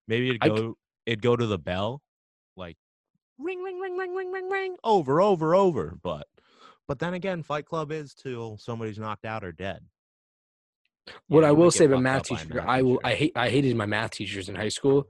Maybe 0.07 0.29
it'd 0.29 0.43
I 0.43 0.49
go 0.49 0.77
it'd 1.05 1.21
go 1.21 1.35
to 1.35 1.45
the 1.45 1.59
bell, 1.59 2.01
like 2.57 2.77
ring 3.37 3.61
ring 3.61 3.79
ring 3.79 3.97
ring 3.97 4.15
ring 4.15 4.31
ring 4.31 4.49
ring 4.49 4.75
over 4.83 5.21
over 5.21 5.55
over. 5.55 5.97
But 6.01 6.27
but 6.87 6.99
then 6.99 7.13
again, 7.13 7.43
Fight 7.43 7.65
Club 7.65 7.91
is 7.91 8.13
till 8.13 8.57
somebody's 8.57 8.99
knocked 8.99 9.25
out 9.25 9.43
or 9.43 9.51
dead. 9.51 9.85
What 11.27 11.43
I 11.43 11.51
will 11.51 11.71
say 11.71 11.85
about 11.85 12.01
math 12.01 12.21
up 12.21 12.29
by 12.29 12.35
a 12.35 12.37
teachers, 12.39 12.55
math 12.55 12.67
I 12.69 12.81
will. 12.81 12.97
teacher. 12.97 13.07
I 13.07 13.15
hate. 13.15 13.31
I 13.35 13.49
hated 13.49 13.75
my 13.75 13.85
math 13.85 14.11
teachers 14.11 14.49
in 14.49 14.55
high 14.55 14.69
school. 14.69 15.07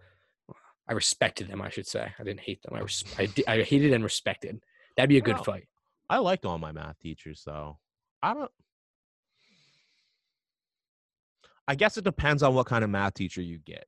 I 0.88 0.94
respected 0.94 1.48
them. 1.48 1.62
I 1.62 1.70
should 1.70 1.88
say. 1.88 2.12
I 2.20 2.24
didn't 2.24 2.42
hate 2.42 2.62
them. 2.64 2.76
I 2.76 2.82
res- 2.82 3.06
I, 3.18 3.26
di- 3.28 3.48
I 3.48 3.64
hated 3.64 3.94
and 3.94 4.04
respected. 4.04 4.64
That'd 4.98 5.10
be 5.10 5.18
a 5.18 5.22
good 5.22 5.40
fight. 5.40 5.68
I 6.10 6.18
liked 6.18 6.46
all 6.46 6.58
my 6.58 6.72
math 6.72 7.00
teachers, 7.00 7.44
though. 7.46 7.78
I 8.22 8.34
don't. 8.34 8.52
I 11.68 11.76
guess 11.76 11.98
it 11.98 12.04
depends 12.04 12.44
on 12.44 12.54
what 12.56 12.66
kind 12.66 12.84
of 12.84 12.90
math 12.90 13.14
teacher 13.14 13.42
you 13.42 13.60
get. 13.60 13.86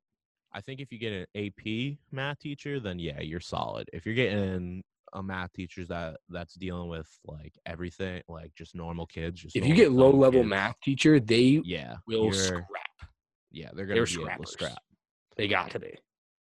I 0.54 0.62
think 0.62 0.80
if 0.80 0.92
you 0.94 0.98
get 0.98 1.12
an 1.12 1.26
AP 1.36 1.98
math 2.12 2.40
teacher, 2.40 2.80
then 2.80 2.98
yeah, 3.00 3.20
you're 3.20 3.42
solid. 3.42 3.90
If 3.92 4.06
you're 4.06 4.16
getting 4.16 4.84
a 5.16 5.24
math 5.24 5.54
teacher 5.54 5.86
that 5.86 6.18
that's 6.30 6.54
dealing 6.56 6.90
with 6.90 7.08
like 7.26 7.54
everything, 7.66 8.22
like 8.28 8.54
just 8.56 8.76
normal 8.76 9.06
kids, 9.08 9.42
just 9.42 9.56
If 9.56 9.66
you 9.66 9.74
get 9.74 9.92
low 9.92 10.12
level 10.12 10.42
kids, 10.42 10.50
math 10.50 10.76
teacher, 10.84 11.20
they 11.20 11.62
yeah, 11.66 11.96
will 12.08 12.32
scrap. 12.32 12.66
Yeah, 13.52 13.70
they're 13.74 13.86
gonna 13.86 13.96
They're 14.00 14.06
be 14.06 14.14
able 14.14 14.24
scrappers. 14.24 14.46
to 14.48 14.52
scrap. 14.52 14.78
They 15.38 15.48
got 15.48 15.72
to 15.72 15.80
be. 15.80 15.94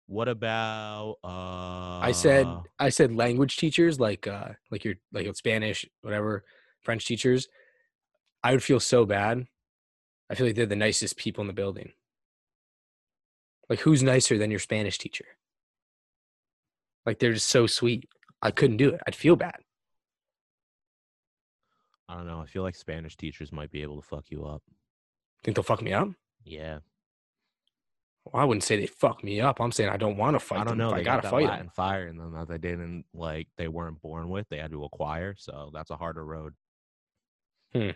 What 0.08 0.28
about? 0.28 1.18
uh 1.24 2.00
I 2.00 2.12
said. 2.14 2.48
I 2.80 2.90
said 2.90 3.14
language 3.16 3.58
teachers 3.58 4.00
like 4.00 4.28
uh 4.28 4.50
like 4.72 4.86
your 4.86 4.96
like 5.12 5.26
your 5.26 5.34
Spanish 5.34 5.86
whatever 6.02 6.44
French 6.82 7.06
teachers. 7.06 7.48
I 8.44 8.52
would 8.52 8.64
feel 8.64 8.80
so 8.80 9.06
bad. 9.06 9.46
I 10.30 10.36
feel 10.36 10.46
like 10.46 10.56
they're 10.56 10.66
the 10.66 10.76
nicest 10.76 11.18
people 11.18 11.42
in 11.42 11.48
the 11.48 11.54
building. 11.54 11.92
Like 13.70 13.80
who's 13.82 14.02
nicer 14.02 14.38
than 14.38 14.50
your 14.50 14.60
Spanish 14.60 14.98
teacher? 14.98 15.26
Like 17.06 17.20
they're 17.20 17.34
just 17.34 17.48
so 17.48 17.68
sweet. 17.68 18.08
I 18.42 18.52
couldn't 18.52 18.78
do 18.78 18.90
it. 18.90 19.02
I'd 19.08 19.16
feel 19.16 19.36
bad. 19.36 19.58
I 22.08 22.16
don't 22.16 22.26
know. 22.28 22.42
I 22.42 22.46
feel 22.46 22.64
like 22.64 22.76
Spanish 22.76 23.16
teachers 23.16 23.52
might 23.52 23.72
be 23.72 23.82
able 23.84 24.02
to 24.02 24.08
fuck 24.08 24.26
you 24.30 24.46
up. 24.46 24.64
Think 25.44 25.56
they'll 25.56 25.64
fuck 25.64 25.82
me 25.82 25.94
up? 25.94 26.10
Yeah, 26.44 26.80
Well, 28.26 28.42
I 28.42 28.46
wouldn't 28.46 28.64
say 28.64 28.78
they 28.80 28.88
fuck 28.88 29.24
me 29.24 29.40
up. 29.42 29.60
I'm 29.62 29.72
saying 29.72 29.90
I 29.90 29.98
don't 29.98 30.18
want 30.18 30.36
to 30.36 30.40
fight 30.40 30.62
I 30.62 30.64
don't 30.64 30.78
them. 30.78 30.90
know. 30.90 30.94
They 30.96 31.02
I 31.02 31.04
got 31.04 31.18
gotta 31.22 31.30
fight 31.30 31.46
Latin 31.46 31.66
them. 31.68 31.74
fire 31.76 32.08
in 32.08 32.18
them 32.18 32.34
that 32.34 32.48
they 32.48 32.58
didn't 32.58 33.06
like. 33.14 33.48
They 33.58 33.68
weren't 33.68 34.02
born 34.02 34.30
with. 34.30 34.48
They 34.50 34.58
had 34.58 34.72
to 34.72 34.84
acquire. 34.86 35.36
So 35.38 35.70
that's 35.74 35.92
a 35.92 35.98
harder 35.98 36.26
road. 36.26 36.54
Hmm. 37.74 37.90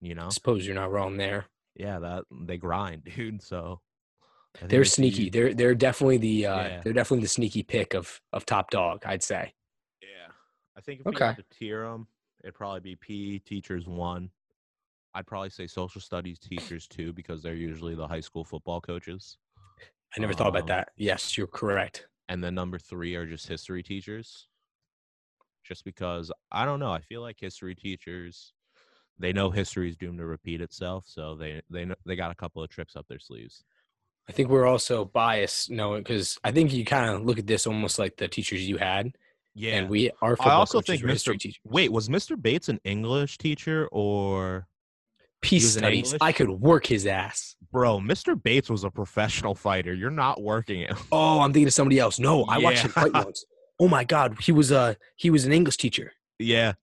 You 0.00 0.14
know. 0.14 0.26
I 0.26 0.30
suppose 0.30 0.66
you're 0.66 0.74
not 0.74 0.90
wrong 0.90 1.16
there. 1.16 1.46
Yeah, 1.76 1.98
that 2.00 2.24
they 2.30 2.56
grind, 2.56 3.04
dude. 3.16 3.42
So 3.42 3.80
They're 4.62 4.84
sneaky. 4.84 5.30
They're 5.30 5.54
they're 5.54 5.74
definitely 5.74 6.16
the 6.18 6.46
uh, 6.46 6.62
Yeah. 6.64 6.80
they're 6.82 6.92
definitely 6.94 7.22
the 7.22 7.28
sneaky 7.28 7.62
pick 7.62 7.94
of 7.94 8.20
of 8.32 8.44
top 8.46 8.70
dog. 8.70 9.02
I'd 9.06 9.22
say. 9.22 9.52
I 10.76 10.80
think 10.80 11.00
if 11.00 11.10
you 11.10 11.18
Okay. 11.18 11.24
had 11.24 11.36
to 11.36 11.44
tier 11.50 11.84
them, 11.90 12.08
it'd 12.42 12.54
probably 12.54 12.80
be 12.80 12.96
PE 12.96 13.38
teachers 13.40 13.86
one. 13.86 14.30
I'd 15.14 15.26
probably 15.26 15.50
say 15.50 15.66
social 15.66 16.00
studies 16.00 16.38
teachers 16.38 16.88
too 16.88 17.12
because 17.12 17.42
they're 17.42 17.54
usually 17.54 17.94
the 17.94 18.08
high 18.08 18.20
school 18.20 18.44
football 18.44 18.80
coaches. 18.80 19.38
I 20.16 20.20
never 20.20 20.32
thought 20.34 20.48
about 20.48 20.66
Um, 20.66 20.66
that. 20.66 20.92
Yes, 20.96 21.36
you're 21.36 21.46
correct. 21.46 22.08
And 22.28 22.42
then 22.42 22.54
number 22.54 22.78
three 22.78 23.16
are 23.16 23.26
just 23.26 23.48
history 23.48 23.82
teachers. 23.82 24.48
Just 25.64 25.84
because 25.84 26.30
I 26.52 26.64
don't 26.64 26.80
know, 26.80 26.92
I 26.92 27.00
feel 27.00 27.20
like 27.20 27.38
history 27.40 27.74
teachers, 27.74 28.54
they 29.18 29.32
know 29.32 29.50
history 29.50 29.88
is 29.90 29.96
doomed 29.96 30.18
to 30.18 30.26
repeat 30.26 30.60
itself, 30.62 31.06
so 31.08 31.36
they 31.36 31.62
they 31.70 31.84
kn- 31.86 31.96
they 32.06 32.16
got 32.16 32.32
a 32.32 32.36
couple 32.36 32.62
of 32.62 32.70
tricks 32.70 32.96
up 32.96 33.06
their 33.08 33.18
sleeves. 33.20 33.64
I 34.28 34.32
think 34.32 34.48
we're 34.48 34.66
also 34.66 35.04
biased 35.04 35.70
knowing 35.70 36.02
because 36.02 36.38
I 36.42 36.50
think 36.52 36.72
you 36.72 36.84
kind 36.84 37.10
of 37.14 37.24
look 37.24 37.38
at 37.38 37.46
this 37.46 37.66
almost 37.66 37.98
like 37.98 38.16
the 38.16 38.28
teachers 38.28 38.68
you 38.68 38.76
had, 38.78 39.16
Yeah. 39.58 39.76
and 39.76 39.88
we 39.88 40.10
our 40.20 40.36
I 40.40 40.50
also 40.50 40.80
think 40.82 41.02
Mr. 41.02 41.34
Wait, 41.64 41.90
was 41.90 42.08
Mr. 42.10 42.40
Bates 42.40 42.68
an 42.68 42.78
English 42.84 43.38
teacher 43.38 43.88
or 43.90 44.66
Peace 45.40 45.72
studies. 45.72 46.14
I 46.20 46.32
could 46.32 46.50
work 46.50 46.86
his 46.86 47.06
ass. 47.06 47.56
bro? 47.72 47.98
Mr. 47.98 48.40
Bates 48.40 48.68
was 48.68 48.84
a 48.84 48.90
professional 48.90 49.54
fighter. 49.54 49.94
You're 49.94 50.10
not 50.10 50.42
working 50.42 50.80
it. 50.82 50.92
Oh, 51.12 51.40
I'm 51.40 51.52
thinking 51.52 51.68
of 51.68 51.72
somebody 51.74 51.98
else. 51.98 52.18
No, 52.18 52.44
I 52.44 52.58
watched 52.58 52.82
him 52.82 52.90
fight 52.90 53.12
once. 53.12 53.44
Oh 53.80 53.88
my 53.88 54.04
god, 54.04 54.36
he 54.40 54.52
was 54.52 54.70
a 54.70 54.96
he 55.16 55.30
was 55.30 55.44
an 55.46 55.52
English 55.52 55.76
teacher. 55.78 56.12
yeah. 56.38 56.74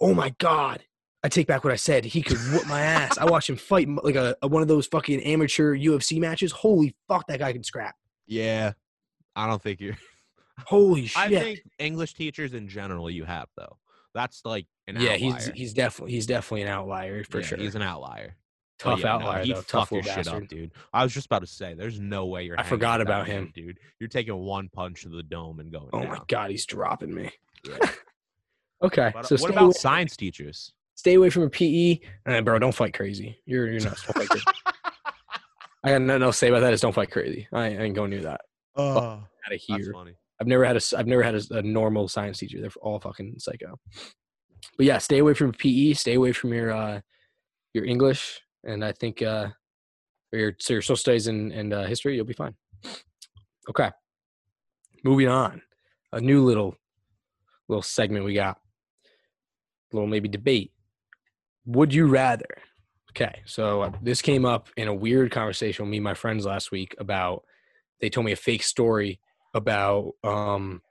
Oh 0.00 0.12
my 0.14 0.34
god. 0.38 0.84
I 1.24 1.28
take 1.28 1.46
back 1.46 1.64
what 1.64 1.72
I 1.72 1.76
said. 1.76 2.04
He 2.04 2.22
could 2.22 2.36
whoop 2.52 2.66
my 2.66 2.80
ass. 2.82 3.16
I 3.18 3.24
watched 3.24 3.48
him 3.48 3.56
fight 3.56 3.88
like 4.04 4.14
a, 4.14 4.36
a 4.42 4.46
one 4.46 4.60
of 4.62 4.68
those 4.68 4.86
fucking 4.86 5.20
amateur 5.22 5.74
UFC 5.74 6.20
matches. 6.20 6.52
Holy 6.52 6.94
fuck, 7.08 7.26
that 7.28 7.38
guy 7.40 7.52
can 7.52 7.64
scrap. 7.64 7.96
Yeah. 8.26 8.72
I 9.34 9.46
don't 9.48 9.60
think 9.60 9.80
you're 9.80 9.96
Holy 10.64 11.06
shit. 11.06 11.16
I 11.18 11.28
think 11.28 11.60
English 11.78 12.14
teachers 12.14 12.54
in 12.54 12.68
general 12.68 13.10
you 13.10 13.24
have 13.24 13.48
though. 13.56 13.76
That's 14.14 14.42
like 14.44 14.66
an 14.86 14.96
yeah, 14.96 15.12
outlier. 15.12 15.18
he's 15.18 15.46
he's 15.54 15.74
definitely 15.74 16.12
he's 16.12 16.26
definitely 16.26 16.62
an 16.62 16.68
outlier 16.68 17.24
for 17.24 17.40
Yeah, 17.40 17.46
sure. 17.46 17.58
He's 17.58 17.74
an 17.74 17.82
outlier. 17.82 18.36
Tough 18.78 19.00
yeah, 19.00 19.04
no, 19.06 19.10
outlier 19.12 19.44
he'd 19.44 19.56
though. 19.56 19.62
Tough 19.62 19.90
your 19.90 20.02
little 20.02 20.22
shit 20.22 20.28
up, 20.28 20.48
dude. 20.48 20.70
I 20.92 21.02
was 21.02 21.12
just 21.12 21.26
about 21.26 21.38
to 21.40 21.46
say, 21.46 21.74
there's 21.74 21.98
no 21.98 22.26
way 22.26 22.44
you're. 22.44 22.58
I 22.60 22.62
forgot 22.62 23.00
about 23.00 23.26
man, 23.26 23.44
him. 23.44 23.52
dude. 23.54 23.78
You're 24.00 24.08
taking 24.08 24.34
one 24.36 24.68
punch 24.70 25.02
to 25.02 25.08
the 25.08 25.22
dome 25.22 25.60
and 25.60 25.72
going. 25.72 25.88
Oh 25.92 26.00
down. 26.00 26.08
my 26.10 26.18
god, 26.28 26.50
he's 26.50 26.66
dropping 26.66 27.14
me. 27.14 27.30
Yeah. 27.66 27.76
Okay, 28.82 29.10
But, 29.14 29.24
uh, 29.24 29.36
so 29.36 29.36
what 29.42 29.50
about 29.52 29.64
away, 29.64 29.72
science 29.72 30.18
teachers? 30.18 30.74
stay 30.96 31.14
away 31.14 31.30
from 31.30 31.44
a 31.44 31.48
PE. 31.48 31.98
Uh, 32.26 32.42
bro, 32.42 32.58
don't 32.58 32.74
fight 32.74 32.92
crazy. 32.92 33.40
You're 33.46 33.68
you're 33.70 33.80
nuts. 33.80 34.02
Don't 34.04 34.16
fight 34.16 34.28
crazy. 34.28 34.44
I 35.82 35.90
got 35.92 36.02
nothing 36.02 36.22
else 36.22 36.36
to 36.36 36.38
say 36.40 36.48
about 36.48 36.60
that. 36.60 36.74
Is 36.74 36.82
don't 36.82 36.92
fight 36.94 37.10
crazy. 37.10 37.48
I, 37.54 37.64
I 37.64 37.68
ain't 37.68 37.94
going 37.94 38.10
near 38.10 38.20
that. 38.24 38.42
Oh, 38.74 38.98
Out 38.98 39.14
of 39.16 39.50
that's 39.50 39.64
here. 39.64 39.92
funny. 39.94 40.12
I've 40.40 40.46
never 40.46 40.64
had 40.64 40.76
a 40.76 40.80
I've 40.96 41.06
never 41.06 41.22
had 41.22 41.34
a, 41.34 41.58
a 41.58 41.62
normal 41.62 42.08
science 42.08 42.38
teacher. 42.38 42.60
They're 42.60 42.70
all 42.80 43.00
fucking 43.00 43.36
psycho. 43.38 43.78
But 44.76 44.86
yeah, 44.86 44.98
stay 44.98 45.18
away 45.18 45.34
from 45.34 45.52
PE. 45.52 45.94
Stay 45.94 46.14
away 46.14 46.32
from 46.32 46.52
your 46.52 46.72
uh 46.72 47.00
your 47.72 47.84
English, 47.84 48.40
and 48.64 48.84
I 48.84 48.92
think 48.92 49.22
uh 49.22 49.48
your 50.32 50.52
so 50.60 50.74
your 50.74 50.82
social 50.82 50.96
studies 50.96 51.26
and 51.26 51.52
and 51.52 51.72
uh, 51.72 51.84
history, 51.84 52.16
you'll 52.16 52.24
be 52.24 52.34
fine. 52.34 52.54
Okay, 53.70 53.90
moving 55.04 55.28
on. 55.28 55.62
A 56.12 56.20
new 56.20 56.44
little 56.44 56.76
little 57.68 57.82
segment 57.82 58.24
we 58.24 58.34
got. 58.34 58.58
A 59.92 59.96
little 59.96 60.08
maybe 60.08 60.28
debate. 60.28 60.72
Would 61.64 61.94
you 61.94 62.06
rather? 62.06 62.46
Okay, 63.12 63.40
so 63.46 63.82
uh, 63.82 63.92
this 64.02 64.20
came 64.20 64.44
up 64.44 64.68
in 64.76 64.88
a 64.88 64.94
weird 64.94 65.30
conversation 65.30 65.84
with 65.84 65.90
me 65.90 65.96
and 65.96 66.04
my 66.04 66.14
friends 66.14 66.44
last 66.44 66.70
week 66.70 66.94
about. 66.98 67.44
They 67.98 68.10
told 68.10 68.26
me 68.26 68.32
a 68.32 68.36
fake 68.36 68.62
story 68.62 69.20
about 69.56 70.12
um 70.22 70.82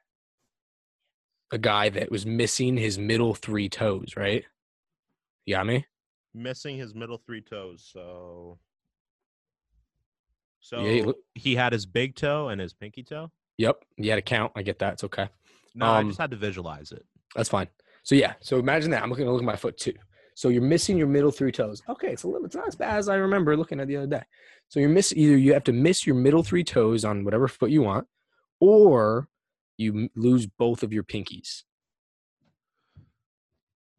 a 1.51 1.57
guy 1.57 1.89
that 1.89 2.11
was 2.11 2.25
missing 2.25 2.75
his 2.75 2.97
middle 2.97 3.35
three 3.35 3.69
toes, 3.69 4.15
right? 4.17 4.43
You 5.45 5.55
got 5.55 5.67
me? 5.67 5.85
Missing 6.33 6.77
his 6.77 6.93
middle 6.95 7.21
three 7.25 7.41
toes. 7.41 7.87
So. 7.93 8.57
So 10.59 10.79
Yeah, 10.83 11.11
he 11.35 11.55
had 11.55 11.71
his 11.71 11.85
big 11.85 12.15
toe 12.15 12.49
and 12.49 12.59
his 12.59 12.73
pinky 12.73 13.03
toe. 13.03 13.31
Yep. 13.59 13.85
You 13.97 14.09
had 14.09 14.15
to 14.15 14.21
count. 14.23 14.51
I 14.55 14.63
get 14.63 14.79
that. 14.79 14.93
It's 14.93 15.03
okay. 15.03 15.29
No, 15.75 15.85
I 15.85 15.99
Um, 15.99 16.07
just 16.07 16.19
had 16.19 16.31
to 16.31 16.37
visualize 16.37 16.91
it. 16.91 17.05
That's 17.35 17.49
fine. 17.49 17.67
So 18.03 18.15
yeah. 18.15 18.33
So 18.41 18.57
imagine 18.57 18.89
that. 18.91 19.03
I'm 19.03 19.09
looking 19.11 19.25
to 19.25 19.31
look 19.31 19.41
at 19.43 19.45
my 19.45 19.55
foot 19.55 19.77
too. 19.77 19.93
So 20.35 20.49
you're 20.49 20.63
missing 20.63 20.97
your 20.97 21.07
middle 21.07 21.31
three 21.31 21.51
toes. 21.51 21.81
Okay, 21.87 22.09
it's 22.11 22.23
a 22.23 22.27
little 22.27 22.45
it's 22.45 22.55
not 22.55 22.67
as 22.67 22.75
bad 22.75 22.97
as 22.97 23.07
I 23.07 23.15
remember 23.15 23.55
looking 23.55 23.79
at 23.79 23.87
the 23.87 23.97
other 23.97 24.07
day. 24.07 24.23
So 24.67 24.79
you're 24.79 24.89
miss 24.89 25.13
either 25.15 25.37
you 25.37 25.53
have 25.53 25.63
to 25.65 25.71
miss 25.71 26.05
your 26.07 26.15
middle 26.15 26.41
three 26.43 26.63
toes 26.63 27.05
on 27.05 27.23
whatever 27.23 27.47
foot 27.47 27.69
you 27.69 27.83
want, 27.83 28.07
or 28.65 29.27
you 29.77 30.09
lose 30.15 30.47
both 30.47 30.81
of 30.81 30.91
your 30.91 31.03
pinkies. 31.03 31.63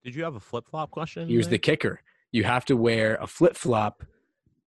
Did 0.02 0.14
you 0.14 0.24
have 0.24 0.35
a 0.35 0.40
flip 0.40 0.64
flop 0.68 0.90
question? 0.90 1.29
Here's 1.29 1.48
the 1.48 1.59
kicker. 1.59 2.00
You 2.33 2.44
have 2.44 2.64
to 2.66 2.76
wear 2.76 3.16
a 3.16 3.26
flip 3.26 3.57
flop 3.57 4.05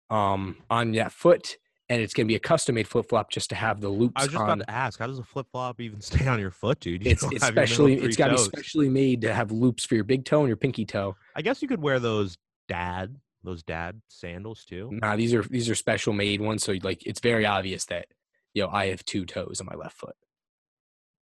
um, 0.09 0.57
on 0.69 0.91
that 0.93 1.11
foot, 1.11 1.57
and 1.89 2.01
it's 2.01 2.13
going 2.13 2.25
to 2.25 2.31
be 2.31 2.35
a 2.35 2.39
custom 2.39 2.75
made 2.75 2.87
flip 2.87 3.09
flop 3.09 3.29
just 3.31 3.49
to 3.49 3.55
have 3.55 3.81
the 3.81 3.89
loops 3.89 4.13
I 4.15 4.23
was 4.23 4.31
just 4.31 4.41
on. 4.41 4.49
about 4.49 4.65
to 4.65 4.71
ask, 4.71 4.99
how 4.99 5.07
does 5.07 5.19
a 5.19 5.23
flip 5.23 5.47
flop 5.51 5.79
even 5.81 6.01
stay 6.11 6.27
on 6.27 6.39
your 6.39 6.51
foot, 6.51 6.79
dude? 6.79 7.03
You 7.03 7.11
It's, 7.11 7.21
don't 7.21 7.33
it's 7.33 7.43
have 7.43 7.55
your 7.55 7.63
middle 7.63 7.75
specially 7.75 7.95
three 7.97 8.07
it's 8.07 8.17
got 8.17 8.27
to 8.27 8.33
be 8.35 8.39
specially 8.39 8.89
made 8.89 9.21
to 9.21 9.33
have 9.33 9.51
loops 9.51 9.85
for 9.85 9.95
your 9.95 10.03
big 10.03 10.25
toe 10.25 10.39
and 10.39 10.47
your 10.47 10.57
pinky 10.57 10.85
toe. 10.85 11.15
I 11.35 11.41
guess 11.41 11.61
you 11.61 11.67
could 11.67 11.81
wear 11.81 11.99
those 11.99 12.37
dad, 12.67 13.15
those 13.43 13.63
dad 13.63 14.01
sandals 14.07 14.65
too. 14.65 14.89
Nah, 14.91 15.15
these 15.15 15.33
are 15.33 15.43
these 15.43 15.69
are 15.69 15.75
special 15.75 16.13
made 16.13 16.41
ones, 16.41 16.63
so 16.63 16.73
like 16.83 17.05
it's 17.05 17.19
very 17.19 17.45
obvious 17.45 17.85
that 17.85 18.07
yo 18.57 18.67
I 18.69 18.87
have 18.87 19.03
two 19.05 19.25
toes 19.25 19.59
on 19.61 19.67
my 19.67 19.75
left 19.75 19.97
foot, 19.97 20.15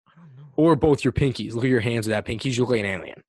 I 0.08 0.12
don't 0.16 0.36
know. 0.38 0.52
or 0.56 0.76
both 0.76 1.04
your 1.04 1.12
pinkies. 1.14 1.54
Look 1.54 1.64
at 1.66 1.70
your 1.70 1.80
hands 1.82 2.08
with 2.08 2.14
that 2.14 2.26
pinkies. 2.26 2.56
You 2.56 2.62
look 2.64 2.72
like 2.72 2.80
an 2.82 2.86
alien, 2.86 3.24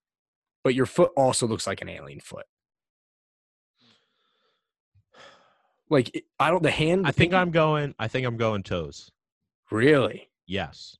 but 0.62 0.74
your 0.74 0.86
foot 0.86 1.10
also 1.16 1.46
looks 1.46 1.66
like 1.66 1.82
an 1.82 1.88
alien 1.88 2.20
foot. 2.20 2.46
Like 5.90 6.24
I 6.38 6.50
don't 6.50 6.62
the 6.62 6.70
hand. 6.70 7.06
I 7.06 7.10
think 7.12 7.32
pinky- 7.32 7.36
I'm 7.36 7.50
going. 7.50 7.94
I 7.98 8.08
think 8.08 8.26
I'm 8.26 8.36
going 8.36 8.62
toes. 8.62 9.10
really 9.70 10.28
Yes, 10.46 10.96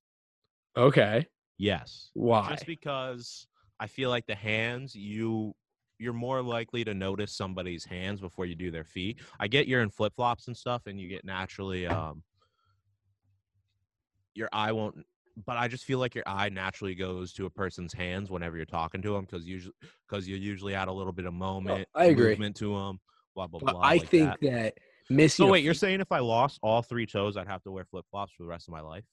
okay. 0.77 1.27
yes. 1.59 2.11
Why? 2.15 2.49
Just 2.51 2.67
because 2.67 3.47
I 3.81 3.87
feel 3.87 4.09
like 4.11 4.27
the 4.27 4.35
hands, 4.35 4.95
you 4.95 5.55
you're 5.99 6.13
more 6.13 6.43
likely 6.43 6.85
to 6.85 6.93
notice 6.95 7.33
somebody's 7.37 7.85
hands 7.85 8.21
before 8.21 8.47
you 8.47 8.55
do 8.55 8.71
their 8.71 8.85
feet. 8.85 9.21
I 9.39 9.47
get 9.49 9.69
you're 9.69 9.83
in 9.83 9.91
flip 9.91 10.13
flops 10.17 10.49
and 10.49 10.57
stuff, 10.57 10.87
and 10.87 10.99
you 11.01 11.09
get 11.09 11.25
naturally 11.25 11.87
um 11.87 12.23
your 14.35 14.49
eye 14.53 14.73
won't. 14.73 14.97
But 15.47 15.57
I 15.57 15.67
just 15.67 15.85
feel 15.85 15.99
like 15.99 16.15
your 16.15 16.25
eye 16.29 16.49
naturally 16.49 16.95
goes 16.95 17.33
to 17.35 17.47
a 17.47 17.51
person's 17.51 17.93
hands 17.93 18.31
whenever 18.31 18.57
you're 18.57 18.67
talking 18.67 19.03
to 19.03 19.15
them 19.15 19.25
because 19.25 19.45
usually 19.45 19.75
because 20.09 20.29
you 20.29 20.37
usually 20.37 20.75
add 20.75 20.89
a 20.89 20.93
little 20.93 21.13
bit 21.13 21.27
of 21.27 21.35
oh, 21.35 21.37
moment, 21.37 21.89
I 21.95 22.07
agree. 22.07 22.31
movement 22.31 22.57
to 22.57 22.75
them. 22.75 23.01
Blah 23.35 23.49
blah 23.49 23.61
But 23.61 23.73
blah. 23.73 23.81
I 23.81 23.97
like 23.97 24.09
think 24.09 24.41
that. 24.41 24.41
that 24.43 24.75
missing. 25.11 25.47
So 25.47 25.51
wait, 25.51 25.65
you're 25.65 25.75
saying 25.75 26.01
if 26.01 26.13
I 26.13 26.21
lost 26.21 26.61
all 26.63 26.83
three 26.83 27.07
toes, 27.07 27.37
I'd 27.37 27.49
have 27.49 27.63
to 27.65 27.73
wear 27.73 27.85
flip 27.85 28.05
flops 28.11 28.33
for 28.37 28.45
the 28.45 28.49
rest 28.49 28.69
of 28.69 28.73
my 28.73 28.81
life? 28.81 29.05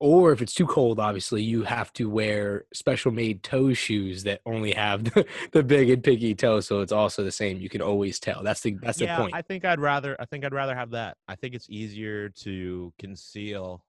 or 0.00 0.32
if 0.32 0.40
it's 0.40 0.54
too 0.54 0.66
cold, 0.66 1.00
obviously 1.00 1.42
you 1.42 1.64
have 1.64 1.92
to 1.94 2.08
wear 2.08 2.66
special 2.72 3.10
made 3.10 3.42
toe 3.42 3.72
shoes 3.72 4.22
that 4.24 4.40
only 4.46 4.72
have 4.72 5.04
the, 5.04 5.26
the 5.52 5.62
big 5.62 5.90
and 5.90 6.04
pinky 6.04 6.34
toe, 6.34 6.60
so 6.60 6.80
it's 6.80 6.92
also 6.92 7.24
the 7.24 7.32
same. 7.32 7.58
You 7.58 7.68
can 7.68 7.82
always 7.82 8.20
tell. 8.20 8.42
That's 8.42 8.60
the 8.60 8.76
that's 8.80 9.00
yeah, 9.00 9.16
the 9.16 9.22
point. 9.22 9.34
I 9.34 9.42
think 9.42 9.64
I'd 9.64 9.80
rather. 9.80 10.16
I 10.20 10.24
think 10.26 10.44
I'd 10.44 10.54
rather 10.54 10.74
have 10.74 10.90
that. 10.90 11.16
I 11.26 11.34
think 11.34 11.54
it's 11.54 11.68
easier 11.68 12.28
to 12.40 12.92
conceal. 12.98 13.84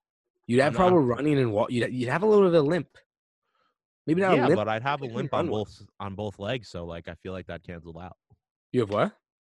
You'd 0.49 0.61
have 0.61 0.75
trouble 0.75 0.97
running 0.97 1.37
and 1.37 1.51
walk. 1.51 1.71
You'd, 1.71 1.93
you'd 1.93 2.09
have 2.09 2.23
a 2.23 2.25
little 2.25 2.49
bit 2.49 2.55
of 2.57 2.65
a 2.65 2.67
limp. 2.67 2.87
Maybe 4.07 4.21
not 4.21 4.35
yeah, 4.35 4.45
a 4.45 4.47
limp. 4.47 4.55
but 4.57 4.67
I'd 4.67 4.81
have 4.81 5.01
a 5.01 5.05
limp 5.05 5.31
on 5.31 5.47
both 5.47 5.79
on 5.99 6.15
both 6.15 6.39
legs, 6.39 6.69
so 6.69 6.85
like 6.85 7.07
I 7.07 7.13
feel 7.13 7.33
like 7.33 7.45
that 7.45 7.63
canceled 7.63 7.97
out. 8.01 8.17
you 8.71 8.79
have 8.79 8.89
what? 8.89 9.11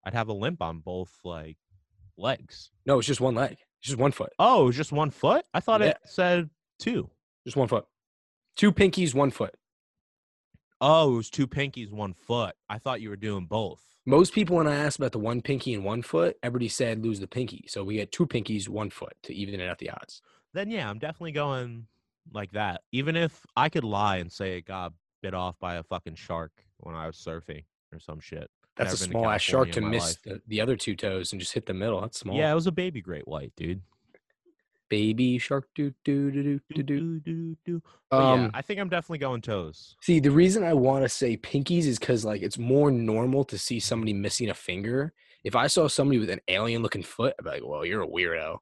I'd 0.03 0.15
have 0.15 0.29
a 0.29 0.33
limp 0.33 0.63
on 0.63 0.79
both 0.79 1.11
like 1.23 1.57
legs. 2.17 2.71
No, 2.87 2.97
it's 2.97 3.07
just 3.07 3.21
one 3.21 3.35
leg. 3.35 3.51
It's 3.51 3.89
just 3.89 3.99
one 3.99 4.11
foot. 4.11 4.33
Oh, 4.39 4.63
it 4.63 4.65
was 4.65 4.77
just 4.77 4.91
one 4.91 5.11
foot? 5.11 5.45
I 5.53 5.59
thought 5.59 5.81
Yeah. 5.81 5.89
it 5.89 5.97
said 6.05 6.49
two. 6.79 7.11
Just 7.45 7.55
one 7.55 7.67
foot. 7.67 7.85
Two 8.55 8.71
pinkies, 8.71 9.13
one 9.13 9.29
foot. 9.29 9.53
Oh, 10.81 11.13
it 11.13 11.17
was 11.17 11.29
two 11.29 11.45
pinkies, 11.45 11.91
one 11.91 12.15
foot. 12.15 12.55
I 12.67 12.79
thought 12.79 12.99
you 12.99 13.09
were 13.09 13.15
doing 13.15 13.45
both. 13.45 13.83
Most 14.07 14.33
people, 14.33 14.55
when 14.55 14.67
I 14.67 14.75
asked 14.75 14.97
about 14.97 15.11
the 15.11 15.19
one 15.19 15.43
pinky 15.43 15.75
and 15.75 15.85
one 15.85 16.01
foot, 16.01 16.35
everybody 16.41 16.67
said 16.67 17.03
lose 17.03 17.19
the 17.19 17.27
pinky. 17.27 17.65
So 17.67 17.83
we 17.83 17.97
get 17.97 18.11
two 18.11 18.25
pinkies, 18.25 18.67
one 18.67 18.89
foot 18.89 19.13
to 19.23 19.35
even 19.35 19.59
it 19.59 19.69
out 19.69 19.77
the 19.77 19.91
odds. 19.91 20.23
Then 20.53 20.69
yeah, 20.69 20.89
I'm 20.89 20.99
definitely 20.99 21.31
going 21.33 21.87
like 22.33 22.51
that. 22.51 22.81
Even 22.91 23.15
if 23.15 23.45
I 23.55 23.69
could 23.69 23.83
lie 23.83 24.17
and 24.17 24.31
say 24.31 24.57
it 24.57 24.65
got 24.65 24.93
bit 25.21 25.33
off 25.33 25.59
by 25.59 25.75
a 25.75 25.83
fucking 25.83 26.15
shark 26.15 26.51
when 26.77 26.95
I 26.95 27.07
was 27.07 27.17
surfing 27.17 27.63
or 27.91 27.99
some 27.99 28.19
shit. 28.19 28.49
That's 28.75 28.93
Never 29.01 29.03
a 29.03 29.11
small 29.11 29.29
ass 29.29 29.41
shark 29.41 29.71
to 29.73 29.81
miss 29.81 30.15
the, 30.23 30.41
the 30.47 30.61
other 30.61 30.77
two 30.77 30.95
toes 30.95 31.33
and 31.33 31.41
just 31.41 31.53
hit 31.53 31.65
the 31.65 31.73
middle. 31.73 31.99
That's 31.99 32.19
small. 32.19 32.37
Yeah, 32.37 32.51
it 32.51 32.55
was 32.55 32.67
a 32.67 32.71
baby 32.71 33.01
great 33.01 33.27
white, 33.27 33.51
dude. 33.57 33.81
Baby 34.89 35.37
shark 35.37 35.67
do 35.75 35.93
do 36.03 36.31
do 36.31 36.59
do 36.73 36.83
do 36.83 37.19
do. 37.19 37.55
Do. 37.65 37.81
Um, 38.09 38.43
yeah, 38.43 38.49
I 38.53 38.61
think 38.61 38.79
I'm 38.79 38.89
definitely 38.89 39.19
going 39.19 39.41
toes. 39.41 39.95
See, 40.01 40.19
the 40.19 40.31
reason 40.31 40.63
I 40.63 40.73
want 40.73 41.03
to 41.03 41.09
say 41.09 41.37
pinkies 41.37 41.85
is 41.85 41.99
because 41.99 42.25
like 42.25 42.41
it's 42.41 42.57
more 42.57 42.89
normal 42.89 43.43
to 43.45 43.57
see 43.57 43.79
somebody 43.79 44.13
missing 44.13 44.49
a 44.49 44.53
finger. 44.55 45.13
If 45.43 45.55
I 45.55 45.67
saw 45.67 45.87
somebody 45.87 46.19
with 46.19 46.29
an 46.29 46.39
alien 46.47 46.81
looking 46.81 47.03
foot, 47.03 47.35
I'd 47.37 47.43
be 47.43 47.49
like, 47.51 47.61
"Well, 47.63 47.85
you're 47.85 48.01
a 48.01 48.07
weirdo." 48.07 48.57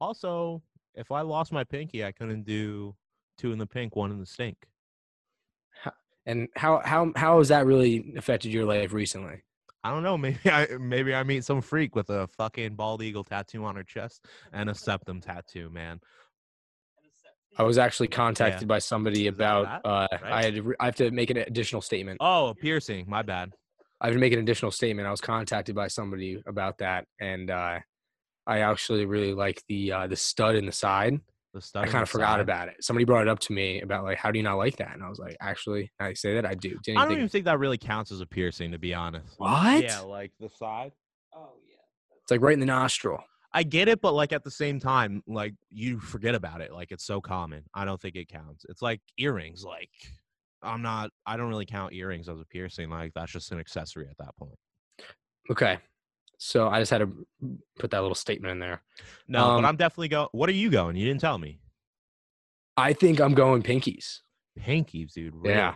Also, 0.00 0.62
if 0.96 1.12
I 1.12 1.20
lost 1.20 1.52
my 1.52 1.64
pinky, 1.64 2.04
I 2.04 2.12
couldn't 2.12 2.44
do 2.44 2.94
two 3.38 3.52
in 3.52 3.58
the 3.58 3.66
pink, 3.66 3.94
one 3.96 4.10
in 4.10 4.18
the 4.18 4.26
stink. 4.26 4.56
And 6.28 6.48
how 6.56 6.80
how 6.84 7.12
how 7.14 7.38
has 7.38 7.48
that 7.48 7.66
really 7.66 8.14
affected 8.16 8.52
your 8.52 8.64
life 8.64 8.92
recently? 8.92 9.42
I 9.84 9.90
don't 9.90 10.02
know. 10.02 10.18
Maybe 10.18 10.38
I 10.46 10.66
maybe 10.80 11.14
I 11.14 11.22
meet 11.22 11.44
some 11.44 11.60
freak 11.60 11.94
with 11.94 12.10
a 12.10 12.26
fucking 12.36 12.74
bald 12.74 13.02
eagle 13.02 13.22
tattoo 13.22 13.64
on 13.64 13.76
her 13.76 13.84
chest 13.84 14.24
and 14.52 14.68
a 14.68 14.74
septum 14.74 15.20
tattoo, 15.20 15.70
man. 15.70 16.00
I 17.58 17.62
was 17.62 17.78
actually 17.78 18.08
contacted 18.08 18.66
by 18.68 18.80
somebody 18.80 19.28
about. 19.28 19.64
that? 19.64 19.88
Uh, 19.88 20.08
Right? 20.20 20.32
I 20.32 20.42
had. 20.42 20.54
To 20.56 20.62
re- 20.62 20.76
I 20.80 20.86
have 20.86 20.96
to 20.96 21.10
make 21.12 21.30
an 21.30 21.36
additional 21.38 21.80
statement. 21.80 22.18
Oh, 22.20 22.54
piercing. 22.60 23.04
My 23.08 23.22
bad. 23.22 23.52
I 24.00 24.06
have 24.08 24.14
to 24.14 24.20
make 24.20 24.32
an 24.32 24.40
additional 24.40 24.72
statement. 24.72 25.06
I 25.06 25.10
was 25.10 25.20
contacted 25.22 25.74
by 25.74 25.86
somebody 25.88 26.42
about 26.46 26.78
that, 26.78 27.06
and 27.20 27.50
uh, 27.50 27.78
I 28.46 28.60
actually 28.60 29.06
really 29.06 29.34
like 29.34 29.62
the 29.68 29.92
uh, 29.92 30.06
the 30.06 30.16
stud 30.16 30.54
in 30.54 30.66
the 30.66 30.72
side. 30.72 31.20
The 31.54 31.60
stud. 31.60 31.84
I 31.88 31.90
kind 31.90 32.02
of 32.02 32.08
forgot 32.08 32.34
side. 32.34 32.40
about 32.40 32.68
it. 32.68 32.76
Somebody 32.84 33.04
brought 33.04 33.22
it 33.22 33.28
up 33.28 33.38
to 33.40 33.52
me 33.52 33.80
about 33.80 34.04
like, 34.04 34.18
how 34.18 34.30
do 34.30 34.38
you 34.38 34.42
not 34.42 34.56
like 34.58 34.76
that? 34.76 34.92
And 34.94 35.02
I 35.02 35.08
was 35.08 35.18
like, 35.18 35.36
actually, 35.40 35.90
now 35.98 36.08
you 36.08 36.14
say 36.14 36.34
that 36.34 36.44
I 36.44 36.54
do. 36.54 36.76
Didn't 36.84 36.98
I 36.98 37.00
don't 37.02 37.08
think- 37.08 37.18
even 37.18 37.28
think 37.28 37.44
that 37.46 37.58
really 37.58 37.78
counts 37.78 38.12
as 38.12 38.20
a 38.20 38.26
piercing, 38.26 38.72
to 38.72 38.78
be 38.78 38.92
honest. 38.94 39.34
what? 39.38 39.82
Yeah, 39.82 40.00
like 40.00 40.32
the 40.38 40.48
side. 40.50 40.92
Oh 41.34 41.54
yeah. 41.68 41.76
It's 42.22 42.30
like 42.30 42.40
right 42.40 42.54
in 42.54 42.60
the 42.60 42.66
nostril. 42.66 43.22
I 43.52 43.62
get 43.62 43.88
it, 43.88 44.02
but 44.02 44.12
like 44.12 44.34
at 44.34 44.44
the 44.44 44.50
same 44.50 44.78
time, 44.78 45.22
like 45.26 45.54
you 45.70 45.98
forget 45.98 46.34
about 46.34 46.60
it. 46.60 46.72
Like 46.72 46.92
it's 46.92 47.06
so 47.06 47.20
common. 47.22 47.62
I 47.74 47.86
don't 47.86 48.00
think 48.00 48.16
it 48.16 48.28
counts. 48.28 48.66
It's 48.68 48.82
like 48.82 49.00
earrings. 49.16 49.64
Like 49.64 49.88
I'm 50.62 50.82
not. 50.82 51.10
I 51.24 51.36
don't 51.38 51.48
really 51.48 51.64
count 51.64 51.94
earrings 51.94 52.28
as 52.28 52.38
a 52.38 52.44
piercing. 52.44 52.90
Like 52.90 53.12
that's 53.14 53.32
just 53.32 53.50
an 53.52 53.58
accessory 53.58 54.08
at 54.10 54.18
that 54.18 54.36
point. 54.36 54.58
Okay. 55.50 55.78
So 56.38 56.68
I 56.68 56.80
just 56.80 56.90
had 56.90 56.98
to 56.98 57.26
put 57.78 57.90
that 57.92 58.00
little 58.00 58.14
statement 58.14 58.52
in 58.52 58.58
there. 58.58 58.82
No, 59.26 59.44
Um, 59.50 59.62
but 59.62 59.68
I'm 59.68 59.76
definitely 59.76 60.08
going. 60.08 60.28
What 60.32 60.48
are 60.48 60.52
you 60.54 60.70
going? 60.70 60.96
You 60.96 61.06
didn't 61.06 61.20
tell 61.20 61.38
me. 61.38 61.60
I 62.76 62.92
think 62.92 63.20
I'm 63.20 63.34
going 63.34 63.62
pinkies. 63.62 64.18
Pinkies, 64.58 65.12
dude. 65.12 65.34
Really? 65.34 65.54
Yeah, 65.56 65.74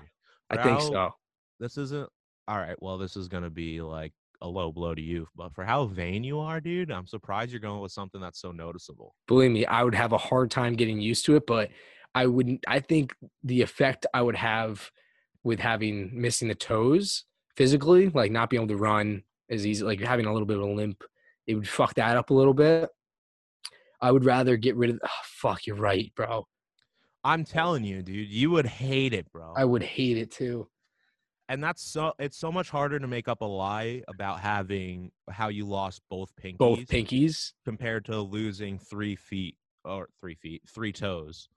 I 0.50 0.62
think 0.62 0.80
so. 0.80 1.14
This 1.58 1.78
isn't. 1.78 2.08
All 2.48 2.58
right. 2.58 2.76
Well, 2.80 2.98
this 2.98 3.16
is 3.16 3.28
gonna 3.28 3.50
be 3.50 3.80
like 3.80 4.12
a 4.42 4.48
low 4.48 4.72
blow 4.72 4.94
to 4.94 5.02
you, 5.02 5.26
but 5.36 5.54
for 5.54 5.64
how 5.64 5.86
vain 5.86 6.24
you 6.24 6.40
are, 6.40 6.60
dude, 6.60 6.90
I'm 6.90 7.06
surprised 7.06 7.52
you're 7.52 7.60
going 7.60 7.80
with 7.80 7.92
something 7.92 8.20
that's 8.20 8.40
so 8.40 8.52
noticeable. 8.52 9.14
Believe 9.28 9.50
me, 9.50 9.66
I 9.66 9.82
would 9.82 9.94
have 9.94 10.12
a 10.12 10.18
hard 10.18 10.50
time 10.50 10.74
getting 10.74 11.00
used 11.00 11.24
to 11.26 11.36
it, 11.36 11.46
but 11.46 11.70
I 12.14 12.26
wouldn't. 12.26 12.64
I 12.66 12.80
think 12.80 13.14
the 13.44 13.62
effect 13.62 14.06
I 14.12 14.20
would 14.22 14.36
have 14.36 14.90
with 15.42 15.60
having 15.60 16.10
missing 16.20 16.48
the 16.48 16.54
toes 16.54 17.24
physically, 17.56 18.08
like 18.08 18.30
not 18.32 18.50
being 18.50 18.62
able 18.62 18.74
to 18.74 18.82
run 18.82 19.22
as 19.50 19.66
easy, 19.66 19.84
like 19.84 20.00
having 20.00 20.26
a 20.26 20.32
little 20.32 20.46
bit 20.46 20.56
of 20.58 20.62
a 20.62 20.66
limp, 20.72 21.02
it 21.46 21.54
would 21.54 21.68
fuck 21.68 21.94
that 21.94 22.16
up 22.16 22.30
a 22.30 22.34
little 22.34 22.54
bit. 22.54 22.88
I 24.00 24.10
would 24.12 24.24
rather 24.24 24.56
get 24.56 24.76
rid 24.76 24.90
of. 24.90 25.00
Oh, 25.04 25.08
fuck, 25.24 25.66
you're 25.66 25.76
right, 25.76 26.10
bro. 26.14 26.46
I'm 27.22 27.44
telling 27.44 27.84
you, 27.84 28.02
dude, 28.02 28.28
you 28.30 28.50
would 28.50 28.66
hate 28.66 29.12
it, 29.12 29.30
bro. 29.30 29.52
I 29.56 29.64
would 29.66 29.82
hate 29.82 30.16
it 30.16 30.30
too. 30.30 30.68
and 31.50 31.62
that's 31.62 31.82
so 31.82 32.12
it's 32.18 32.38
so 32.38 32.50
much 32.50 32.70
harder 32.70 32.98
to 32.98 33.06
make 33.06 33.28
up 33.28 33.40
a 33.42 33.44
lie 33.44 34.02
about 34.08 34.40
having 34.40 35.10
how 35.30 35.48
you 35.48 35.66
lost 35.66 36.00
both 36.08 36.32
pinkies 36.42 36.58
Both 36.58 36.86
pinkies. 36.86 37.52
compared 37.64 38.04
to 38.06 38.20
losing 38.20 38.78
three 38.78 39.16
feet 39.16 39.56
or 39.84 40.08
three 40.20 40.34
feet 40.36 40.62
three 40.72 40.92
toes 40.92 41.48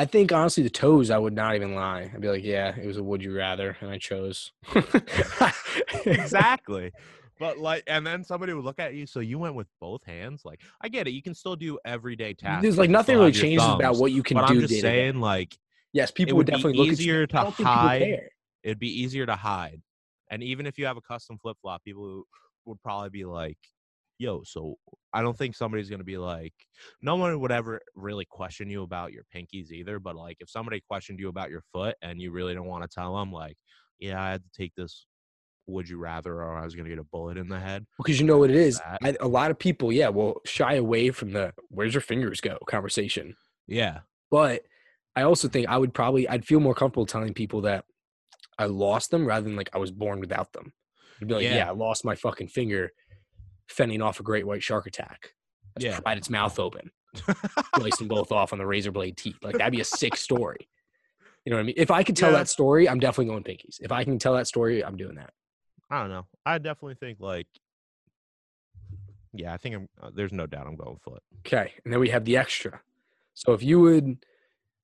I 0.00 0.06
think 0.06 0.32
honestly, 0.32 0.62
the 0.62 0.70
toes, 0.70 1.10
I 1.10 1.18
would 1.18 1.34
not 1.34 1.56
even 1.56 1.74
lie. 1.74 2.10
I'd 2.14 2.22
be 2.22 2.28
like, 2.28 2.42
yeah, 2.42 2.74
it 2.74 2.86
was 2.86 2.96
a 2.96 3.02
would 3.02 3.22
you 3.22 3.36
rather, 3.36 3.76
and 3.82 3.90
I 3.90 3.98
chose. 3.98 4.50
exactly 6.06 6.90
but 7.38 7.58
like 7.58 7.82
and 7.86 8.06
then 8.06 8.24
somebody 8.24 8.52
would 8.52 8.64
look 8.64 8.78
at 8.78 8.94
you 8.94 9.06
so 9.06 9.20
you 9.20 9.38
went 9.38 9.54
with 9.54 9.66
both 9.80 10.04
hands 10.04 10.42
like 10.44 10.60
i 10.80 10.88
get 10.88 11.06
it 11.08 11.10
you 11.10 11.22
can 11.22 11.34
still 11.34 11.56
do 11.56 11.78
everyday 11.84 12.32
tasks 12.32 12.62
There's 12.62 12.78
like 12.78 12.90
nothing 12.90 13.18
really 13.18 13.32
changes 13.32 13.66
about 13.66 13.96
what 13.96 14.12
you 14.12 14.22
can 14.22 14.36
but 14.36 14.46
do. 14.46 14.54
i'm 14.54 14.60
just 14.60 14.70
day 14.70 14.76
to 14.76 14.82
day. 14.82 14.88
saying 14.88 15.20
like 15.20 15.58
Yes, 15.92 16.10
people 16.12 16.36
would 16.36 16.46
would, 16.46 16.52
definitely 16.54 16.78
look 16.78 16.86
easier 16.88 17.16
at 17.16 17.20
you. 17.20 17.26
to 17.26 17.38
I 17.38 17.42
don't 17.42 17.54
think 17.56 17.68
people 17.68 17.72
hide 17.72 18.20
it'd 18.62 18.78
be 18.78 19.02
easier 19.02 19.26
to 19.26 19.34
hide 19.36 19.82
and 20.30 20.42
even 20.42 20.66
if 20.66 20.78
you 20.78 20.86
have 20.86 20.96
a 20.96 21.00
custom 21.00 21.36
flip-flop 21.38 21.82
people 21.84 22.22
would 22.66 22.80
probably 22.82 23.10
be 23.10 23.24
like 23.24 23.58
yo 24.20 24.42
so 24.44 24.76
i 25.14 25.22
don't 25.22 25.36
think 25.36 25.56
somebody's 25.56 25.88
going 25.88 25.98
to 25.98 26.04
be 26.04 26.18
like 26.18 26.52
no 27.00 27.16
one 27.16 27.40
would 27.40 27.50
ever 27.50 27.80
really 27.94 28.26
question 28.26 28.68
you 28.68 28.82
about 28.82 29.12
your 29.12 29.24
pinkies 29.34 29.70
either 29.72 29.98
but 29.98 30.14
like 30.14 30.36
if 30.40 30.50
somebody 30.50 30.80
questioned 30.86 31.18
you 31.18 31.28
about 31.28 31.50
your 31.50 31.62
foot 31.72 31.96
and 32.02 32.20
you 32.20 32.30
really 32.30 32.54
don't 32.54 32.66
want 32.66 32.82
to 32.82 32.94
tell 32.94 33.16
them 33.16 33.32
like 33.32 33.56
yeah 33.98 34.22
i 34.22 34.30
had 34.30 34.42
to 34.42 34.50
take 34.54 34.74
this 34.76 35.06
would 35.66 35.88
you 35.88 35.98
rather 35.98 36.34
or 36.34 36.54
i 36.56 36.64
was 36.64 36.74
going 36.74 36.84
to 36.84 36.90
get 36.90 36.98
a 36.98 37.04
bullet 37.04 37.38
in 37.38 37.48
the 37.48 37.58
head 37.58 37.86
Because 37.96 38.20
you 38.20 38.26
know 38.26 38.38
what 38.38 38.50
it 38.50 38.56
is. 38.56 38.80
I, 39.02 39.16
a 39.20 39.28
lot 39.28 39.50
of 39.50 39.58
people, 39.58 39.92
yeah, 39.92 40.08
will 40.08 40.40
shy 40.44 40.74
away 40.74 41.10
from 41.10 41.32
the 41.32 41.52
"where's 41.68 41.94
your 41.94 42.00
fingers 42.00 42.40
go" 42.40 42.58
conversation. 42.66 43.36
yeah 43.68 44.00
But 44.30 44.64
I 45.14 45.22
also 45.22 45.48
think 45.48 45.68
I 45.68 45.78
would 45.78 45.94
probably 45.94 46.28
I'd 46.28 46.44
feel 46.44 46.60
more 46.60 46.74
comfortable 46.74 47.06
telling 47.06 47.34
people 47.34 47.60
that 47.62 47.84
I 48.58 48.64
lost 48.66 49.10
them 49.10 49.24
rather 49.26 49.44
than 49.44 49.56
like 49.56 49.70
I 49.72 49.78
was 49.78 49.92
born 49.92 50.18
without 50.20 50.52
them. 50.52 50.72
You'd 51.20 51.28
be 51.28 51.34
like, 51.34 51.44
yeah, 51.44 51.56
Yeah. 51.56 51.68
I 51.68 51.72
lost 51.72 52.04
my 52.04 52.16
fucking 52.16 52.48
finger 52.48 52.90
fending 53.70 54.02
off 54.02 54.20
a 54.20 54.22
great 54.22 54.46
white 54.46 54.62
shark 54.62 54.86
attack. 54.86 55.32
Yeah. 55.78 56.00
pried 56.00 56.18
its 56.18 56.28
mouth 56.28 56.58
open, 56.58 56.90
sliced 57.76 57.98
them 57.98 58.08
both 58.08 58.32
off 58.32 58.52
on 58.52 58.58
the 58.58 58.66
razor 58.66 58.90
blade 58.92 59.16
teeth. 59.16 59.36
Like 59.42 59.56
that'd 59.56 59.72
be 59.72 59.80
a 59.80 59.84
sick 59.84 60.16
story. 60.28 60.68
You 61.44 61.50
know 61.50 61.56
what 61.56 61.62
I 61.62 61.66
mean? 61.66 61.74
If 61.78 61.90
I 61.90 62.02
could 62.02 62.16
tell 62.16 62.32
Yeah. 62.32 62.38
that 62.38 62.48
story, 62.48 62.88
I'm 62.88 62.98
definitely 63.00 63.26
going 63.32 63.44
pinkies. 63.44 63.78
If 63.80 63.92
I 63.92 64.04
can 64.04 64.18
tell 64.18 64.34
that 64.34 64.46
story, 64.46 64.84
I'm 64.84 64.96
doing 64.96 65.14
that. 65.14 65.32
i 65.90 66.00
don't 66.00 66.10
know 66.10 66.26
i 66.44 66.58
definitely 66.58 66.94
think 66.96 67.18
like 67.20 67.46
yeah 69.32 69.52
i 69.52 69.56
think 69.56 69.74
i'm 69.76 69.88
uh, 70.02 70.10
there's 70.14 70.32
no 70.32 70.46
doubt 70.46 70.66
i'm 70.66 70.76
going 70.76 70.98
foot 71.02 71.22
Okay, 71.46 71.72
and 71.84 71.92
then 71.92 72.00
we 72.00 72.10
have 72.10 72.24
the 72.26 72.36
extra. 72.36 72.80
So 73.32 73.54
if 73.54 73.62
you 73.62 73.80
would, 73.80 74.26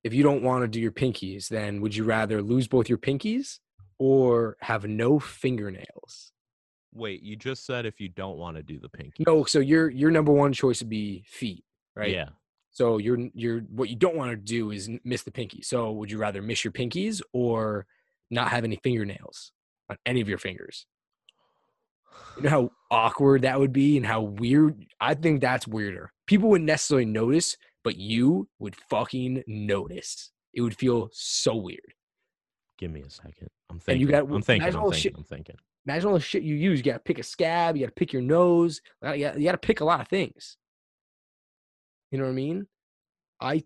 if 0.03 0.14
you 0.14 0.22
don't 0.22 0.42
want 0.42 0.62
to 0.64 0.68
do 0.68 0.81
your 0.81 0.90
pinkies, 0.92 1.49
then 1.49 1.83
would 1.83 1.94
you 1.94 2.05
rather 2.05 2.40
lose 2.40 2.66
both 2.66 2.88
your 2.88 2.96
pinkies 2.96 3.59
or 3.99 4.57
have 4.62 4.87
no 4.87 5.18
fingernails? 5.18 6.33
Wait 6.96 7.22
you 7.22 7.37
just 7.37 7.64
said 7.66 7.87
if 7.87 8.00
you 8.00 8.09
don't 8.09 8.38
want 8.38 8.56
to 8.56 8.62
do 8.62 8.78
the 8.78 8.88
pinky 8.88 9.24
No, 9.26 9.44
so 9.44 9.59
your 9.61 9.90
your 9.90 10.11
number 10.11 10.32
one 10.32 10.52
choice 10.52 10.80
would 10.80 10.88
be 10.88 11.24
feet, 11.26 11.64
right? 11.94 12.11
yeah 12.11 12.28
So 12.72 12.98
you're 12.98 13.18
you're 13.35 13.61
what 13.61 13.88
you 13.88 13.96
don't 13.96 14.16
want 14.16 14.30
to 14.32 14.37
do 14.37 14.70
is 14.70 14.88
miss 15.04 15.22
the 15.22 15.30
pinky. 15.30 15.62
So 15.62 15.92
would 15.92 16.11
you 16.11 16.18
rather 16.18 16.42
miss 16.42 16.64
your 16.64 16.72
pinkies 16.72 17.20
or 17.32 17.87
not 18.30 18.48
have 18.48 18.64
any 18.64 18.76
fingernails 18.82 19.52
on 19.88 19.96
any 20.04 20.20
of 20.20 20.28
your 20.28 20.38
fingers? 20.38 20.87
You 22.37 22.42
know 22.44 22.50
how 22.50 22.70
awkward 22.90 23.42
that 23.42 23.59
would 23.61 23.72
be 23.72 23.96
and 23.96 24.04
how 24.06 24.22
weird. 24.22 24.85
I 25.00 25.14
think 25.14 25.40
that's 25.40 25.66
weirder. 25.66 26.12
People 26.26 26.48
wouldn't 26.50 26.66
necessarily 26.66 27.04
notice, 27.06 27.56
but 27.85 27.96
you 27.96 28.48
would 28.59 28.74
fucking 28.90 29.42
notice. 29.46 30.32
It 30.54 30.61
would 30.62 30.76
feel 30.76 31.09
so 31.12 31.54
weird. 31.56 31.92
Give 32.78 32.90
me 32.90 33.02
a 33.02 33.11
second. 33.11 33.48
I'm 33.70 33.76
And 33.76 33.82
thinking. 33.82 34.00
you 34.02 34.06
got- 34.09 34.24
I'm 34.30 34.42
thinking. 34.42 34.66
I'm 34.74 34.82
thinking. 34.82 34.92
shit- 35.00 35.14
I'm 35.16 35.24
thinking. 35.24 35.56
Imagine 35.87 36.09
all 36.09 36.14
the 36.14 36.20
shit 36.20 36.42
you 36.42 36.55
use. 36.57 36.79
You 36.79 36.85
got 36.85 36.94
to 36.94 36.99
pick 37.01 37.18
a 37.18 37.22
scab. 37.22 37.77
You 37.77 37.83
got 37.85 37.94
to 37.94 37.99
pick 37.99 38.12
your 38.12 38.22
nose. 38.22 38.81
uh, 39.05 39.12
You 39.12 39.25
got, 39.44 39.53
to 39.53 39.59
pick 39.59 39.81
a 39.81 39.85
lot 39.85 40.01
of 40.01 40.09
things. 40.09 40.57
You 42.11 42.18
know 42.18 42.25
what 42.25 42.31
I 42.31 42.35
mean? 42.35 42.66
I 43.40 43.62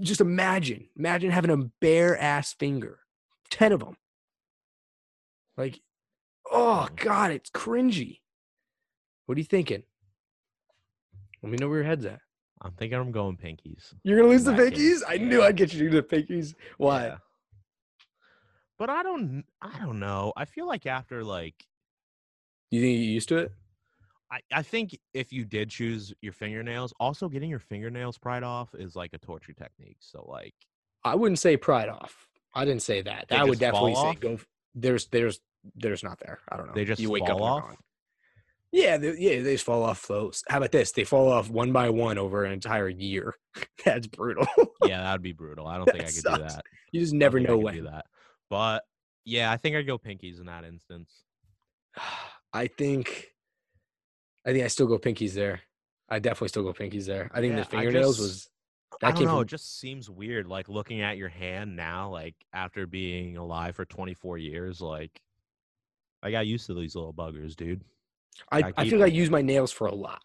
just 0.00 0.20
imagine, 0.20 0.88
imagine 0.96 1.30
having 1.30 1.50
a 1.50 1.56
bare 1.80 2.16
ass 2.16 2.52
finger, 2.52 3.00
ten 3.50 3.72
of 3.72 3.80
them. 3.80 3.96
Like, 5.56 5.80
oh 6.50 6.86
Mm. 6.90 6.96
god, 6.96 7.30
it's 7.32 7.50
cringy. 7.50 8.20
What 9.26 9.36
are 9.36 9.40
you 9.40 9.44
thinking? 9.44 9.82
Let 11.42 11.50
me 11.50 11.58
know 11.58 11.68
where 11.68 11.78
your 11.78 11.86
head's 11.86 12.04
at. 12.04 12.20
I'm 12.60 12.72
thinking. 12.72 12.98
I'm 12.98 13.10
going 13.10 13.36
pinkies. 13.36 13.92
You're 14.04 14.18
gonna 14.18 14.30
lose 14.30 14.44
the 14.44 14.52
In 14.52 14.56
that 14.58 14.74
case, 14.74 15.02
pinkies. 15.02 15.02
I 15.08 15.16
knew. 15.18 15.42
I'd 15.42 15.56
get 15.56 15.72
you 15.74 15.88
to 15.90 15.96
the 15.96 16.02
pinkies. 16.02 16.54
Why? 16.78 17.06
Yeah. 17.06 17.16
But 18.82 18.90
I 18.90 19.04
don't. 19.04 19.44
I 19.60 19.78
don't 19.78 20.00
know. 20.00 20.32
I 20.36 20.44
feel 20.44 20.66
like 20.66 20.86
after 20.86 21.22
like. 21.22 21.54
Do 22.68 22.78
you 22.78 22.82
think 22.82 22.96
you're 22.96 23.12
used 23.12 23.28
to 23.28 23.36
it? 23.36 23.52
I, 24.28 24.40
I 24.52 24.62
think 24.62 24.98
if 25.14 25.32
you 25.32 25.44
did 25.44 25.70
choose 25.70 26.12
your 26.20 26.32
fingernails, 26.32 26.92
also 26.98 27.28
getting 27.28 27.48
your 27.48 27.60
fingernails 27.60 28.18
pried 28.18 28.42
off 28.42 28.74
is 28.74 28.96
like 28.96 29.12
a 29.12 29.18
torture 29.18 29.52
technique. 29.52 29.98
So 30.00 30.26
like, 30.28 30.54
I 31.04 31.14
wouldn't 31.14 31.38
say 31.38 31.56
pride 31.56 31.90
off. 31.90 32.26
I 32.56 32.64
didn't 32.64 32.82
say 32.82 33.02
that. 33.02 33.26
That 33.28 33.46
would 33.46 33.60
definitely 33.60 33.94
say 33.94 34.14
go. 34.16 34.38
There's 34.74 35.06
there's 35.06 35.38
there's 35.76 36.02
not 36.02 36.18
there. 36.18 36.40
I 36.50 36.56
don't 36.56 36.66
know. 36.66 36.72
they 36.74 36.84
just 36.84 37.00
you 37.00 37.08
wake 37.08 37.28
fall 37.28 37.44
up 37.44 37.62
off. 37.62 37.76
Yeah, 38.72 38.96
they, 38.96 39.14
yeah, 39.16 39.42
they 39.42 39.52
just 39.52 39.64
fall 39.64 39.84
off 39.84 39.98
floats. 40.00 40.42
How 40.48 40.56
about 40.56 40.72
this? 40.72 40.90
They 40.90 41.04
fall 41.04 41.30
off 41.30 41.48
one 41.48 41.70
by 41.70 41.88
one 41.90 42.18
over 42.18 42.42
an 42.44 42.50
entire 42.50 42.88
year. 42.88 43.36
That's 43.84 44.08
brutal. 44.08 44.48
yeah, 44.84 45.02
that 45.02 45.12
would 45.12 45.22
be 45.22 45.34
brutal. 45.34 45.68
I 45.68 45.76
don't 45.76 45.84
think 45.84 46.02
I 46.02 46.06
That 46.06 46.14
could 46.14 46.34
do 46.34 46.48
that. 46.48 46.64
you 46.90 47.00
just 47.00 47.14
never 47.14 47.38
know 47.38 47.56
when. 47.58 47.74
do 47.74 47.82
that. 47.84 48.06
But 48.52 48.84
yeah, 49.24 49.50
I 49.50 49.56
think 49.56 49.76
I'd 49.76 49.86
go 49.86 49.96
pinkies 49.96 50.38
in 50.38 50.44
that 50.44 50.62
instance. 50.64 51.10
I 52.52 52.66
think, 52.66 53.28
I 54.44 54.52
think 54.52 54.62
I 54.62 54.68
still 54.68 54.86
go 54.86 54.98
pinkies 54.98 55.32
there. 55.32 55.62
I 56.10 56.18
definitely 56.18 56.48
still 56.48 56.62
go 56.62 56.74
pinkies 56.74 57.06
there. 57.06 57.30
I 57.32 57.40
think 57.40 57.54
Yeah, 57.54 57.60
the 57.60 57.64
fingernails 57.64 58.18
just- 58.18 58.28
was 58.28 58.48
I 58.92 58.96
that 59.00 59.06
don't 59.12 59.16
came 59.20 59.24
know. 59.28 59.34
from 59.36 59.42
It 59.44 59.48
just 59.48 59.80
seems 59.80 60.10
weird, 60.10 60.46
like 60.48 60.68
looking 60.68 61.00
at 61.00 61.16
your 61.16 61.30
hand 61.30 61.74
now, 61.76 62.10
like 62.10 62.34
after 62.52 62.86
being 62.86 63.38
alive 63.38 63.74
for 63.74 63.86
24 63.86 64.36
years. 64.36 64.82
Like, 64.82 65.22
I 66.22 66.30
got 66.30 66.46
used 66.46 66.66
to 66.66 66.74
these 66.74 66.94
little 66.94 67.14
buggers, 67.14 67.56
dude. 67.56 67.82
I, 68.50 68.58
I 68.64 68.72
I 68.76 68.88
feel 68.90 68.98
like 68.98 69.10
I 69.12 69.14
use 69.14 69.30
my 69.30 69.40
nails 69.40 69.72
for 69.72 69.86
a 69.86 69.94
lot. 69.94 70.20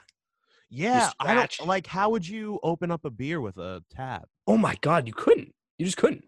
Yeah, 0.70 1.12
I 1.22 1.34
don't 1.34 1.66
like. 1.66 1.88
How 1.88 2.10
would 2.10 2.28
you 2.28 2.60
open 2.62 2.92
up 2.92 3.06
a 3.06 3.10
beer 3.10 3.40
with 3.40 3.58
a 3.58 3.82
tab? 3.90 4.26
Oh 4.48 4.58
my 4.58 4.76
god, 4.82 5.08
you 5.08 5.14
couldn't. 5.14 5.56
You 5.78 5.86
just 5.86 5.96
couldn't. 5.98 6.26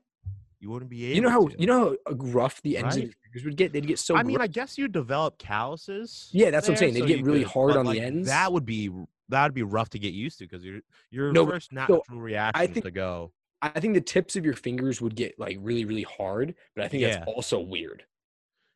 You 0.59 0.69
wouldn't 0.69 0.89
be 0.91 1.05
able. 1.05 1.15
You 1.15 1.21
know 1.21 1.29
how 1.29 1.47
to. 1.47 1.59
you 1.59 1.67
know 1.67 1.95
how 2.05 2.11
uh, 2.11 2.15
rough 2.15 2.61
the 2.63 2.77
ends 2.77 2.97
of 2.97 3.03
your 3.03 3.13
fingers 3.23 3.45
would 3.45 3.55
get. 3.55 3.71
They'd 3.71 3.87
get 3.87 3.97
so. 3.99 4.15
I 4.17 4.23
mean, 4.23 4.41
I 4.41 4.47
guess 4.47 4.77
you 4.77 4.87
develop 4.87 5.37
calluses. 5.37 6.29
Yeah, 6.33 6.49
that's 6.51 6.67
what 6.67 6.73
I'm 6.73 6.77
saying. 6.79 6.93
They'd 6.95 6.99
so 7.01 7.07
get 7.07 7.23
really 7.23 7.43
could- 7.43 7.51
hard 7.51 7.77
on 7.77 7.85
the 7.85 7.99
ends. 8.01 8.27
That 8.27 8.51
would 8.51 8.65
be 8.65 8.89
that 9.29 9.43
would 9.43 9.53
be 9.53 9.63
rough 9.63 9.89
to 9.91 9.99
get 9.99 10.13
used 10.13 10.39
to 10.39 10.45
because 10.45 10.63
your 10.65 10.79
your 11.11 11.31
No, 11.31 11.45
first 11.47 11.71
natural 11.71 12.03
reaction 12.09 12.61
I 12.61 12.67
think- 12.67 12.85
to 12.85 12.91
go. 12.91 13.31
I 13.61 13.79
think 13.81 13.93
the 13.93 14.01
tips 14.01 14.37
of 14.37 14.45
your 14.45 14.53
fingers 14.53 15.01
would 15.01 15.15
get 15.15 15.37
like 15.37 15.57
really, 15.59 15.83
really 15.85 16.03
hard, 16.03 16.55
but 16.75 16.85
I 16.85 16.87
think 16.87 17.01
Yeah. 17.01 17.15
that's 17.19 17.27
also 17.27 17.59
weird. 17.59 18.03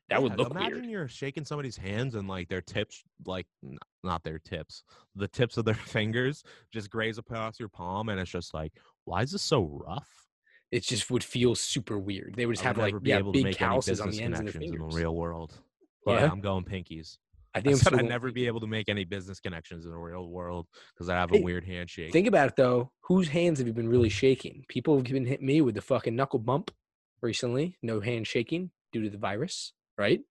That 0.10 0.22
would 0.22 0.34
Yeah, 0.34 0.38
look 0.40 0.52
imagine 0.52 0.74
weird. 0.82 0.90
you're 0.90 1.08
shaking 1.08 1.46
somebody's 1.46 1.78
hands 1.78 2.16
and 2.16 2.28
like 2.28 2.50
their 2.50 2.62
tips, 2.62 3.02
like 3.26 3.48
not 4.04 4.24
their 4.24 4.40
tips, 4.40 4.84
the 5.16 5.30
tips 5.30 5.56
of 5.58 5.64
their 5.64 5.74
fingers 6.02 6.44
just 6.72 6.90
graze 6.90 7.18
across 7.18 7.60
your 7.62 7.70
palm, 7.70 8.10
and 8.10 8.20
it's 8.20 8.30
just 8.30 8.54
like, 8.54 8.74
why 9.06 9.22
is 9.22 9.32
this 9.32 9.42
so 9.42 9.64
rough? 9.64 10.10
It 10.74 10.82
just 10.84 11.12
would 11.12 11.24
feel 11.24 11.54
super 11.54 12.00
weird. 12.00 12.34
They 12.36 12.48
would 12.48 12.54
just 12.56 12.66
I 12.66 12.70
have 12.70 12.80
like 12.80 13.00
be 13.04 13.12
yeah, 13.12 13.20
able 13.20 13.32
to 13.32 13.44
big 13.44 13.56
calluses 13.56 14.02
on 14.02 14.10
the 14.10 14.24
ends 14.24 14.40
of 14.40 14.46
their 14.46 14.54
connections 14.54 14.82
in 14.82 14.90
the 14.90 14.96
real 14.96 15.16
world. 15.16 15.54
What? 16.02 16.20
Yeah, 16.20 16.32
I'm 16.32 16.42
going 16.42 16.64
pinkies. 16.64 17.20
I 17.54 17.60
I 17.60 17.62
think 17.62 17.74
I'm 17.76 17.80
said 17.80 17.94
I'd 17.94 18.06
never 18.06 18.32
be 18.32 18.48
able 18.48 18.60
to 18.60 18.66
make 18.66 18.90
any 18.90 19.06
business 19.06 19.40
connections 19.40 19.86
in 19.86 19.92
the 19.92 19.98
real 19.98 20.28
world 20.28 20.66
because 20.96 21.10
I 21.10 21.16
have 21.16 21.32
a 21.32 21.38
Hey, 21.38 21.44
weird 21.44 21.64
handshake. 21.64 22.12
Think 22.12 22.26
about 22.26 22.48
it 22.48 22.56
though. 22.56 22.92
Whose 23.02 23.28
hands 23.28 23.60
have 23.60 23.68
you 23.68 23.74
been 23.74 23.88
really 23.88 24.10
shaking? 24.10 24.66
People 24.68 24.96
have 24.96 25.04
been 25.04 25.28
hit 25.28 25.44
me 25.44 25.62
with 25.62 25.76
the 25.76 25.82
fucking 25.82 26.16
knuckle 26.16 26.40
bump 26.40 26.72
recently. 27.22 27.78
No 27.84 28.00
hand 28.00 28.26
shaking 28.26 28.72
due 28.92 29.04
to 29.04 29.12
the 29.12 29.20
virus, 29.20 29.74
right? 29.96 30.22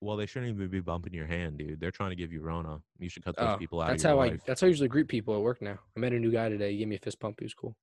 well, 0.00 0.16
they 0.16 0.26
shouldn't 0.26 0.52
even 0.52 0.68
be 0.68 0.80
bumping 0.80 1.14
your 1.14 1.26
hand, 1.26 1.58
dude. 1.58 1.78
They're 1.78 1.92
trying 1.92 2.10
to 2.10 2.16
give 2.16 2.32
you 2.32 2.40
Rona. 2.40 2.80
You 2.98 3.08
should 3.08 3.24
cut 3.24 3.36
those 3.36 3.50
Oh, 3.54 3.56
people 3.56 3.80
out. 3.80 3.86
That's 3.86 4.04
of 4.04 4.10
your 4.10 4.16
how 4.18 4.32
I. 4.32 4.38
That's 4.44 4.60
how 4.60 4.66
I 4.66 4.68
usually 4.68 4.88
greet 4.88 5.06
people 5.06 5.36
at 5.36 5.42
work 5.42 5.62
now. 5.62 5.78
I 5.96 6.00
met 6.00 6.12
a 6.12 6.18
new 6.18 6.32
guy 6.32 6.48
today. 6.48 6.72
He 6.72 6.78
gave 6.78 6.88
me 6.88 6.96
a 6.96 6.98
fist 6.98 7.20
pump. 7.20 7.36
He 7.38 7.44
was 7.44 7.54
cool. 7.54 7.76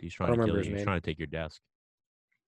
He's 0.00 0.14
trying 0.14 0.34
to 0.34 0.44
kill 0.44 0.56
you. 0.56 0.62
He's 0.62 0.68
name. 0.72 0.84
trying 0.84 1.00
to 1.00 1.04
take 1.04 1.18
your 1.18 1.26
desk. 1.26 1.60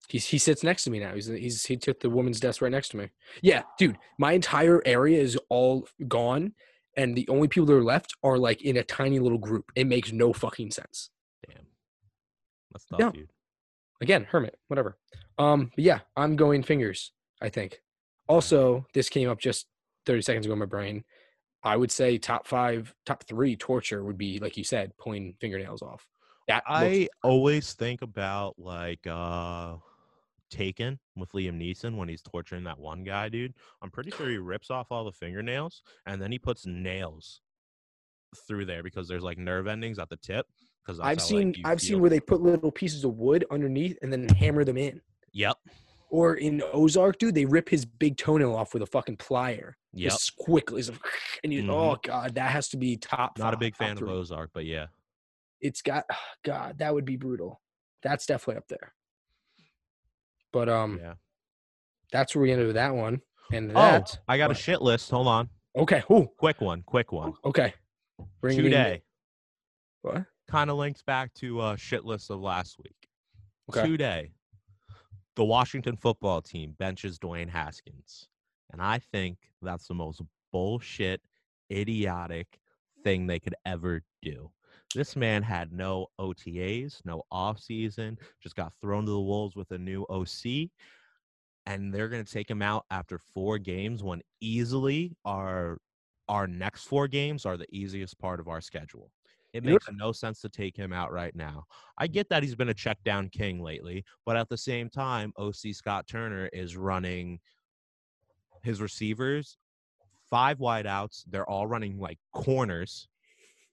He's 0.10 0.26
he 0.28 0.38
sits 0.38 0.64
next 0.64 0.84
to 0.84 0.92
me 0.92 1.00
now. 1.00 1.14
He's 1.14 1.28
he's 1.28 1.66
he 1.66 1.78
took 1.78 2.00
the 2.02 2.10
woman's 2.10 2.40
desk 2.40 2.62
right 2.62 2.72
next 2.72 2.90
to 2.90 2.98
me. 2.98 3.10
Yeah, 3.42 3.64
dude, 3.78 3.98
my 4.20 4.34
entire 4.34 4.82
area 4.86 5.22
is 5.22 5.38
all 5.50 5.88
gone, 6.08 6.54
and 6.98 7.16
the 7.16 7.28
only 7.30 7.48
people 7.48 7.66
that 7.68 7.74
are 7.74 7.84
left 7.84 8.14
are 8.24 8.38
like 8.38 8.62
in 8.64 8.78
a 8.78 8.84
tiny 8.84 9.20
little 9.20 9.38
group. 9.38 9.72
It 9.76 9.88
makes 9.88 10.12
no 10.12 10.34
fucking 10.34 10.72
sense. 10.72 11.10
Damn. 11.48 11.66
That's 12.72 12.86
tough, 12.86 13.00
Yeah. 13.00 13.12
dude. 13.12 13.30
Again, 14.02 14.26
hermit, 14.30 14.58
whatever. 14.68 14.98
Um, 15.38 15.72
but 15.76 15.84
yeah, 15.86 16.00
I'm 16.18 16.36
going 16.36 16.64
fingers. 16.64 17.14
I 17.42 17.50
think. 17.50 17.80
Also, 18.28 18.86
this 18.94 19.10
came 19.10 19.30
up 19.30 19.40
just 19.40 19.68
30 20.06 20.22
seconds 20.22 20.46
ago 20.46 20.54
in 20.54 20.60
my 20.60 20.66
brain. 20.66 21.04
I 21.64 21.78
would 21.78 21.92
say 21.92 22.18
top 22.18 22.46
five, 22.48 22.94
top 23.06 23.24
three 23.26 23.56
torture 23.56 24.04
would 24.04 24.18
be 24.18 24.40
like 24.40 24.58
you 24.58 24.64
said, 24.66 24.92
pulling 24.98 25.36
fingernails 25.40 25.82
off. 25.82 26.06
That 26.48 26.64
I 26.68 27.08
always 27.24 27.74
think 27.74 28.02
about 28.02 28.56
like 28.58 29.06
uh 29.08 29.76
Taken 30.50 31.00
with 31.16 31.32
Liam 31.32 31.58
Neeson 31.60 31.96
when 31.98 32.08
he's 32.08 32.22
torturing 32.22 32.64
that 32.66 32.78
one 32.78 33.04
guy, 33.04 33.28
dude. 33.28 33.56
I'm 33.82 33.90
pretty 33.90 34.12
sure 34.12 34.30
he 34.30 34.38
rips 34.38 34.70
off 34.70 34.92
all 34.92 35.04
the 35.04 35.12
fingernails 35.12 35.82
and 36.06 36.22
then 36.22 36.32
he 36.32 36.38
puts 36.38 36.68
nails 36.68 37.42
through 38.48 38.66
there 38.66 38.84
because 38.84 39.08
there's 39.08 39.24
like 39.24 39.40
nerve 39.40 39.66
endings 39.66 39.98
at 39.98 40.10
the 40.10 40.18
tip. 40.18 40.46
Because 40.86 41.00
I've 41.00 41.22
seen 41.22 41.56
I've 41.66 41.82
seen 41.82 42.00
where 42.02 42.10
they 42.12 42.20
put 42.20 42.42
little 42.42 42.72
pieces 42.72 43.04
of 43.04 43.16
wood 43.16 43.46
underneath 43.50 43.98
and 44.04 44.14
then 44.14 44.30
hammer 44.30 44.64
them 44.64 44.78
in. 44.78 45.02
Yep. 45.32 45.56
Or 46.12 46.36
in 46.36 46.62
Ozark, 46.72 47.18
dude, 47.18 47.34
they 47.34 47.46
rip 47.46 47.68
his 47.68 47.84
big 47.86 48.18
toenail 48.18 48.54
off 48.54 48.76
with 48.76 48.84
a 48.84 48.86
fucking 48.86 49.18
plier. 49.18 49.74
Yep. 49.94 50.12
Just 50.12 50.36
quickly. 50.36 50.84
And 51.44 51.52
you, 51.52 51.64
Mhm. 51.64 51.70
oh 51.74 51.98
god, 52.04 52.36
that 52.36 52.52
has 52.52 52.68
to 52.70 52.78
be 52.78 52.96
top. 52.96 53.40
Not 53.40 53.56
a 53.56 53.58
big 53.58 53.76
fan 53.76 53.98
of. 53.98 54.04
Ozark, 54.04 54.52
but 54.54 54.66
yeah. 54.66 54.86
It's 55.64 55.82
got 55.82 56.04
God, 56.46 56.78
that 56.80 56.94
would 56.94 57.06
be 57.06 57.16
brutal. 57.18 57.60
That's 58.04 58.26
definitely 58.28 58.58
up 58.58 58.68
there. 58.68 58.94
But 60.52 60.70
um, 60.70 61.00
Yeah. 61.02 61.14
that's 62.12 62.36
where 62.36 62.44
we 62.44 62.52
ended 62.52 62.68
with 62.68 62.76
that 62.76 62.94
one. 62.94 63.22
And 63.52 63.72
Oh, 63.72 63.76
that 63.76 64.20
I 64.28 64.38
got 64.38 64.52
a 64.52 64.56
shit 64.56 64.82
list. 64.82 65.10
Hold 65.10 65.28
on. 65.28 65.50
okay. 65.76 66.04
Oh, 66.10 66.28
Quick 66.38 66.62
one. 66.62 66.84
Quick 66.84 67.12
one. 67.12 67.34
okay. 67.46 67.74
Bring. 68.42 68.58
Today. 68.58 69.02
What? 70.02 70.26
Kind 70.48 70.70
of 70.70 70.78
links 70.78 71.02
back 71.02 71.34
to 71.36 71.60
uh 71.62 71.76
shit 71.78 72.04
list 72.06 72.30
of 72.30 72.40
last 72.42 72.78
week. 72.78 73.08
Okay. 73.70 73.88
Today. 73.88 74.32
The 75.36 75.46
Washington 75.46 75.96
football 75.96 76.42
team 76.42 76.76
benches 76.78 77.18
Dwayne 77.18 77.50
Haskins. 77.50 78.28
And 78.72 78.82
I 78.82 79.00
think 79.00 79.38
that's 79.62 79.88
the 79.88 79.94
most 79.96 80.22
bullshit, 80.52 81.22
idiotic 81.72 82.60
thing 83.04 83.26
they 83.28 83.40
could 83.40 83.56
ever 83.66 84.04
do. 84.22 84.52
This 84.94 85.16
man 85.16 85.44
had 85.44 85.72
no 85.72 86.08
OTAs, 86.20 87.02
no 87.06 87.24
offseason, 87.32 88.18
just 88.42 88.56
got 88.56 88.74
thrown 88.82 89.06
to 89.06 89.12
the 89.12 89.20
wolves 89.20 89.56
with 89.56 89.72
a 89.72 89.78
new 89.78 90.06
OC. 90.10 90.70
And 91.66 91.94
they're 91.94 92.10
going 92.10 92.24
to 92.24 92.32
take 92.32 92.50
him 92.50 92.62
out 92.62 92.86
after 92.92 93.18
four 93.18 93.58
games 93.58 94.04
when 94.04 94.22
easily 94.42 95.16
our 95.26 95.78
our 96.30 96.48
next 96.48 96.86
four 96.86 97.08
games 97.08 97.46
are 97.46 97.58
the 97.58 97.68
easiest 97.70 98.18
part 98.18 98.40
of 98.40 98.48
our 98.48 98.62
schedule. 98.62 99.12
It 99.52 99.64
makes 99.64 99.86
no 99.92 100.12
sense 100.12 100.40
to 100.42 100.50
take 100.50 100.76
him 100.76 100.92
out 100.92 101.12
right 101.12 101.36
now. 101.36 101.66
I 101.98 102.08
mm. 102.08 102.14
get 102.14 102.30
that 102.30 102.44
he's 102.44 102.56
been 102.56 102.70
a 102.70 102.74
check 102.74 102.98
down 103.04 103.30
king 103.30 103.62
lately, 103.62 104.04
but 104.26 104.36
at 104.36 104.50
the 104.50 104.58
same 104.58 104.90
time, 104.90 105.34
OC 105.38 105.74
Scott 105.74 106.08
Turner 106.08 106.50
is 106.54 106.76
running 106.76 107.40
his 108.64 108.82
receivers 108.82 109.58
five 110.34 110.58
wideouts. 110.58 111.26
They're 111.30 111.48
all 111.48 111.68
running 111.68 112.00
like 112.00 112.18
corners. 112.34 113.08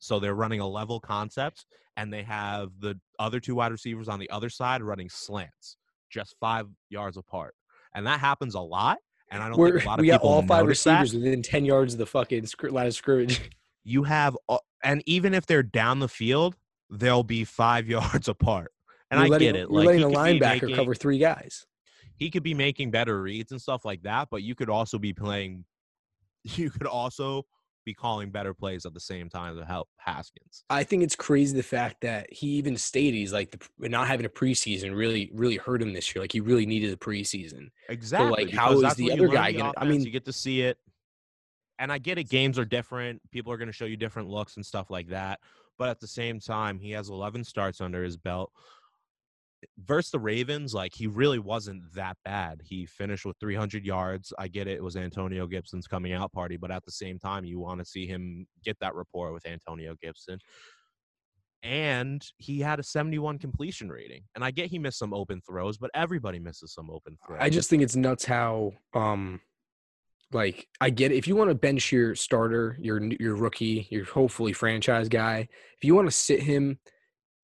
So 0.00 0.18
they're 0.18 0.34
running 0.34 0.60
a 0.60 0.68
level 0.68 0.98
concept, 0.98 1.64
and 1.96 2.12
they 2.12 2.22
have 2.24 2.70
the 2.80 2.98
other 3.18 3.38
two 3.38 3.54
wide 3.54 3.70
receivers 3.72 4.08
on 4.08 4.18
the 4.18 4.28
other 4.30 4.48
side 4.50 4.82
running 4.82 5.08
slants, 5.08 5.76
just 6.10 6.34
five 6.40 6.66
yards 6.88 7.16
apart. 7.16 7.54
And 7.94 8.06
that 8.06 8.18
happens 8.20 8.54
a 8.54 8.60
lot. 8.60 8.98
And 9.30 9.42
I 9.42 9.48
don't 9.48 9.58
We're, 9.58 9.72
think 9.74 9.84
a 9.84 9.88
lot 9.88 9.98
of 9.98 10.02
we 10.02 10.08
got 10.08 10.16
people 10.22 10.30
all 10.30 10.42
five 10.42 10.64
notice 10.64 10.82
that 10.84 11.00
receivers 11.02 11.22
within 11.22 11.42
ten 11.42 11.64
yards 11.64 11.94
of 11.94 11.98
the 11.98 12.06
fucking 12.06 12.46
line 12.70 12.86
of 12.88 12.94
scrimmage. 12.94 13.50
you 13.84 14.02
have 14.02 14.36
and 14.82 15.02
even 15.06 15.32
if 15.34 15.46
they're 15.46 15.62
down 15.62 16.00
the 16.00 16.08
field 16.08 16.56
they'll 16.90 17.22
be 17.22 17.44
five 17.44 17.88
yards 17.96 18.28
apart 18.28 18.72
and 19.10 19.18
You're 19.18 19.26
i 19.26 19.28
letting, 19.30 19.48
get 19.48 19.56
it 19.56 19.70
You're 19.70 19.70
like 19.70 19.86
letting 19.86 20.02
a 20.02 20.08
linebacker 20.08 20.62
making, 20.62 20.74
cover 20.76 20.94
three 20.94 21.18
guys. 21.18 21.64
he 22.16 22.28
could 22.30 22.42
be 22.42 22.52
making 22.54 22.90
better 22.90 23.22
reads 23.22 23.52
and 23.52 23.60
stuff 23.62 23.84
like 23.84 24.02
that 24.02 24.28
but 24.30 24.42
you 24.42 24.54
could 24.54 24.68
also 24.68 24.98
be 24.98 25.12
playing 25.14 25.64
you 26.44 26.70
could 26.70 26.86
also 26.86 27.44
be 27.84 27.94
calling 27.94 28.30
better 28.30 28.52
plays 28.54 28.84
at 28.86 28.94
the 28.94 29.00
same 29.00 29.28
time 29.28 29.56
to 29.56 29.64
help 29.64 29.88
haskins 29.98 30.64
I 30.70 30.84
think 30.84 31.02
it's 31.02 31.16
crazy 31.16 31.56
the 31.56 31.62
fact 31.62 32.02
that 32.02 32.32
he 32.32 32.48
even 32.48 32.76
stated 32.76 33.16
he's 33.16 33.32
like 33.32 33.50
the, 33.78 33.88
not 33.88 34.06
having 34.06 34.26
a 34.26 34.30
preseason 34.30 34.94
really 34.94 35.30
really 35.34 35.56
hurt 35.56 35.82
him 35.82 35.92
this 35.92 36.14
year. 36.14 36.22
Like 36.22 36.32
he 36.32 36.40
really 36.40 36.66
needed 36.66 36.92
a 36.92 36.96
preseason. 36.96 37.68
exactly 37.88 38.50
how 38.50 38.68
because 38.68 38.76
is 38.76 38.82
that's 38.82 38.94
the 38.96 39.12
other 39.12 39.28
guy 39.28 39.52
the 39.52 39.58
gonna- 39.58 39.72
I 39.76 39.84
mean- 39.84 40.02
you 40.02 40.10
get 40.10 40.24
to 40.26 40.32
see 40.32 40.62
it 40.62 40.78
and 41.78 41.90
i 41.90 41.98
get 41.98 42.18
it 42.18 42.28
games 42.28 42.58
are 42.58 42.64
different 42.64 43.20
people 43.30 43.52
are 43.52 43.56
going 43.56 43.68
to 43.68 43.72
show 43.72 43.86
you 43.86 43.96
different 43.96 44.28
looks 44.28 44.56
and 44.56 44.64
stuff 44.66 44.90
like 44.90 45.08
that 45.08 45.40
but 45.78 45.88
at 45.88 45.98
the 45.98 46.06
same 46.06 46.38
time 46.38 46.78
he 46.78 46.90
has 46.90 47.08
11 47.08 47.42
starts 47.44 47.80
under 47.80 48.04
his 48.04 48.16
belt 48.16 48.52
versus 49.78 50.10
the 50.10 50.18
Ravens, 50.18 50.74
like 50.74 50.92
he 50.94 51.06
really 51.06 51.38
wasn't 51.38 51.82
that 51.94 52.16
bad. 52.24 52.60
He 52.64 52.86
finished 52.86 53.24
with 53.24 53.36
300 53.40 53.84
yards. 53.84 54.32
I 54.38 54.48
get 54.48 54.66
it; 54.66 54.76
it 54.76 54.82
was 54.82 54.96
Antonio 54.96 55.46
Gibson's 55.46 55.86
coming 55.86 56.12
out 56.12 56.32
party, 56.32 56.56
but 56.56 56.70
at 56.70 56.84
the 56.84 56.92
same 56.92 57.18
time, 57.18 57.44
you 57.44 57.58
want 57.58 57.80
to 57.80 57.84
see 57.84 58.06
him 58.06 58.46
get 58.64 58.76
that 58.80 58.94
rapport 58.94 59.32
with 59.32 59.46
Antonio 59.46 59.94
Gibson. 60.00 60.38
And 61.62 62.24
he 62.38 62.60
had 62.60 62.80
a 62.80 62.82
71 62.82 63.38
completion 63.38 63.90
rating. 63.90 64.22
And 64.34 64.42
I 64.42 64.50
get 64.50 64.70
he 64.70 64.78
missed 64.78 64.98
some 64.98 65.12
open 65.12 65.42
throws, 65.46 65.76
but 65.76 65.90
everybody 65.94 66.38
misses 66.38 66.72
some 66.72 66.88
open 66.90 67.18
throws. 67.26 67.38
I 67.42 67.50
just 67.50 67.68
think 67.68 67.82
it's 67.82 67.96
nuts 67.96 68.24
how 68.24 68.72
um 68.94 69.40
like 70.32 70.68
I 70.80 70.90
get 70.90 71.12
it. 71.12 71.16
If 71.16 71.26
you 71.26 71.36
want 71.36 71.50
to 71.50 71.54
bench 71.54 71.92
your 71.92 72.14
starter, 72.14 72.76
your 72.80 73.02
your 73.20 73.34
rookie, 73.34 73.88
your 73.90 74.04
hopefully 74.04 74.52
franchise 74.52 75.08
guy, 75.08 75.48
if 75.76 75.84
you 75.84 75.94
want 75.94 76.08
to 76.08 76.16
sit 76.16 76.40
him 76.40 76.78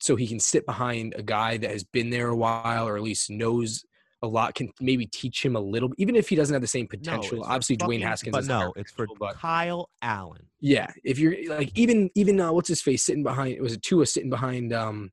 so 0.01 0.17
he 0.17 0.27
can 0.27 0.39
sit 0.41 0.67
behind 0.67 1.15
a 1.17 1.23
guy 1.23 1.57
that 1.57 1.71
has 1.71 1.85
been 1.85 2.11
there 2.11 2.29
a 2.29 2.37
while 2.37 2.87
or 2.87 2.97
at 2.97 3.03
least 3.03 3.31
knows 3.31 3.85
a 4.23 4.27
lot, 4.27 4.55
can 4.55 4.71
maybe 4.81 5.07
teach 5.07 5.45
him 5.45 5.57
a 5.57 5.61
little, 5.61 5.91
even 5.99 6.17
if 6.17 6.29
he 6.29 6.37
doesn't 6.37 6.53
have 6.55 6.63
the 6.63 6.67
same 6.67 6.87
potential. 6.87 7.43
for 7.43 7.49
Obviously, 7.51 7.77
Dwayne 7.77 8.03
Haskins, 8.03 8.33
But 8.33 8.47
no, 8.47 8.73
it's 8.77 8.91
for 8.91 9.07
but 9.21 9.37
Kyle 9.37 9.91
Allen. 10.03 10.47
yeah, 10.61 10.91
if 11.05 11.19
you're 11.19 11.35
like 11.49 11.71
even 11.79 12.11
even 12.15 12.41
uh, 12.41 12.51
what's 12.53 12.69
his 12.69 12.81
face 12.81 13.05
sitting 13.05 13.23
behind 13.23 13.61
was 13.61 13.75
it 13.75 13.83
Tua 13.83 14.07
sitting 14.07 14.31
behind 14.31 14.73
um 14.73 15.11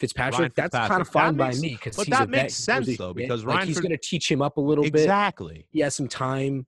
Fitzpatrick? 0.00 0.54
That's 0.54 0.74
kind 0.74 1.00
of. 1.00 1.06
That 1.06 1.12
fine 1.12 1.34
by 1.36 1.48
makes- 1.48 1.60
me 1.60 1.70
because 1.70 1.96
but 1.96 2.08
that 2.10 2.28
vet, 2.28 2.30
makes 2.30 2.56
he 2.56 2.62
sense, 2.62 2.96
though, 2.98 3.14
because 3.14 3.44
like 3.44 3.56
Ryan 3.56 3.68
he's 3.68 3.80
going 3.80 3.92
to 3.92 3.98
teach 4.02 4.28
him 4.30 4.42
up 4.42 4.56
a 4.56 4.60
little 4.60 4.82
bit. 4.84 4.94
Exactly. 4.94 5.66
He 5.70 5.80
has 5.80 5.94
some 5.94 6.08
time. 6.08 6.66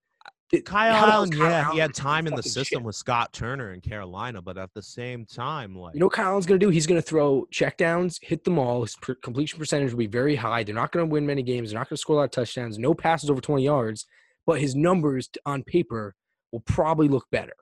Kyle 0.63 0.95
Allen, 0.95 1.31
Kyle 1.31 1.51
yeah, 1.51 1.73
he 1.73 1.79
had 1.79 1.95
time 1.95 2.27
in 2.27 2.35
the 2.35 2.43
system 2.43 2.79
shit? 2.79 2.83
with 2.83 2.97
Scott 2.97 3.33
Turner 3.33 3.73
in 3.73 3.81
Carolina, 3.81 4.43
but 4.43 4.59
at 4.59 4.73
the 4.75 4.83
same 4.83 5.25
time, 5.25 5.77
like 5.77 5.95
You 5.95 6.01
know 6.01 6.07
what 6.07 6.15
Kyle 6.15 6.31
Allen's 6.31 6.47
going 6.47 6.61
to 6.61 6.67
do? 6.67 6.71
He's 6.71 6.87
going 6.87 7.01
to 7.01 7.07
throw 7.07 7.47
checkdowns, 7.53 8.19
hit 8.23 8.45
them 8.45 8.59
all. 8.59 8.83
His 8.83 8.97
per- 8.97 9.15
completion 9.17 9.59
percentage 9.59 9.91
will 9.91 9.99
be 9.99 10.07
very 10.07 10.37
high. 10.37 10.63
They're 10.63 10.75
not 10.75 10.93
going 10.93 11.07
to 11.07 11.13
win 11.13 11.27
many 11.27 11.43
games. 11.43 11.71
They're 11.71 11.79
not 11.79 11.89
going 11.89 11.97
to 11.97 12.01
score 12.01 12.17
a 12.17 12.19
lot 12.21 12.25
of 12.25 12.31
touchdowns. 12.31 12.79
No 12.79 12.95
passes 12.95 13.31
over 13.31 13.41
20 13.41 13.65
yards, 13.65 14.07
but 14.47 14.61
his 14.61 14.75
numbers 14.75 15.29
on 15.47 15.63
paper 15.63 16.15
will 16.53 16.61
probably 16.61 17.09
look 17.09 17.27
better. 17.31 17.55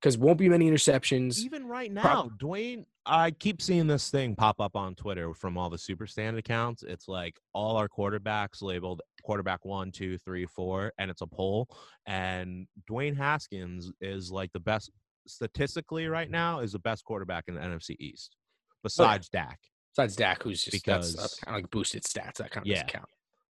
Because 0.00 0.18
won't 0.18 0.38
be 0.38 0.48
many 0.48 0.70
interceptions. 0.70 1.38
Even 1.38 1.66
right 1.66 1.90
now, 1.90 2.02
Prob- 2.02 2.38
Dwayne, 2.38 2.84
I 3.06 3.30
keep 3.30 3.60
seeing 3.62 3.86
this 3.86 4.10
thing 4.10 4.36
pop 4.36 4.60
up 4.60 4.76
on 4.76 4.94
Twitter 4.94 5.32
from 5.34 5.56
all 5.56 5.70
the 5.70 5.78
super 5.78 6.06
stand 6.06 6.36
accounts. 6.36 6.82
It's 6.82 7.08
like 7.08 7.36
all 7.52 7.76
our 7.76 7.88
quarterbacks 7.88 8.62
labeled 8.62 9.02
quarterback 9.22 9.64
one, 9.64 9.90
two, 9.92 10.18
three, 10.18 10.46
four, 10.46 10.92
and 10.98 11.10
it's 11.10 11.22
a 11.22 11.26
poll. 11.26 11.68
And 12.06 12.66
Dwayne 12.90 13.16
Haskins 13.16 13.90
is 14.00 14.30
like 14.30 14.52
the 14.52 14.60
best 14.60 14.90
statistically 15.26 16.06
right 16.06 16.30
now 16.30 16.60
is 16.60 16.72
the 16.72 16.78
best 16.78 17.04
quarterback 17.04 17.44
in 17.48 17.54
the 17.54 17.60
NFC 17.60 17.96
East, 17.98 18.36
besides 18.82 19.28
Dak. 19.28 19.58
Besides 19.96 20.14
Dak, 20.16 20.42
who's 20.42 20.62
just 20.62 20.84
that's, 20.84 21.12
Because- 21.12 21.34
kind 21.44 21.56
of 21.56 21.62
like 21.62 21.70
boosted 21.70 22.02
stats. 22.04 22.34
That 22.34 22.50
kind 22.50 22.64
of 22.64 22.70
Yeah. 22.70 22.84
count. 22.84 23.08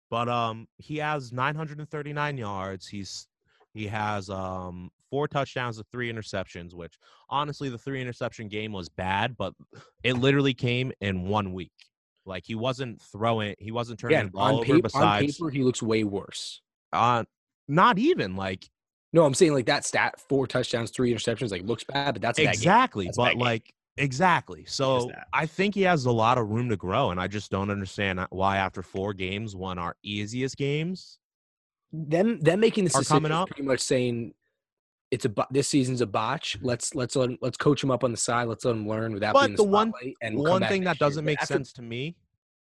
But 0.09 0.29
um, 0.29 0.69
he 0.79 0.99
has 0.99 1.33
939 1.33 2.39
yards. 2.39 2.87
He's 2.87 3.27
he 3.77 3.87
has 3.89 4.31
um 4.31 4.91
four 5.11 5.29
touchdowns 5.29 5.79
and 5.79 5.87
three 5.93 6.13
interceptions. 6.13 6.75
Which 6.75 6.99
honestly, 7.29 7.69
the 7.69 7.79
three 7.79 8.01
interception 8.01 8.49
game 8.49 8.73
was 8.73 8.89
bad, 8.89 9.37
but 9.37 9.55
it 10.03 10.15
literally 10.15 10.55
came 10.55 10.93
in 11.01 11.29
one 11.29 11.53
week. 11.53 11.73
Like 12.25 12.45
he 12.47 12.55
wasn't 12.55 13.01
throwing, 13.01 13.55
he 13.59 13.71
wasn't 13.71 14.01
turning 14.01 14.17
Yeah, 14.17 14.25
the 14.25 14.31
ball 14.31 14.47
on, 14.47 14.55
over. 14.59 14.65
paper, 14.65 14.89
on 14.95 15.19
paper, 15.19 15.51
he 15.51 15.63
looks 15.63 15.83
way 15.83 16.05
worse. 16.05 16.61
uh, 16.93 17.25
not 17.69 17.99
even 17.99 18.37
like 18.37 18.69
No, 19.13 19.25
I'm 19.25 19.35
saying 19.35 19.53
like 19.53 19.67
that 19.67 19.85
stat: 19.85 20.21
four 20.29 20.47
touchdowns, 20.47 20.91
three 20.91 21.13
interceptions. 21.13 21.51
Like 21.51 21.63
looks 21.63 21.85
bad, 21.85 22.15
but 22.15 22.23
that's 22.23 22.39
a 22.39 22.43
bad 22.43 22.53
game. 22.53 22.55
exactly. 22.55 23.07
That's 23.07 23.17
But 23.17 23.37
like 23.37 23.73
exactly. 23.97 24.65
So. 24.67 25.13
I 25.33 25.45
think 25.47 25.75
he 25.75 25.83
has 25.83 26.07
a 26.07 26.11
lot 26.13 26.39
of 26.39 26.49
room 26.49 26.71
to 26.71 26.77
grow, 26.79 27.11
and 27.11 27.21
I 27.21 27.27
just 27.29 27.51
don't 27.51 27.69
understand 27.71 28.25
why 28.31 28.57
after 28.57 28.83
four 28.83 29.13
games, 29.13 29.55
one 29.55 29.79
our 29.79 29.95
easiest 30.03 30.57
games, 30.57 31.19
them 31.93 32.41
them 32.41 32.61
making 32.61 32.85
this 32.85 32.93
decision 32.95 33.15
coming 33.17 33.33
is 33.33 33.37
up? 33.37 33.49
pretty 33.49 33.63
much 33.63 33.81
saying 33.81 34.35
it's 35.11 35.25
a 35.25 35.33
this 35.51 35.69
season's 35.69 36.01
a 36.01 36.07
botch. 36.07 36.59
Let's 36.63 36.95
let's 36.95 37.15
let, 37.17 37.31
let's 37.41 37.57
coach 37.57 37.83
him 37.83 37.91
up 37.91 38.03
on 38.05 38.11
the 38.11 38.17
side. 38.17 38.49
Let's 38.49 38.65
let 38.65 38.73
him 38.75 38.89
learn 38.89 39.13
without 39.15 39.35
But 39.35 39.47
being 39.47 39.57
the 39.57 39.63
the 39.63 39.69
one- 39.69 39.93
And 40.21 40.37
one 40.39 40.63
thing 40.67 40.85
that 40.85 40.99
doesn't 40.99 41.23
But 41.25 41.27
make 41.27 41.41
after- 41.43 41.55
sense 41.55 41.73
to 41.75 41.83
me 41.83 42.17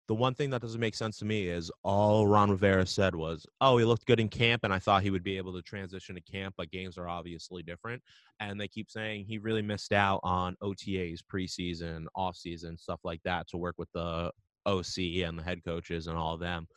the 0.10 0.14
one 0.16 0.34
thing 0.36 0.50
that 0.50 0.62
doesn't 0.62 0.82
make 0.82 0.96
sense 0.96 1.18
to 1.20 1.24
me 1.26 1.48
is 1.48 1.72
all 1.84 2.28
ron 2.28 2.52
rivera 2.52 2.86
said 2.86 3.16
was 3.16 3.46
oh 3.62 3.78
he 3.78 3.86
looked 3.86 4.06
good 4.06 4.20
in 4.20 4.28
camp 4.28 4.66
and 4.66 4.74
i 4.74 4.78
thought 4.78 5.02
he 5.02 5.10
would 5.10 5.24
be 5.24 5.38
able 5.38 5.54
to 5.54 5.62
transition 5.62 6.14
to 6.14 6.20
camp 6.22 6.54
but 6.58 6.70
games 6.72 6.98
are 6.98 7.08
obviously 7.08 7.64
different 7.64 8.04
and 8.42 8.60
they 8.60 8.68
keep 8.68 8.92
saying 8.92 9.24
he 9.26 9.38
really 9.38 9.62
missed 9.62 9.94
out 9.94 10.20
on 10.22 10.58
otas 10.62 11.22
preseason 11.34 12.04
offseason 12.18 12.78
stuff 12.78 13.00
like 13.06 13.22
that 13.24 13.48
to 13.48 13.56
work 13.56 13.76
with 13.78 13.90
the 13.94 14.30
oc 14.66 14.98
and 14.98 15.40
the 15.40 15.44
head 15.44 15.64
coaches 15.64 16.08
and 16.08 16.18
all 16.18 16.34
of 16.34 16.42
them 16.42 16.68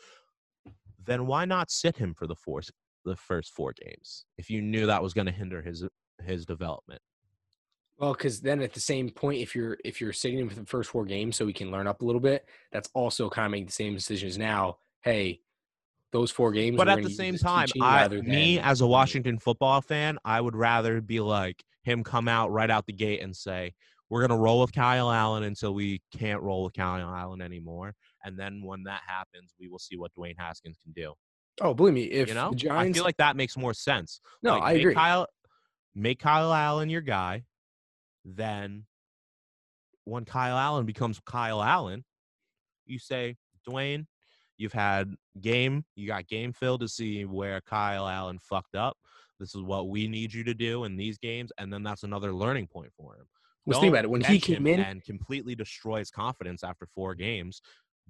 then 1.06 1.26
why 1.26 1.44
not 1.44 1.70
sit 1.70 1.96
him 1.96 2.14
for 2.14 2.26
the 2.26 2.34
four, 2.34 2.60
the 3.04 3.16
first 3.16 3.52
four 3.52 3.72
games 3.84 4.24
if 4.36 4.50
you 4.50 4.60
knew 4.60 4.86
that 4.86 5.02
was 5.02 5.14
going 5.14 5.26
to 5.26 5.32
hinder 5.32 5.62
his 5.62 5.84
his 6.24 6.44
development 6.44 7.00
Well, 7.98 8.12
because 8.12 8.40
then 8.40 8.60
at 8.62 8.74
the 8.74 8.80
same 8.80 9.10
point, 9.10 9.40
if 9.40 9.54
you're 9.54 9.78
if 9.84 10.00
you're 10.00 10.12
sitting 10.12 10.38
him 10.38 10.48
for 10.48 10.56
the 10.56 10.66
first 10.66 10.90
four 10.90 11.04
games 11.04 11.36
so 11.36 11.46
he 11.46 11.52
can 11.52 11.70
learn 11.70 11.86
up 11.86 12.02
a 12.02 12.04
little 12.04 12.20
bit, 12.20 12.46
that's 12.72 12.90
also 12.94 13.30
kind 13.30 13.46
of 13.46 13.52
making 13.52 13.66
the 13.66 13.72
same 13.72 13.94
decisions 13.94 14.36
now. 14.36 14.78
Hey, 15.02 15.40
those 16.12 16.30
four 16.30 16.52
games. 16.52 16.76
But 16.76 16.88
at 16.88 17.02
the 17.02 17.10
same 17.10 17.36
time, 17.36 17.68
I 17.80 18.08
me 18.08 18.58
as 18.58 18.80
a 18.80 18.86
Washington 18.86 19.38
football 19.38 19.80
fan, 19.80 20.18
I 20.24 20.40
would 20.40 20.56
rather 20.56 21.00
be 21.00 21.20
like 21.20 21.62
him 21.82 22.02
come 22.02 22.28
out 22.28 22.50
right 22.50 22.70
out 22.70 22.86
the 22.86 22.92
gate 22.92 23.22
and 23.22 23.34
say, 23.34 23.74
We're 24.08 24.26
gonna 24.26 24.40
roll 24.40 24.60
with 24.60 24.72
Kyle 24.72 25.10
Allen 25.10 25.44
until 25.44 25.74
we 25.74 26.00
can't 26.16 26.42
roll 26.42 26.64
with 26.64 26.74
Kyle 26.74 27.08
Allen 27.08 27.40
anymore. 27.40 27.94
And 28.26 28.36
then 28.36 28.60
when 28.62 28.82
that 28.82 29.02
happens, 29.06 29.54
we 29.58 29.68
will 29.68 29.78
see 29.78 29.96
what 29.96 30.10
Dwayne 30.18 30.34
Haskins 30.36 30.76
can 30.82 30.92
do. 30.92 31.14
Oh, 31.60 31.72
believe 31.72 31.94
me, 31.94 32.02
if 32.02 32.28
you 32.28 32.34
know? 32.34 32.50
the 32.52 32.68
I 32.70 32.92
feel 32.92 33.04
like 33.04 33.16
that 33.18 33.36
makes 33.36 33.56
more 33.56 33.72
sense. 33.72 34.20
no, 34.42 34.54
Like, 34.54 34.62
I 34.62 34.72
make 34.72 34.80
agree. 34.80 34.94
Kyle 34.94 35.26
make 35.94 36.18
Kyle 36.18 36.52
Allen 36.52 36.90
your 36.90 37.00
guy, 37.00 37.44
then 38.24 38.84
when 40.04 40.24
Kyle 40.24 40.58
Allen 40.58 40.84
becomes 40.84 41.20
Kyle 41.24 41.62
Allen, 41.62 42.04
you 42.84 42.98
say, 42.98 43.36
Dwayne, 43.66 44.06
you've 44.58 44.72
had 44.72 45.14
game, 45.40 45.84
you 45.94 46.06
got 46.06 46.26
game 46.26 46.52
filled 46.52 46.80
to 46.80 46.88
see 46.88 47.24
where 47.24 47.60
Kyle 47.60 48.06
Allen 48.06 48.38
fucked 48.40 48.74
up. 48.74 48.96
This 49.38 49.54
is 49.54 49.62
what 49.62 49.88
we 49.88 50.08
need 50.08 50.34
you 50.34 50.42
to 50.44 50.54
do 50.54 50.84
in 50.84 50.96
these 50.96 51.16
games, 51.16 51.52
and 51.58 51.72
then 51.72 51.82
that's 51.82 52.02
another 52.02 52.32
learning 52.34 52.66
point 52.66 52.90
for 52.98 53.14
him. 53.14 53.26
Let's 53.66 53.80
think 53.80 53.92
about 53.92 54.04
it. 54.04 54.10
When 54.10 54.22
he 54.22 54.38
came 54.38 54.66
in, 54.66 54.80
and 54.80 55.04
completely 55.04 55.54
destroys 55.54 56.10
confidence 56.10 56.62
after 56.62 56.86
four 56.94 57.14
games, 57.14 57.60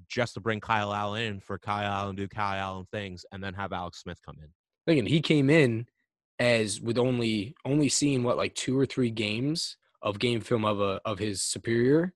just 0.09 0.35
to 0.35 0.41
bring 0.41 0.61
Kyle 0.61 0.93
Allen 0.93 1.23
in 1.23 1.41
for 1.41 1.59
Kyle 1.59 1.91
Allen 1.91 2.17
do 2.17 2.29
Kyle 2.29 2.59
Allen 2.61 2.87
things, 2.93 3.25
and 3.33 3.43
then 3.43 3.55
have 3.55 3.73
Alex 3.73 4.01
Smith 4.01 4.19
come 4.25 4.37
in. 4.43 4.49
again, 4.93 5.07
he 5.07 5.21
came 5.21 5.51
in 5.51 5.87
as 6.39 6.81
with 6.81 6.99
only 6.99 7.55
only 7.65 7.89
seeing 7.89 8.23
what 8.23 8.37
like 8.37 8.55
two 8.55 8.79
or 8.79 8.87
three 8.87 9.11
games 9.11 9.77
of 10.03 10.19
game 10.19 10.41
film 10.41 10.65
of 10.65 10.81
a 10.81 11.01
of 11.05 11.19
his 11.19 11.43
superior 11.43 12.13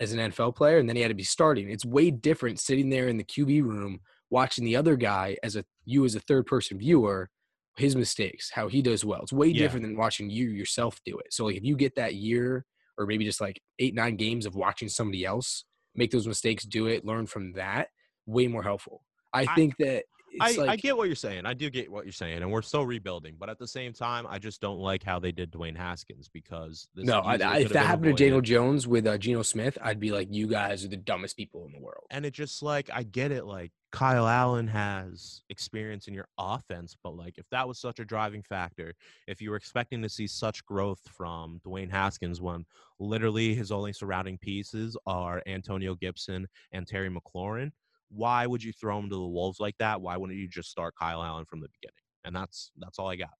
as 0.00 0.12
an 0.12 0.18
NFL 0.30 0.54
player, 0.56 0.78
and 0.78 0.88
then 0.88 0.96
he 0.96 1.02
had 1.02 1.08
to 1.08 1.14
be 1.14 1.22
starting. 1.24 1.70
It's 1.70 1.84
way 1.84 2.10
different 2.10 2.60
sitting 2.60 2.88
there 2.88 3.08
in 3.08 3.16
the 3.16 3.24
QB 3.24 3.62
room 3.62 4.00
watching 4.30 4.64
the 4.64 4.76
other 4.76 4.96
guy 4.96 5.36
as 5.42 5.56
a 5.56 5.64
you 5.84 6.04
as 6.04 6.14
a 6.14 6.20
third 6.20 6.46
person 6.46 6.78
viewer, 6.78 7.28
his 7.76 7.96
mistakes, 7.96 8.50
how 8.52 8.68
he 8.68 8.80
does 8.82 9.04
well. 9.04 9.22
It's 9.22 9.32
way 9.32 9.48
Yeah. 9.48 9.58
different 9.64 9.84
than 9.86 9.96
watching 9.96 10.30
you 10.30 10.50
yourself 10.50 11.00
do 11.04 11.18
it. 11.18 11.32
So 11.32 11.44
like 11.46 11.56
if 11.56 11.64
you 11.64 11.76
get 11.76 11.94
that 11.96 12.14
year 12.14 12.64
or 12.96 13.06
maybe 13.06 13.24
just 13.24 13.40
like 13.40 13.60
eight 13.78 13.94
nine 13.94 14.16
games 14.16 14.46
of 14.46 14.54
watching 14.54 14.88
somebody 14.88 15.24
else 15.24 15.64
make 15.94 16.10
those 16.10 16.26
mistakes, 16.26 16.64
do 16.64 16.86
it, 16.86 17.04
learn 17.04 17.26
from 17.26 17.52
that, 17.52 17.88
way 18.26 18.46
more 18.46 18.62
helpful. 18.62 19.02
I 19.32 19.42
I- 19.42 19.54
think 19.54 19.76
that 19.78 20.04
I, 20.40 20.50
it's 20.50 20.58
I 20.58 20.76
get 20.76 20.96
what 20.96 21.08
you're 21.08 21.16
saying. 21.16 21.46
I 21.46 21.54
do 21.54 21.70
get 21.70 21.90
what 21.90 22.04
you're 22.04 22.12
saying, 22.12 22.42
and 22.42 22.50
we're 22.50 22.62
still 22.62 22.86
rebuilding. 22.86 23.36
But 23.38 23.48
at 23.50 23.58
the 23.58 23.68
same 23.68 23.92
time, 23.92 24.26
I 24.28 24.38
just 24.38 24.60
don't 24.60 24.78
like 24.78 25.02
how 25.02 25.18
they 25.18 25.32
did 25.32 25.50
Dwayne 25.50 25.76
Haskins 25.76 26.28
because 26.28 26.88
this 26.94 27.04
No, 27.04 27.20
I, 27.20 27.36
I, 27.36 27.58
if 27.58 27.72
that 27.72 27.86
happened 27.86 28.16
to. 28.16 28.24
Daniel 28.24 28.40
Jones 28.40 28.86
with 28.86 29.06
uh, 29.06 29.18
Geno 29.18 29.42
Smith, 29.42 29.78
I'd 29.82 30.00
be 30.00 30.10
like, 30.10 30.28
you 30.30 30.46
guys 30.46 30.84
are 30.84 30.88
the 30.88 30.96
dumbest 30.96 31.36
people 31.36 31.66
in 31.66 31.72
the 31.72 31.80
world. 31.80 32.04
and 32.10 32.24
it 32.26 32.32
just 32.32 32.62
like 32.62 32.90
I 32.92 33.02
get 33.02 33.32
it. 33.32 33.44
Like 33.44 33.72
Kyle 33.90 34.26
Allen 34.28 34.68
has 34.68 35.42
experience 35.48 36.08
in 36.08 36.14
your 36.14 36.28
offense, 36.38 36.96
but 37.02 37.16
like 37.16 37.38
if 37.38 37.46
that 37.50 37.66
was 37.66 37.78
such 37.78 37.98
a 38.00 38.04
driving 38.04 38.42
factor, 38.42 38.94
if 39.26 39.40
you 39.40 39.50
were 39.50 39.56
expecting 39.56 40.02
to 40.02 40.08
see 40.08 40.26
such 40.26 40.64
growth 40.66 41.00
from 41.16 41.60
Dwayne 41.66 41.90
Haskins 41.90 42.40
when 42.40 42.66
literally 43.00 43.54
his 43.54 43.72
only 43.72 43.92
surrounding 43.92 44.36
pieces 44.38 44.96
are 45.06 45.42
Antonio 45.46 45.94
Gibson 45.94 46.46
and 46.72 46.86
Terry 46.86 47.08
McLaurin, 47.08 47.70
why 48.10 48.46
would 48.46 48.62
you 48.62 48.72
throw 48.72 48.98
him 48.98 49.10
to 49.10 49.16
the 49.16 49.20
wolves 49.26 49.60
like 49.60 49.76
that? 49.78 50.00
Why 50.00 50.16
wouldn't 50.16 50.38
you 50.38 50.48
just 50.48 50.70
start 50.70 50.94
Kyle 50.98 51.22
Allen 51.22 51.44
from 51.44 51.60
the 51.60 51.68
beginning? 51.80 51.94
And 52.24 52.34
that's 52.34 52.70
that's 52.78 52.98
all 52.98 53.08
I 53.08 53.16
got. 53.16 53.30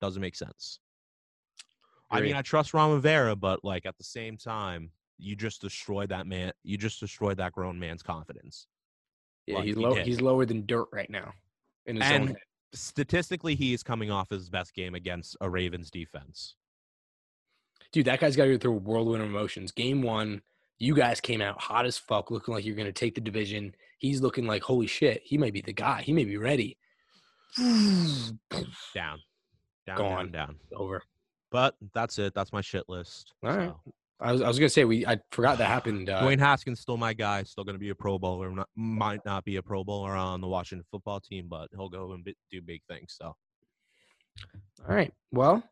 Doesn't 0.00 0.20
make 0.22 0.36
sense. 0.36 0.80
I 2.10 2.20
mean, 2.20 2.34
I 2.34 2.42
trust 2.42 2.72
Ron 2.74 2.92
Rivera, 2.92 3.34
but 3.34 3.64
like 3.64 3.84
at 3.86 3.96
the 3.98 4.04
same 4.04 4.36
time, 4.36 4.90
you 5.18 5.34
just 5.34 5.60
destroyed 5.60 6.10
that 6.10 6.26
man. 6.26 6.52
You 6.62 6.76
just 6.78 7.00
destroyed 7.00 7.38
that 7.38 7.52
grown 7.52 7.78
man's 7.78 8.02
confidence. 8.02 8.66
Yeah, 9.46 9.56
Like, 9.56 9.64
he's 9.64 9.76
low. 9.76 9.94
did. 9.94 10.06
He's 10.06 10.20
lower 10.20 10.44
than 10.46 10.66
dirt 10.66 10.88
right 10.92 11.08
now 11.10 11.32
in 11.86 11.96
his 11.96 12.04
own 12.04 12.12
And 12.12 12.28
head. 12.28 12.36
statistically, 12.74 13.54
he 13.54 13.72
is 13.72 13.82
coming 13.82 14.10
off 14.10 14.28
his 14.30 14.48
best 14.50 14.74
game 14.74 14.94
against 14.94 15.36
a 15.40 15.48
Ravens 15.50 15.90
defense. 15.90 16.54
Dude, 17.92 18.06
that 18.06 18.20
guy's 18.20 18.36
got 18.36 18.44
to 18.44 18.50
go 18.52 18.58
through 18.58 18.72
a 18.74 18.78
whirlwind 18.78 19.22
of 19.22 19.28
emotions. 19.28 19.72
Game 19.72 20.02
one, 20.02 20.42
you 20.78 20.94
guys 20.94 21.20
came 21.20 21.40
out 21.40 21.60
hot 21.60 21.86
as 21.86 21.98
fuck, 21.98 22.30
looking 22.30 22.54
like 22.54 22.64
you're 22.64 22.76
going 22.76 22.86
to 22.86 22.92
take 22.92 23.14
the 23.14 23.20
division. 23.20 23.74
He's 23.98 24.20
looking 24.20 24.46
like, 24.46 24.62
holy 24.62 24.86
shit, 24.86 25.22
he 25.24 25.38
may 25.38 25.50
be 25.50 25.60
the 25.60 25.72
guy. 25.72 26.02
He 26.02 26.12
may 26.12 26.24
be 26.24 26.36
ready. 26.36 26.78
Down, 27.58 29.20
down, 29.86 29.96
Gone. 29.96 29.98
down, 29.98 30.30
down. 30.32 30.56
Over. 30.74 31.02
But 31.50 31.74
that's 31.94 32.18
it. 32.18 32.34
That's 32.34 32.52
my 32.52 32.60
shit 32.60 32.84
list. 32.88 33.32
All 33.42 33.56
right. 33.56 33.68
So, 33.68 33.92
I 34.18 34.32
was, 34.32 34.42
I 34.42 34.48
was 34.48 34.58
going 34.58 34.68
to 34.68 34.72
say, 34.72 34.84
we. 34.84 35.06
I 35.06 35.18
forgot 35.30 35.58
that 35.58 35.68
happened. 35.68 36.10
Uh, 36.10 36.22
Dwayne 36.22 36.38
Haskins 36.38 36.80
still 36.80 36.96
my 36.96 37.12
guy. 37.12 37.42
Still 37.44 37.64
going 37.64 37.74
to 37.74 37.80
be 37.80 37.90
a 37.90 37.94
Pro 37.94 38.18
Bowler. 38.18 38.50
Not, 38.50 38.68
might 38.74 39.24
not 39.24 39.44
be 39.44 39.56
a 39.56 39.62
Pro 39.62 39.84
Bowler 39.84 40.12
on 40.12 40.40
the 40.40 40.48
Washington 40.48 40.84
football 40.90 41.20
team, 41.20 41.46
but 41.48 41.68
he'll 41.74 41.88
go 41.88 42.12
and 42.12 42.26
do 42.50 42.62
big 42.62 42.82
things. 42.88 43.14
So 43.18 43.36
all 44.88 44.94
right. 44.94 45.12
Well, 45.32 45.62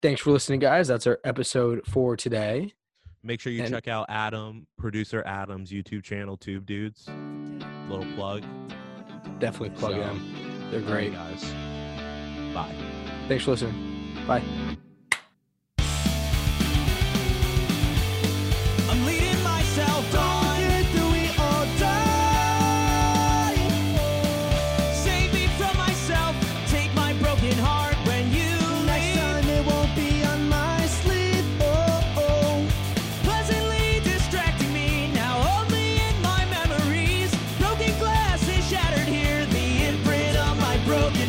thanks 0.00 0.20
for 0.20 0.30
listening, 0.30 0.60
guys. 0.60 0.88
That's 0.88 1.06
our 1.06 1.18
episode 1.24 1.82
for 1.86 2.16
today. 2.16 2.74
Make 3.22 3.40
sure 3.40 3.52
you 3.52 3.62
And- 3.62 3.70
check 3.72 3.88
out 3.88 4.06
Adam, 4.08 4.66
producer 4.78 5.22
Adam's 5.26 5.70
YouTube 5.70 6.02
channel, 6.02 6.36
Tube 6.36 6.66
Dudes. 6.66 7.08
Little 7.88 8.06
plug. 8.14 8.44
Definitely 9.38 9.70
plug 9.78 9.92
So, 9.92 9.98
them. 9.98 10.34
They're 10.70 10.80
right, 10.80 11.10
great. 11.10 11.12
guys. 11.12 11.42
Bye. 12.54 12.74
Thanks 13.28 13.44
for 13.44 13.52
listening. 13.52 14.14
Bye. 14.26 14.42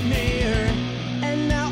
Broken. 0.01 0.11
And 1.23 1.47
now 1.47 1.62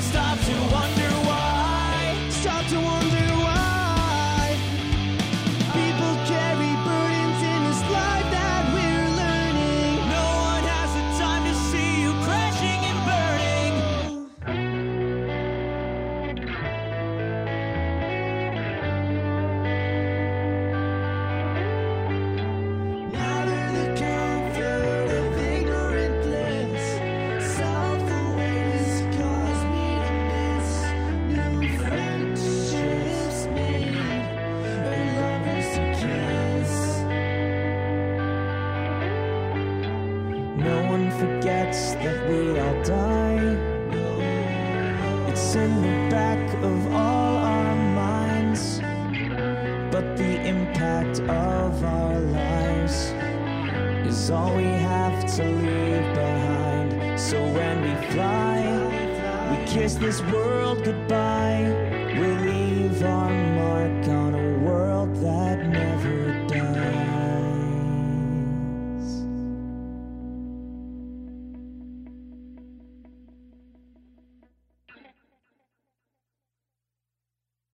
stop 0.00 0.38
to 0.40 0.74
wonder 0.74 1.11